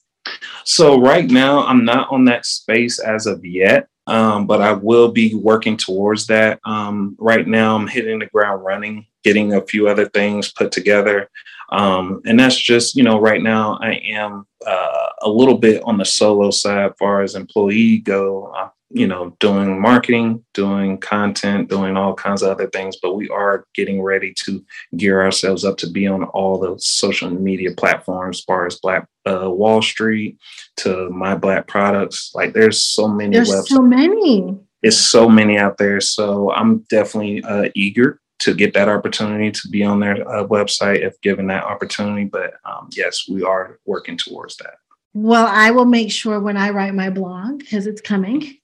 So 0.63 0.99
right 0.99 1.29
now 1.29 1.65
I'm 1.65 1.83
not 1.83 2.11
on 2.11 2.25
that 2.25 2.45
space 2.45 2.99
as 2.99 3.25
of 3.25 3.43
yet. 3.45 3.87
Um, 4.07 4.47
but 4.47 4.61
I 4.61 4.73
will 4.73 5.11
be 5.11 5.35
working 5.35 5.77
towards 5.77 6.27
that. 6.27 6.59
Um, 6.65 7.15
right 7.19 7.47
now, 7.47 7.75
I'm 7.75 7.87
hitting 7.87 8.17
the 8.17 8.25
ground 8.25 8.65
running, 8.65 9.05
getting 9.23 9.53
a 9.53 9.65
few 9.65 9.87
other 9.87 10.07
things 10.09 10.51
put 10.51 10.71
together. 10.71 11.29
Um, 11.71 12.21
and 12.25 12.39
that's 12.39 12.59
just, 12.59 12.95
you 12.95 13.03
know, 13.03 13.19
right 13.19 13.41
now 13.41 13.79
I 13.81 14.01
am 14.05 14.45
uh, 14.65 15.09
a 15.21 15.29
little 15.29 15.57
bit 15.57 15.81
on 15.83 15.97
the 15.97 16.05
solo 16.05 16.51
side, 16.51 16.91
as 16.91 16.97
far 16.99 17.21
as 17.21 17.35
employee 17.35 17.99
go, 17.99 18.51
uh, 18.57 18.69
you 18.89 19.07
know, 19.07 19.37
doing 19.39 19.79
marketing, 19.79 20.43
doing 20.53 20.97
content, 20.97 21.69
doing 21.69 21.95
all 21.95 22.13
kinds 22.13 22.41
of 22.41 22.49
other 22.49 22.67
things. 22.67 22.97
But 23.01 23.15
we 23.15 23.29
are 23.29 23.65
getting 23.73 24.01
ready 24.01 24.33
to 24.43 24.65
gear 24.97 25.21
ourselves 25.21 25.63
up 25.63 25.77
to 25.77 25.89
be 25.89 26.07
on 26.07 26.25
all 26.25 26.59
the 26.59 26.75
social 26.77 27.29
media 27.29 27.71
platforms, 27.71 28.39
as 28.39 28.43
far 28.43 28.65
as 28.65 28.79
Black 28.79 29.07
uh, 29.25 29.49
Wall 29.49 29.81
Street 29.81 30.37
to 30.77 31.09
My 31.09 31.35
Black 31.35 31.67
Products. 31.67 32.31
Like 32.35 32.53
there's 32.53 32.83
so 32.83 33.07
many. 33.07 33.35
There's 33.35 33.49
websites. 33.49 33.67
so 33.67 33.81
many. 33.81 34.59
It's 34.83 34.97
so 34.97 35.29
many 35.29 35.57
out 35.57 35.77
there. 35.77 36.01
So 36.01 36.51
I'm 36.51 36.79
definitely 36.89 37.43
uh, 37.43 37.69
eager 37.75 38.19
to 38.41 38.53
get 38.53 38.73
that 38.73 38.89
opportunity 38.89 39.51
to 39.51 39.67
be 39.69 39.83
on 39.83 39.99
their 39.99 40.27
uh, 40.27 40.45
website 40.45 41.05
if 41.05 41.19
given 41.21 41.47
that 41.47 41.63
opportunity. 41.63 42.25
But 42.25 42.53
um, 42.65 42.89
yes, 42.91 43.27
we 43.29 43.43
are 43.43 43.79
working 43.85 44.17
towards 44.17 44.57
that. 44.57 44.75
Well, 45.13 45.47
I 45.47 45.71
will 45.71 45.85
make 45.85 46.11
sure 46.11 46.39
when 46.39 46.57
I 46.57 46.69
write 46.69 46.93
my 46.93 47.09
blog, 47.09 47.59
because 47.59 47.85
it's 47.85 48.01
coming, 48.01 48.57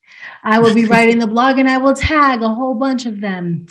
I 0.43 0.59
will 0.59 0.73
be 0.73 0.86
writing 0.86 1.19
the 1.19 1.28
blog 1.28 1.59
and 1.59 1.69
I 1.69 1.78
will 1.78 1.93
tag 1.93 2.41
a 2.41 2.49
whole 2.49 2.73
bunch 2.73 3.05
of 3.05 3.19
them. 3.19 3.67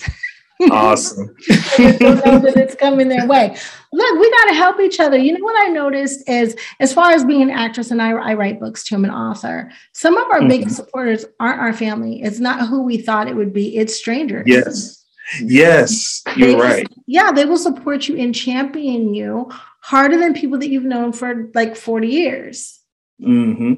Awesome. 0.71 1.27
that 1.49 2.55
it's 2.57 2.75
coming 2.75 3.09
their 3.09 3.27
way. 3.27 3.57
Look, 3.93 4.19
we 4.19 4.31
got 4.31 4.45
to 4.47 4.55
help 4.55 4.81
each 4.81 5.01
other. 5.01 5.19
You 5.19 5.33
know 5.33 5.45
what 5.45 5.61
I 5.61 5.71
noticed 5.71 6.29
is, 6.29 6.57
as 6.81 6.95
far 6.95 7.13
as 7.13 7.25
being 7.25 7.43
an 7.43 7.51
actress, 7.51 7.91
and 7.91 8.01
I, 8.01 8.13
I 8.13 8.35
write 8.35 8.61
books 8.61 8.83
too, 8.83 8.95
I'm 8.95 9.05
an 9.05 9.11
author. 9.11 9.71
Some 9.93 10.17
of 10.17 10.27
our 10.29 10.39
mm-hmm. 10.39 10.49
biggest 10.49 10.77
supporters 10.77 11.27
aren't 11.41 11.61
our 11.61 11.73
family. 11.73 12.23
It's 12.23 12.41
not 12.41 12.69
who 12.69 12.83
we 12.83 12.99
thought 12.99 13.29
it 13.29 13.37
would 13.37 13.53
be. 13.53 13.77
It's 13.77 13.95
strangers. 13.95 14.45
Yes. 14.47 15.05
Yes, 15.41 16.23
you're 16.37 16.49
they 16.49 16.55
right. 16.55 16.89
yeah, 17.07 17.33
they 17.33 17.45
will 17.45 17.59
support 17.59 18.09
you 18.09 18.17
and 18.17 18.35
champion 18.35 19.13
you 19.15 19.51
harder 19.81 20.17
than 20.19 20.35
people 20.35 20.59
that 20.59 20.69
you've 20.69 20.85
known 20.85 21.13
for 21.13 21.51
like 21.55 21.77
40 21.77 22.09
years. 22.09 22.81
Mm-hmm. 23.21 23.75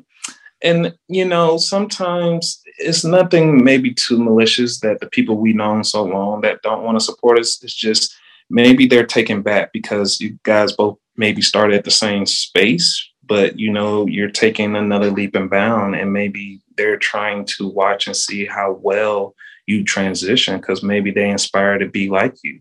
And, 0.62 0.96
you 1.06 1.24
know, 1.24 1.56
sometimes 1.56 2.60
it's 2.78 3.04
nothing 3.04 3.62
maybe 3.62 3.94
too 3.94 4.18
malicious 4.18 4.80
that 4.80 5.00
the 5.00 5.06
people 5.06 5.36
we 5.36 5.52
known 5.52 5.84
so 5.84 6.02
long 6.02 6.40
that 6.40 6.62
don't 6.62 6.82
want 6.82 6.98
to 6.98 7.04
support 7.04 7.38
us. 7.38 7.62
It's 7.62 7.74
just 7.74 8.14
maybe 8.50 8.86
they're 8.86 9.06
taken 9.06 9.42
back 9.42 9.72
because 9.72 10.20
you 10.20 10.38
guys 10.42 10.72
both 10.72 10.98
maybe 11.16 11.42
started 11.42 11.76
at 11.76 11.84
the 11.84 11.90
same 11.90 12.26
space, 12.26 13.06
but, 13.24 13.58
you 13.58 13.70
know, 13.72 14.06
you're 14.06 14.30
taking 14.30 14.76
another 14.76 15.10
leap 15.10 15.34
and 15.36 15.50
bound 15.50 15.94
and 15.94 16.12
maybe 16.12 16.60
they're 16.76 16.96
trying 16.96 17.44
to 17.44 17.68
watch 17.68 18.06
and 18.06 18.16
see 18.16 18.46
how 18.46 18.72
well 18.80 19.34
you 19.68 19.84
transition 19.84 20.56
because 20.56 20.82
maybe 20.82 21.10
they 21.10 21.28
inspire 21.28 21.78
to 21.78 21.86
be 21.86 22.08
like 22.08 22.34
you. 22.42 22.60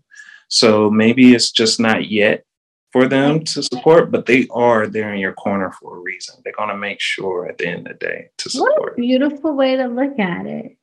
So 0.49 0.91
maybe 0.91 1.33
it's 1.33 1.51
just 1.51 1.79
not 1.79 2.09
yet 2.09 2.43
for 2.91 3.07
them 3.07 3.43
to 3.43 3.63
support, 3.63 4.11
but 4.11 4.25
they 4.25 4.47
are 4.51 4.87
there 4.87 5.13
in 5.13 5.19
your 5.19 5.33
corner 5.33 5.71
for 5.71 5.97
a 5.97 5.99
reason. 5.99 6.35
They're 6.43 6.53
going 6.53 6.69
to 6.69 6.77
make 6.77 6.99
sure 6.99 7.47
at 7.47 7.57
the 7.57 7.67
end 7.67 7.87
of 7.87 7.99
the 7.99 8.05
day 8.05 8.29
to 8.37 8.49
support. 8.49 8.81
What 8.81 8.93
a 8.93 8.95
beautiful 8.95 9.55
way 9.55 9.75
to 9.75 9.87
look 9.87 10.19
at 10.19 10.45
it. 10.45 10.77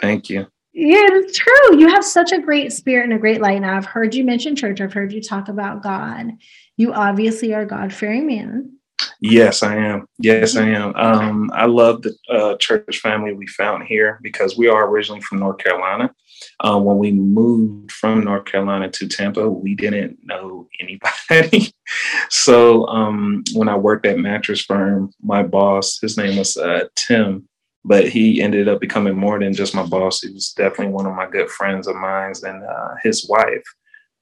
Thank 0.00 0.30
you. 0.30 0.46
Yeah, 0.72 1.06
it's 1.12 1.38
true. 1.38 1.78
You 1.78 1.88
have 1.88 2.04
such 2.04 2.32
a 2.32 2.40
great 2.40 2.72
spirit 2.72 3.04
and 3.04 3.12
a 3.12 3.18
great 3.18 3.40
light. 3.40 3.60
Now, 3.60 3.76
I've 3.76 3.86
heard 3.86 4.14
you 4.14 4.24
mention 4.24 4.56
church. 4.56 4.80
I've 4.80 4.92
heard 4.92 5.12
you 5.12 5.22
talk 5.22 5.48
about 5.48 5.82
God. 5.82 6.32
You 6.76 6.92
obviously 6.92 7.54
are 7.54 7.62
a 7.62 7.66
God 7.66 7.92
fearing 7.92 8.26
man. 8.26 8.76
Yes, 9.20 9.62
I 9.62 9.76
am. 9.76 10.06
Yes, 10.18 10.56
I 10.56 10.68
am. 10.68 10.94
Um, 10.96 11.50
I 11.54 11.66
love 11.66 12.02
the 12.02 12.14
uh, 12.28 12.56
church 12.56 12.98
family 12.98 13.32
we 13.32 13.46
found 13.46 13.84
here 13.84 14.18
because 14.22 14.56
we 14.56 14.68
are 14.68 14.88
originally 14.88 15.20
from 15.20 15.38
North 15.38 15.58
Carolina. 15.58 16.14
Uh, 16.60 16.78
when 16.78 16.98
we 16.98 17.12
moved 17.12 17.92
from 17.92 18.24
North 18.24 18.44
Carolina 18.44 18.90
to 18.90 19.08
Tampa, 19.08 19.48
we 19.48 19.74
didn't 19.74 20.18
know 20.22 20.68
anybody. 20.80 21.72
so 22.30 22.86
um, 22.86 23.42
when 23.54 23.68
I 23.68 23.76
worked 23.76 24.06
at 24.06 24.18
Mattress 24.18 24.62
Firm, 24.62 25.12
my 25.22 25.42
boss, 25.42 25.98
his 26.00 26.16
name 26.16 26.36
was 26.36 26.56
uh, 26.56 26.84
Tim, 26.94 27.48
but 27.84 28.08
he 28.08 28.40
ended 28.40 28.68
up 28.68 28.80
becoming 28.80 29.16
more 29.16 29.38
than 29.38 29.52
just 29.52 29.74
my 29.74 29.84
boss. 29.84 30.22
He 30.22 30.32
was 30.32 30.52
definitely 30.52 30.92
one 30.92 31.06
of 31.06 31.14
my 31.14 31.28
good 31.28 31.50
friends 31.50 31.86
of 31.86 31.96
mine, 31.96 32.32
and 32.42 32.62
uh, 32.62 32.94
his 33.02 33.28
wife, 33.28 33.64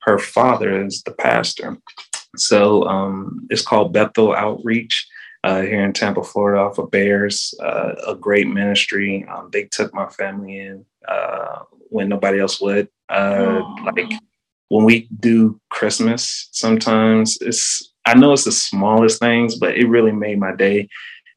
her 0.03 0.19
father 0.19 0.85
is 0.85 1.03
the 1.03 1.13
pastor. 1.13 1.79
So 2.37 2.85
um, 2.85 3.47
it's 3.51 3.63
called 3.63 3.93
Bethel 3.93 4.35
Outreach 4.35 5.07
uh, 5.45 5.63
here 5.63 5.85
in 5.85 5.93
Tampa, 5.93 6.23
Florida, 6.23 6.61
off 6.61 6.79
of 6.79 6.91
Bearss. 6.91 7.55
Uh, 7.61 7.95
a 8.07 8.15
great 8.15 8.49
ministry. 8.49 9.27
Um, 9.29 9.51
they 9.53 9.65
took 9.65 9.93
my 9.93 10.09
family 10.09 10.61
in 10.61 10.85
uh, 11.07 11.61
when 11.89 12.09
nobody 12.09 12.41
else 12.41 12.61
would. 12.61 12.89
Uh, 13.09 13.61
like 13.85 14.13
when 14.69 14.85
we 14.85 15.09
do 15.21 15.61
Christmas, 15.71 16.49
sometimes 16.53 17.39
it's 17.41 17.93
I 18.05 18.15
know 18.15 18.33
it's 18.33 18.45
the 18.45 18.53
smallest 18.53 19.21
things, 19.21 19.57
but 19.57 19.77
it 19.77 19.87
really 19.87 20.13
made 20.13 20.39
my 20.39 20.55
day. 20.55 20.89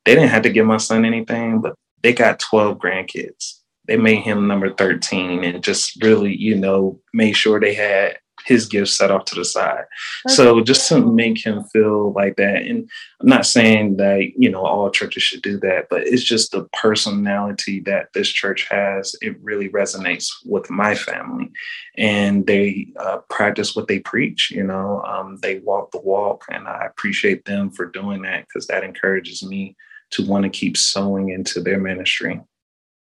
They 0.05 0.15
didn't 0.15 0.29
have 0.29 0.43
to 0.43 0.49
give 0.49 0.65
my 0.65 0.77
son 0.77 1.05
anything, 1.05 1.61
but 1.61 1.75
they 2.01 2.13
got 2.13 2.39
12 2.39 2.77
grandkids. 2.77 3.59
They 3.87 3.97
made 3.97 4.21
him 4.21 4.47
number 4.47 4.73
13 4.73 5.43
and 5.43 5.63
just 5.63 6.01
really, 6.01 6.35
you 6.35 6.55
know, 6.55 6.99
made 7.13 7.33
sure 7.33 7.59
they 7.59 7.73
had 7.73 8.17
his 8.45 8.65
gifts 8.67 8.93
set 8.93 9.11
off 9.11 9.25
to 9.25 9.35
the 9.35 9.43
side. 9.43 9.85
So 10.27 10.61
just 10.61 10.87
to 10.89 10.99
make 10.99 11.43
him 11.43 11.63
feel 11.65 12.13
like 12.13 12.35
that, 12.37 12.61
and 12.61 12.89
I'm 13.19 13.27
not 13.27 13.45
saying 13.45 13.97
that 13.97 14.31
you 14.37 14.49
know 14.49 14.65
all 14.65 14.89
churches 14.89 15.23
should 15.23 15.41
do 15.41 15.59
that, 15.59 15.87
but 15.89 16.07
it's 16.07 16.23
just 16.23 16.51
the 16.51 16.67
personality 16.73 17.79
that 17.81 18.13
this 18.13 18.29
church 18.29 18.67
has. 18.69 19.15
It 19.21 19.37
really 19.41 19.69
resonates 19.69 20.27
with 20.45 20.69
my 20.69 20.95
family, 20.95 21.51
and 21.97 22.45
they 22.45 22.87
uh, 22.99 23.17
practice 23.29 23.75
what 23.75 23.87
they 23.87 23.99
preach. 23.99 24.51
You 24.51 24.63
know, 24.63 25.01
um, 25.03 25.37
they 25.41 25.59
walk 25.59 25.91
the 25.91 26.01
walk, 26.01 26.45
and 26.49 26.67
I 26.67 26.85
appreciate 26.85 27.45
them 27.45 27.71
for 27.71 27.85
doing 27.85 28.21
that 28.23 28.47
because 28.47 28.67
that 28.67 28.83
encourages 28.83 29.43
me 29.43 29.75
to 30.11 30.25
want 30.25 30.43
to 30.43 30.49
keep 30.49 30.77
sowing 30.77 31.29
into 31.29 31.61
their 31.61 31.79
ministry. 31.79 32.41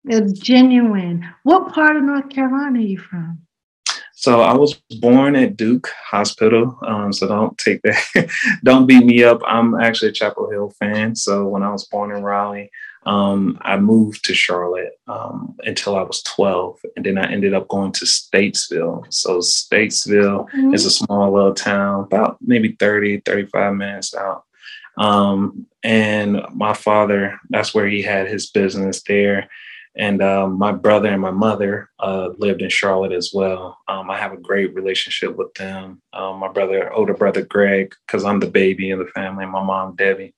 It's 0.05 0.39
genuine. 0.39 1.29
What 1.43 1.73
part 1.73 1.97
of 1.97 2.03
North 2.03 2.31
Carolina 2.31 2.79
are 2.79 2.83
you 2.83 2.99
from? 2.99 3.41
So 4.21 4.41
I 4.41 4.53
was 4.53 4.75
born 4.99 5.37
at 5.37 5.57
Duke 5.57 5.93
Hospital. 6.11 6.77
Um, 6.85 7.13
so 7.13 7.29
don't 7.29 7.57
take 7.57 7.81
that, 7.83 8.29
don't 8.65 8.89
beat 8.89 9.07
me 9.07 9.23
up. 9.23 9.41
I'm 9.47 9.77
actually 9.77 10.09
a 10.09 10.13
Chapel 10.13 10.51
Hill 10.51 10.71
fan. 10.81 11.15
So 11.15 11.47
when 11.47 11.63
I 11.63 11.71
was 11.71 11.87
born 11.87 12.11
in 12.11 12.25
Raleigh, 12.25 12.69
um, 13.07 13.59
I 13.63 13.77
moved 13.77 14.25
to 14.25 14.35
Charlotte 14.35 14.99
um, 15.07 15.55
until 15.61 15.95
I 15.95 16.03
was 16.03 16.21
12. 16.25 16.81
And 16.97 17.07
then 17.07 17.17
I 17.17 17.31
ended 17.31 17.55
up 17.55 17.69
going 17.69 17.93
to 17.93 18.05
Statesville. 18.07 19.07
So 19.11 19.39
Statesville 19.39 20.51
mm-hmm. 20.51 20.75
is 20.75 20.85
a 20.85 20.91
small 20.91 21.33
little 21.33 21.55
town, 21.55 22.03
about 22.03 22.39
maybe 22.41 22.73
30, 22.73 23.21
35 23.21 23.75
minutes 23.77 24.17
out. 24.17 24.43
Um, 24.99 25.65
and 25.85 26.43
my 26.53 26.75
father, 26.75 27.39
that's 27.51 27.73
where 27.73 27.87
he 27.87 28.03
had 28.03 28.27
his 28.27 28.51
business 28.51 29.01
there. 29.05 29.49
And 29.99 30.23
um, 30.23 30.57
my 30.57 30.71
brother 30.71 31.09
and 31.09 31.21
my 31.21 31.33
mother 31.33 31.91
uh, 31.99 32.29
lived 32.39 32.63
in 32.63 32.71
Charlotte 32.71 33.11
as 33.11 33.33
well. 33.35 33.77
Um, 33.89 34.09
I 34.11 34.17
have 34.17 34.33
a 34.33 34.37
great 34.37 34.73
relationship 34.73 35.37
with 35.37 35.53
them. 35.55 36.01
Um, 36.13 36.39
my 36.39 36.47
brother, 36.47 36.93
older 36.93 37.15
brother 37.15 37.45
Greg, 37.45 37.95
because 38.07 38.25
I'm 38.25 38.39
the 38.39 38.47
baby 38.47 38.91
in 38.91 39.01
the 39.01 39.07
family, 39.07 39.43
and 39.43 39.53
my 39.53 39.63
mom 39.63 39.97
Debbie. 39.97 40.35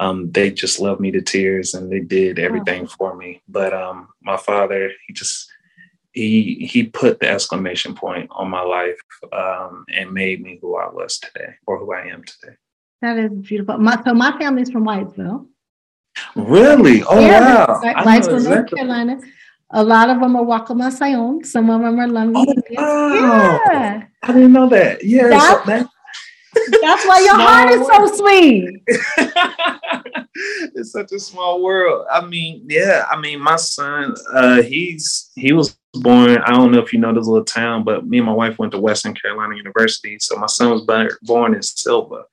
Um, 0.00 0.32
they 0.32 0.50
just 0.50 0.80
love 0.80 0.98
me 0.98 1.12
to 1.12 1.22
tears, 1.22 1.72
and 1.72 1.90
they 1.90 2.00
did 2.00 2.40
everything 2.40 2.86
for 2.86 3.16
me. 3.16 3.42
But 3.48 3.72
um, 3.72 4.08
my 4.20 4.36
father, 4.36 4.90
he 5.06 5.14
just 5.14 5.48
he 6.12 6.66
he 6.70 6.82
put 6.84 7.20
the 7.20 7.30
exclamation 7.30 7.94
point 7.94 8.28
on 8.32 8.50
my 8.50 8.62
life 8.62 8.98
um, 9.32 9.84
and 9.94 10.12
made 10.12 10.42
me 10.42 10.58
who 10.60 10.76
I 10.76 10.92
was 10.92 11.18
today, 11.18 11.54
or 11.66 11.78
who 11.78 11.92
I 11.92 12.06
am 12.08 12.24
today. 12.24 12.56
That 13.02 13.18
is 13.18 13.30
beautiful. 13.30 13.78
My, 13.78 14.02
so 14.02 14.14
my 14.14 14.36
family's 14.38 14.70
from 14.70 14.84
Whitesville. 14.84 15.46
Really? 16.34 17.02
Oh 17.04 17.20
yeah, 17.20 17.66
wow! 17.66 17.80
Whitesville, 17.82 18.36
exactly. 18.36 18.54
North 18.54 18.70
Carolina. 18.70 19.20
A 19.70 19.82
lot 19.82 20.08
of 20.10 20.20
them 20.20 20.36
are 20.36 20.44
Waccamaw 20.44 20.92
Siouan. 20.92 21.44
Some 21.44 21.70
of 21.70 21.80
them 21.80 21.98
are 21.98 22.08
London. 22.08 22.62
Oh, 22.78 23.22
wow. 23.22 23.60
Yeah. 23.72 24.04
I 24.22 24.32
didn't 24.32 24.52
know 24.52 24.68
that. 24.68 25.04
Yeah. 25.04 25.28
That's, 25.28 25.66
that, 25.66 25.88
that's 26.80 27.06
why 27.06 27.20
your 27.24 27.34
heart 27.34 27.70
is 27.70 27.86
so 27.86 28.06
sweet. 28.16 28.80
it's 30.76 30.92
such 30.92 31.10
a 31.12 31.18
small 31.18 31.62
world. 31.62 32.06
I 32.10 32.24
mean, 32.24 32.64
yeah. 32.68 33.06
I 33.10 33.18
mean, 33.18 33.40
my 33.40 33.56
son, 33.56 34.14
uh, 34.32 34.62
he's 34.62 35.32
he 35.34 35.52
was 35.52 35.76
born. 35.96 36.38
I 36.38 36.52
don't 36.52 36.72
know 36.72 36.80
if 36.80 36.92
you 36.92 36.98
know 36.98 37.12
this 37.12 37.26
little 37.26 37.44
town, 37.44 37.84
but 37.84 38.06
me 38.06 38.18
and 38.18 38.26
my 38.26 38.32
wife 38.32 38.58
went 38.58 38.72
to 38.72 38.78
Western 38.78 39.14
Carolina 39.14 39.56
University. 39.56 40.18
So 40.20 40.36
my 40.36 40.46
son 40.46 40.70
was 40.70 40.82
born 41.22 41.54
in 41.54 41.62
Sylva, 41.62 42.24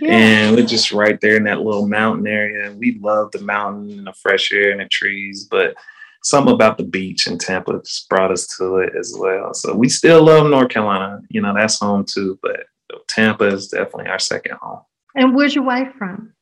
yeah. 0.00 0.10
and 0.10 0.56
we're 0.56 0.66
just 0.66 0.92
right 0.92 1.20
there 1.20 1.36
in 1.36 1.44
that 1.44 1.60
little 1.60 1.86
mountain 1.86 2.26
area. 2.26 2.68
And 2.68 2.78
we 2.78 2.98
love 3.00 3.32
the 3.32 3.40
mountain 3.40 3.90
and 3.90 4.06
the 4.06 4.12
fresh 4.12 4.52
air 4.52 4.70
and 4.70 4.80
the 4.80 4.88
trees, 4.88 5.46
but 5.50 5.74
something 6.22 6.54
about 6.54 6.78
the 6.78 6.84
beach 6.84 7.26
in 7.26 7.38
Tampa 7.38 7.80
just 7.84 8.08
brought 8.08 8.32
us 8.32 8.46
to 8.58 8.78
it 8.78 8.92
as 8.98 9.14
well. 9.18 9.54
So 9.54 9.74
we 9.74 9.88
still 9.88 10.24
love 10.24 10.48
North 10.48 10.70
Carolina. 10.70 11.20
You 11.28 11.40
know, 11.40 11.54
that's 11.54 11.78
home 11.78 12.04
too, 12.04 12.38
but 12.42 12.66
Tampa 13.08 13.46
is 13.46 13.68
definitely 13.68 14.08
our 14.08 14.18
second 14.18 14.56
home. 14.60 14.80
And 15.14 15.34
where's 15.34 15.54
your 15.54 15.64
wife 15.64 15.92
from? 15.96 16.34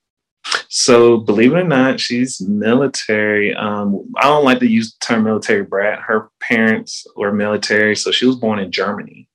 So, 0.68 1.18
believe 1.18 1.52
it 1.52 1.58
or 1.58 1.64
not, 1.64 2.00
she's 2.00 2.40
military. 2.40 3.54
Um, 3.54 4.12
I 4.16 4.24
don't 4.24 4.44
like 4.44 4.60
to 4.60 4.68
use 4.68 4.92
the 4.92 5.04
term 5.04 5.24
military 5.24 5.62
brat. 5.62 6.00
Her 6.00 6.30
parents 6.40 7.06
were 7.16 7.32
military, 7.32 7.96
so 7.96 8.10
she 8.10 8.26
was 8.26 8.36
born 8.36 8.58
in 8.58 8.70
Germany. 8.70 9.28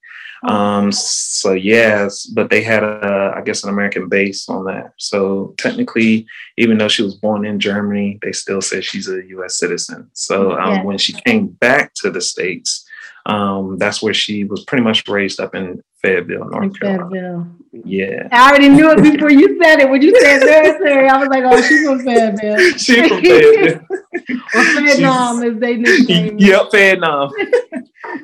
Oh. 0.43 0.55
Um, 0.55 0.91
so 0.91 1.53
yes, 1.53 2.25
but 2.25 2.49
they 2.49 2.63
had 2.63 2.83
a, 2.83 3.33
I 3.35 3.41
guess, 3.41 3.63
an 3.63 3.69
American 3.69 4.09
base 4.09 4.49
on 4.49 4.65
that. 4.65 4.93
So 4.97 5.53
technically, 5.57 6.25
even 6.57 6.77
though 6.77 6.87
she 6.87 7.03
was 7.03 7.15
born 7.15 7.45
in 7.45 7.59
Germany, 7.59 8.19
they 8.21 8.31
still 8.31 8.61
say 8.61 8.81
she's 8.81 9.07
a 9.07 9.25
U.S. 9.29 9.57
citizen. 9.57 10.09
So 10.13 10.53
um, 10.53 10.75
yeah. 10.75 10.83
when 10.83 10.97
she 10.97 11.13
came 11.13 11.47
back 11.47 11.93
to 11.95 12.09
the 12.09 12.21
states, 12.21 12.87
um, 13.27 13.77
that's 13.77 14.01
where 14.01 14.13
she 14.13 14.43
was 14.45 14.63
pretty 14.65 14.83
much 14.83 15.07
raised 15.07 15.39
up 15.39 15.53
in 15.53 15.83
Fayetteville, 16.01 16.49
North 16.49 16.63
in 16.63 16.73
Carolina. 16.73 17.09
Fayetteville. 17.11 17.47
Yeah. 17.85 18.27
I 18.31 18.49
already 18.49 18.69
knew 18.69 18.91
it 18.91 19.01
before 19.01 19.31
you 19.31 19.57
said 19.61 19.79
it. 19.79 19.89
When 19.89 20.01
you 20.01 20.19
said 20.19 20.39
military, 20.41 21.07
I 21.07 21.17
was 21.17 21.29
like, 21.29 21.43
oh, 21.45 21.61
she's 21.61 21.85
from 21.87 22.03
Fayetteville. 22.03 22.57
she's 22.77 23.07
from 23.07 23.21
Fayetteville. 23.21 23.85
or 24.53 24.63
Fayetteville, 24.63 25.43
as 25.53 25.59
they 25.59 25.77
nickname 25.77 26.37
Yep, 26.39 26.71
Fayetteville. 26.71 27.31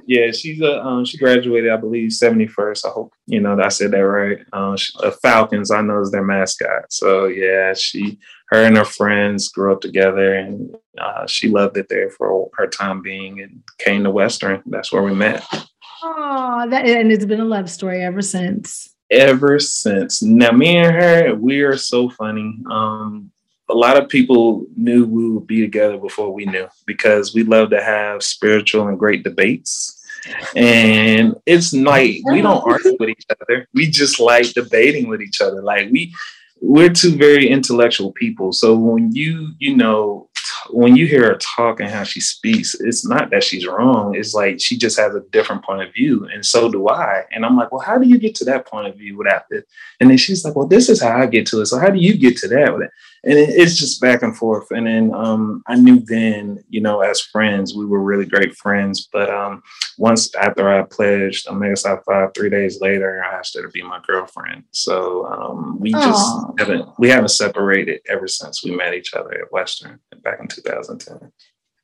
yeah, 0.05 0.31
she's 0.31 0.59
a 0.61 0.83
um, 0.83 1.05
she 1.05 1.17
graduated, 1.17 1.71
I 1.71 1.77
believe, 1.77 2.11
seventy 2.11 2.47
first. 2.47 2.85
I 2.85 2.89
hope 2.89 3.13
you 3.25 3.39
know 3.39 3.57
I 3.59 3.69
said 3.69 3.91
that 3.91 3.99
right. 3.99 4.39
Um, 4.51 4.75
she, 4.75 4.91
uh, 5.01 5.11
Falcons, 5.21 5.71
I 5.71 5.81
know 5.81 6.01
is 6.01 6.11
their 6.11 6.25
mascot. 6.25 6.91
So 6.91 7.25
yeah, 7.27 7.73
she, 7.73 8.19
her 8.49 8.63
and 8.63 8.75
her 8.75 8.83
friends 8.85 9.49
grew 9.49 9.71
up 9.71 9.81
together, 9.81 10.33
and 10.35 10.75
uh, 10.97 11.25
she 11.27 11.47
loved 11.47 11.77
it 11.77 11.87
there 11.89 12.09
for 12.09 12.49
her 12.57 12.67
time 12.67 13.01
being, 13.01 13.39
and 13.41 13.63
came 13.77 14.03
to 14.03 14.11
Western. 14.11 14.61
That's 14.65 14.91
where 14.91 15.03
we 15.03 15.13
met. 15.13 15.45
Oh, 16.03 16.67
that 16.69 16.85
and 16.85 17.11
it's 17.11 17.25
been 17.25 17.39
a 17.39 17.45
love 17.45 17.69
story 17.69 18.03
ever 18.03 18.21
since. 18.21 18.93
Ever 19.09 19.59
since. 19.59 20.21
Now, 20.21 20.51
me 20.51 20.77
and 20.77 20.95
her, 20.95 21.35
we 21.35 21.61
are 21.61 21.77
so 21.77 22.09
funny. 22.09 22.59
Um, 22.69 23.31
a 23.69 23.73
lot 23.73 24.01
of 24.01 24.09
people 24.09 24.65
knew 24.75 25.05
we 25.05 25.29
would 25.29 25.47
be 25.47 25.61
together 25.61 25.97
before 25.97 26.33
we 26.33 26.45
knew 26.45 26.67
because 26.85 27.33
we 27.33 27.43
love 27.43 27.69
to 27.71 27.81
have 27.81 28.23
spiritual 28.23 28.87
and 28.87 28.99
great 28.99 29.23
debates. 29.23 29.93
And 30.55 31.35
it's 31.45 31.73
like 31.73 32.19
we 32.25 32.41
don't 32.41 32.65
argue 32.67 32.97
with 32.99 33.09
each 33.09 33.25
other. 33.29 33.67
We 33.73 33.89
just 33.89 34.19
like 34.19 34.51
debating 34.53 35.07
with 35.07 35.21
each 35.21 35.41
other. 35.41 35.61
Like 35.61 35.89
we 35.91 36.13
we're 36.61 36.89
two 36.89 37.15
very 37.15 37.47
intellectual 37.49 38.11
people. 38.11 38.51
So 38.51 38.75
when 38.75 39.13
you, 39.13 39.53
you 39.59 39.75
know, 39.75 40.29
when 40.71 40.95
you 40.95 41.07
hear 41.07 41.25
her 41.25 41.37
talk 41.37 41.79
and 41.79 41.89
how 41.89 42.03
she 42.03 42.19
speaks, 42.19 42.75
it's 42.75 43.07
not 43.07 43.29
that 43.31 43.43
she's 43.43 43.67
wrong. 43.67 44.15
It's 44.15 44.33
like 44.33 44.59
she 44.59 44.77
just 44.77 44.97
has 44.99 45.15
a 45.15 45.21
different 45.31 45.63
point 45.63 45.81
of 45.81 45.93
view, 45.93 46.27
and 46.33 46.45
so 46.45 46.71
do 46.71 46.87
I. 46.89 47.23
And 47.31 47.45
I'm 47.45 47.57
like, 47.57 47.71
well, 47.71 47.81
how 47.81 47.97
do 47.97 48.07
you 48.07 48.17
get 48.17 48.35
to 48.35 48.45
that 48.45 48.65
point 48.65 48.87
of 48.87 48.95
view 48.95 49.17
without 49.17 49.43
this? 49.49 49.63
And 49.99 50.09
then 50.09 50.17
she's 50.17 50.45
like, 50.45 50.55
well, 50.55 50.67
this 50.67 50.89
is 50.89 51.01
how 51.01 51.17
I 51.17 51.25
get 51.25 51.45
to 51.47 51.61
it. 51.61 51.65
So 51.67 51.79
how 51.79 51.89
do 51.89 51.99
you 51.99 52.17
get 52.17 52.37
to 52.37 52.47
that? 52.49 52.89
And 53.23 53.37
it's 53.37 53.75
just 53.75 53.99
back 53.99 54.21
and 54.21 54.37
forth. 54.37 54.67
And 54.71 54.87
then 54.87 55.13
um, 55.13 55.63
I 55.67 55.75
knew 55.75 55.99
then, 55.99 56.63
you 56.69 56.81
know, 56.81 57.01
as 57.01 57.19
friends, 57.19 57.75
we 57.75 57.85
were 57.85 58.01
really 58.01 58.25
great 58.25 58.55
friends. 58.55 59.09
But 59.11 59.29
um, 59.29 59.63
once 59.97 60.33
after 60.35 60.69
I 60.69 60.83
pledged 60.83 61.47
Omega 61.47 61.75
Psi 61.75 61.97
Phi, 62.05 62.27
three 62.35 62.49
days 62.49 62.79
later, 62.79 63.23
I 63.23 63.35
asked 63.35 63.55
her 63.55 63.63
to 63.63 63.69
be 63.69 63.81
my 63.81 63.99
girlfriend. 64.05 64.63
So 64.71 65.25
um, 65.27 65.79
we 65.79 65.91
just 65.91 66.37
haven't 66.59 66.87
we 66.99 67.09
haven't 67.09 67.29
separated 67.29 68.01
ever 68.07 68.27
since 68.27 68.63
we 68.63 68.71
met 68.71 68.93
each 68.93 69.13
other 69.13 69.33
at 69.33 69.51
Western 69.51 69.99
back 70.23 70.39
in 70.39 70.47
2010. 70.47 71.31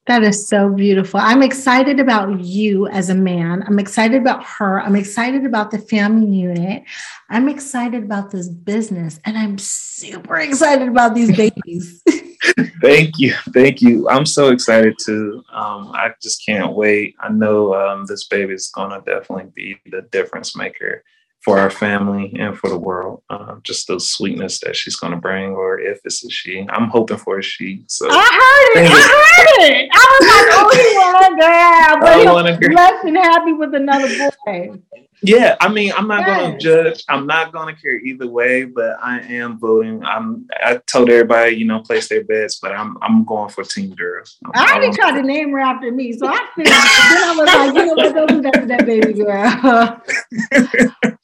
That 0.06 0.24
is 0.24 0.50
so 0.50 0.70
beautiful. 0.70 1.22
I'm 1.22 1.42
excited 1.42 1.98
about 2.00 2.42
you 2.42 2.88
as 2.88 3.10
a 3.10 3.16
man. 3.16 3.64
I'm 3.66 3.80
excited 3.80 4.22
about 4.22 4.44
her. 4.44 4.82
I'm 4.82 4.98
excited 4.98 5.46
about 5.46 5.72
the 5.72 5.80
family 5.80 6.28
unit. 6.28 6.84
I'm 7.30 7.48
excited 7.48 8.04
about 8.04 8.30
this 8.30 8.50
business. 8.50 9.22
And 9.24 9.38
I'm 9.38 9.58
super 9.58 10.36
excited 10.36 10.90
about 10.90 11.16
these 11.16 11.36
babies. 11.38 12.04
Thank 12.82 13.18
you. 13.18 13.34
Thank 13.54 13.82
you. 13.82 14.10
I'm 14.10 14.26
so 14.26 14.50
excited 14.50 14.98
too. 15.04 15.42
Um, 15.54 15.92
I 15.94 16.12
just 16.22 16.46
can't 16.46 16.74
wait. 16.74 17.16
I 17.22 17.30
know 17.30 17.74
um, 17.74 18.06
this 18.06 18.28
baby 18.28 18.54
is 18.54 18.70
going 18.76 18.90
to 18.90 19.02
definitely 19.10 19.52
be 19.56 19.80
the 19.86 20.02
difference 20.12 20.54
maker 20.54 21.04
for 21.44 21.60
our 21.60 21.70
family 21.70 22.34
and 22.40 22.58
for 22.58 22.70
the 22.70 22.78
world. 22.78 23.22
Uh, 23.30 23.56
just 23.64 23.88
the 23.88 24.00
sweetness 24.00 24.60
that 24.62 24.76
she's 24.76 24.96
going 24.96 25.12
to 25.12 25.20
bring, 25.20 25.52
or 25.52 25.80
if 25.80 26.00
it's 26.06 26.24
a 26.24 26.30
she. 26.30 26.66
I'm 26.70 26.90
hoping 26.90 27.18
for 27.18 27.40
a 27.40 27.44
she. 27.44 27.84
So 27.88 28.08
I 28.10 28.74
heard 28.76 28.84
it. 28.84 28.92
I 28.92 28.96
heard 28.96 29.72
it. 29.72 29.90
I 29.94 30.04
was 30.12 30.26
like, 30.32 30.48
oh, 30.56 30.70
he 30.74 30.96
want 30.98 31.26
a 31.28 31.42
girl, 31.42 32.02
but 32.02 32.20
he 32.20 32.26
want 32.26 32.48
a 32.50 32.58
girl. 32.58 32.76
less 32.76 33.04
than 33.04 33.16
happy 33.16 33.54
with 33.54 33.76
another 33.76 34.08
boy. 34.46 34.80
Yeah, 35.24 35.56
I 35.62 35.70
mean, 35.70 35.94
I'm 35.96 36.08
not 36.08 36.28
yes. 36.28 36.40
going 36.40 36.52
to 36.52 36.58
judge. 36.60 37.04
I'm 37.08 37.26
not 37.26 37.54
going 37.54 37.74
to 37.74 37.82
care 37.82 37.98
either 37.98 38.28
way, 38.28 38.66
but 38.66 38.98
I 39.02 39.22
am 39.22 39.58
voting. 39.58 40.04
I'm. 40.04 40.48
I 40.62 40.78
told 40.86 41.10
everybody, 41.10 41.56
you 41.56 41.66
know, 41.66 41.80
place 41.80 42.10
their 42.10 42.24
bets, 42.26 42.60
but 42.60 42.74
I'm. 42.74 42.98
I'm 43.02 43.24
going 43.24 43.50
for 43.50 43.64
Team 43.64 43.96
Girl. 43.96 44.24
I 44.54 44.74
already 44.74 44.96
tried 44.96 45.14
to 45.14 45.24
name 45.24 45.52
her 45.52 45.60
after 45.60 45.92
me, 45.92 46.12
so 46.14 46.28
I 46.28 46.46
figured. 46.56 46.74
then 46.74 47.24
I 47.24 47.36
was 47.38 47.48
like, 47.48 47.74
you 47.74 47.86
know 47.86 47.94
what? 47.94 48.16
Don't 48.16 48.28
do 48.28 48.42
that 48.42 48.54
to 48.54 48.66
that 48.66 48.86
baby 48.86 49.14
girl. 49.14 50.02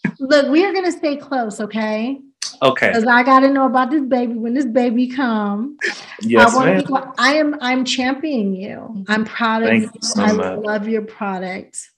Look, 0.19 0.49
we 0.49 0.65
are 0.65 0.71
going 0.71 0.85
to 0.85 0.91
stay 0.91 1.17
close, 1.17 1.59
okay? 1.59 2.19
Okay. 2.61 2.87
Because 2.87 3.05
I 3.05 3.23
got 3.23 3.41
to 3.41 3.49
know 3.49 3.65
about 3.65 3.89
this 3.89 4.03
baby 4.03 4.33
when 4.33 4.53
this 4.53 4.65
baby 4.65 5.07
comes. 5.07 5.77
Yes, 6.21 6.55
I, 6.55 6.65
ma'am. 6.65 6.83
To, 6.83 7.13
I 7.17 7.33
am. 7.33 7.55
I'm 7.61 7.85
championing 7.85 8.55
you. 8.55 9.05
I'm 9.07 9.25
proud 9.25 9.63
of 9.63 9.73
you. 9.73 9.81
you 9.81 9.91
so 10.01 10.23
I 10.23 10.31
much. 10.33 10.59
love 10.59 10.87
your 10.87 11.03
product. 11.03 11.89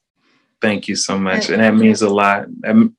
Thank 0.61 0.87
you 0.87 0.95
so 0.95 1.17
much. 1.17 1.49
And 1.49 1.59
that 1.61 1.75
means 1.75 2.03
a 2.03 2.09
lot. 2.09 2.45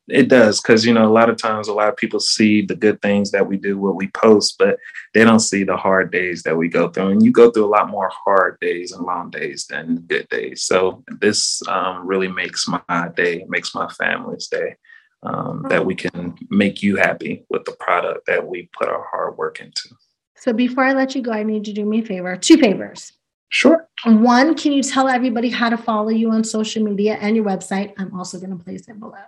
It 0.08 0.26
does, 0.26 0.60
because, 0.60 0.84
you 0.84 0.92
know, 0.92 1.06
a 1.06 1.12
lot 1.12 1.30
of 1.30 1.36
times 1.36 1.68
a 1.68 1.72
lot 1.72 1.88
of 1.88 1.96
people 1.96 2.18
see 2.18 2.62
the 2.62 2.74
good 2.74 3.00
things 3.00 3.30
that 3.30 3.46
we 3.46 3.56
do, 3.56 3.78
what 3.78 3.94
we 3.94 4.08
post, 4.08 4.56
but 4.58 4.78
they 5.14 5.22
don't 5.22 5.38
see 5.38 5.62
the 5.62 5.76
hard 5.76 6.10
days 6.10 6.42
that 6.42 6.56
we 6.56 6.68
go 6.68 6.88
through. 6.88 7.10
And 7.10 7.24
you 7.24 7.30
go 7.30 7.52
through 7.52 7.66
a 7.66 7.74
lot 7.76 7.88
more 7.88 8.10
hard 8.12 8.58
days 8.60 8.90
and 8.90 9.06
long 9.06 9.30
days 9.30 9.66
than 9.70 10.04
good 10.08 10.28
days. 10.28 10.64
So 10.64 11.04
this 11.20 11.62
um, 11.68 12.04
really 12.04 12.28
makes 12.28 12.66
my 12.66 13.08
day, 13.14 13.44
makes 13.48 13.74
my 13.76 13.88
family's 13.90 14.48
day 14.48 14.74
um, 15.22 15.64
that 15.68 15.86
we 15.86 15.94
can 15.94 16.34
make 16.50 16.82
you 16.82 16.96
happy 16.96 17.44
with 17.48 17.64
the 17.64 17.76
product 17.78 18.26
that 18.26 18.44
we 18.44 18.68
put 18.76 18.88
our 18.88 19.06
hard 19.08 19.36
work 19.36 19.60
into. 19.60 19.88
So 20.34 20.52
before 20.52 20.84
I 20.84 20.94
let 20.94 21.14
you 21.14 21.22
go, 21.22 21.30
I 21.30 21.44
need 21.44 21.68
you 21.68 21.74
to 21.74 21.82
do 21.82 21.86
me 21.86 22.00
a 22.00 22.04
favor, 22.04 22.36
two 22.36 22.56
favors. 22.56 23.12
Sure. 23.52 23.86
One, 24.06 24.54
can 24.54 24.72
you 24.72 24.82
tell 24.82 25.08
everybody 25.08 25.50
how 25.50 25.68
to 25.68 25.76
follow 25.76 26.08
you 26.08 26.30
on 26.30 26.42
social 26.42 26.82
media 26.82 27.18
and 27.20 27.36
your 27.36 27.44
website? 27.44 27.92
I'm 27.98 28.18
also 28.18 28.38
going 28.38 28.56
to 28.56 28.64
place 28.64 28.88
it 28.88 28.98
below. 28.98 29.18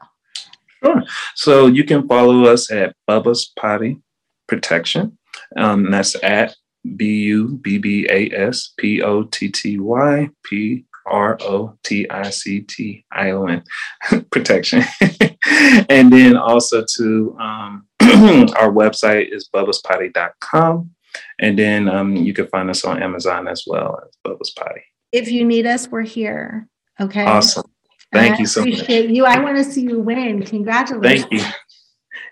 Sure. 0.83 1.03
So 1.35 1.66
you 1.66 1.85
can 1.85 2.09
follow 2.09 2.45
us 2.45 2.70
at 2.70 2.97
Bubba's 3.07 3.53
Potty 3.59 4.01
Protection. 4.49 5.18
Um, 5.59 5.91
that's 5.91 6.16
at 6.22 6.57
B 6.97 7.25
U 7.25 7.59
B 7.61 7.77
B 7.77 8.07
A 8.11 8.31
S 8.31 8.72
P 8.79 9.03
O 9.03 9.25
T 9.25 9.51
T 9.51 9.79
Y 9.79 10.31
P 10.43 10.87
R 11.07 11.37
O 11.43 11.77
T 11.83 12.09
I 12.09 12.31
C 12.31 12.61
T 12.61 13.05
I 13.12 13.33
O 13.33 13.45
N 13.45 13.62
protection. 14.31 14.85
and 15.91 16.11
then 16.11 16.39
also 16.39 16.83
to 16.97 17.37
um, 17.39 17.87
our 18.01 18.72
website 18.72 19.35
is 19.35 19.51
bubbaspotty.com. 19.55 20.93
And 21.39 21.59
then 21.59 21.89
um, 21.89 22.17
you 22.17 22.33
can 22.33 22.47
find 22.49 22.71
us 22.71 22.85
on 22.85 23.03
Amazon 23.03 23.49
as 23.49 23.65
well 23.67 24.01
as 24.05 24.17
Bubba's 24.27 24.51
Potty. 24.51 24.83
If 25.12 25.31
you 25.31 25.45
need 25.45 25.67
us, 25.67 25.89
we're 25.89 26.03
here. 26.03 26.69
Okay. 27.01 27.25
Awesome. 27.25 27.71
Thank 28.12 28.39
you 28.39 28.47
so 28.47 28.61
much. 28.61 28.75
Appreciate 28.75 29.11
you. 29.11 29.25
I 29.25 29.41
want 29.41 29.57
to 29.59 29.65
see 29.65 29.83
you 29.83 30.01
win. 30.01 30.43
Congratulations. 30.43 31.27
Thank 31.31 31.33
you. 31.33 31.45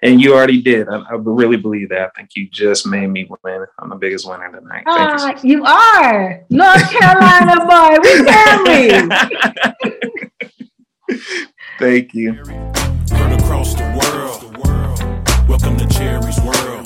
And 0.05 0.20
you 0.20 0.35
already 0.35 0.61
did. 0.61 0.89
I, 0.89 0.97
I, 0.97 1.14
really 1.14 1.57
believe 1.57 1.91
that. 1.91 2.11
I 2.11 2.11
think 2.16 2.30
you 2.35 2.49
just 2.51 2.87
made 2.87 3.07
me 3.07 3.28
win. 3.45 3.64
I'm 3.78 3.89
the 3.89 3.97
biggest 3.97 4.28
winner 4.28 4.51
tonight. 4.51 4.83
Thank 4.85 5.20
uh, 5.20 5.41
you, 5.43 5.59
you 5.59 5.64
are. 5.64 6.45
North 6.51 6.91
Carolina 6.91 7.64
boy. 7.68 7.99
We 8.03 8.24
family. 8.24 9.09
Thank 11.78 12.14
you. 12.14 12.33
Heard 12.33 13.41
across 13.41 13.74
the 13.74 13.85
world. 14.03 14.43
Welcome 15.49 15.76
to 15.76 15.87
Cherie's 15.87 16.41
World. 16.41 16.83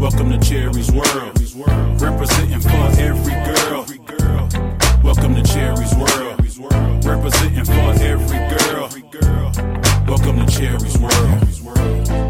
Welcome 0.00 0.30
to 0.30 0.38
Cherie's 0.38 0.90
World. 0.90 2.00
Representing 2.00 2.60
for 2.62 2.88
every 2.98 3.34
girl. 3.44 4.48
Welcome 5.04 5.34
to 5.34 5.42
Cherie's 5.42 5.94
World. 5.94 7.04
Representing 7.04 7.64
for 7.66 8.02
every 8.02 8.38
girl. 8.48 9.52
Welcome 10.08 10.38
to 10.38 10.46
Cherie's 10.46 10.96
World. 10.96 12.29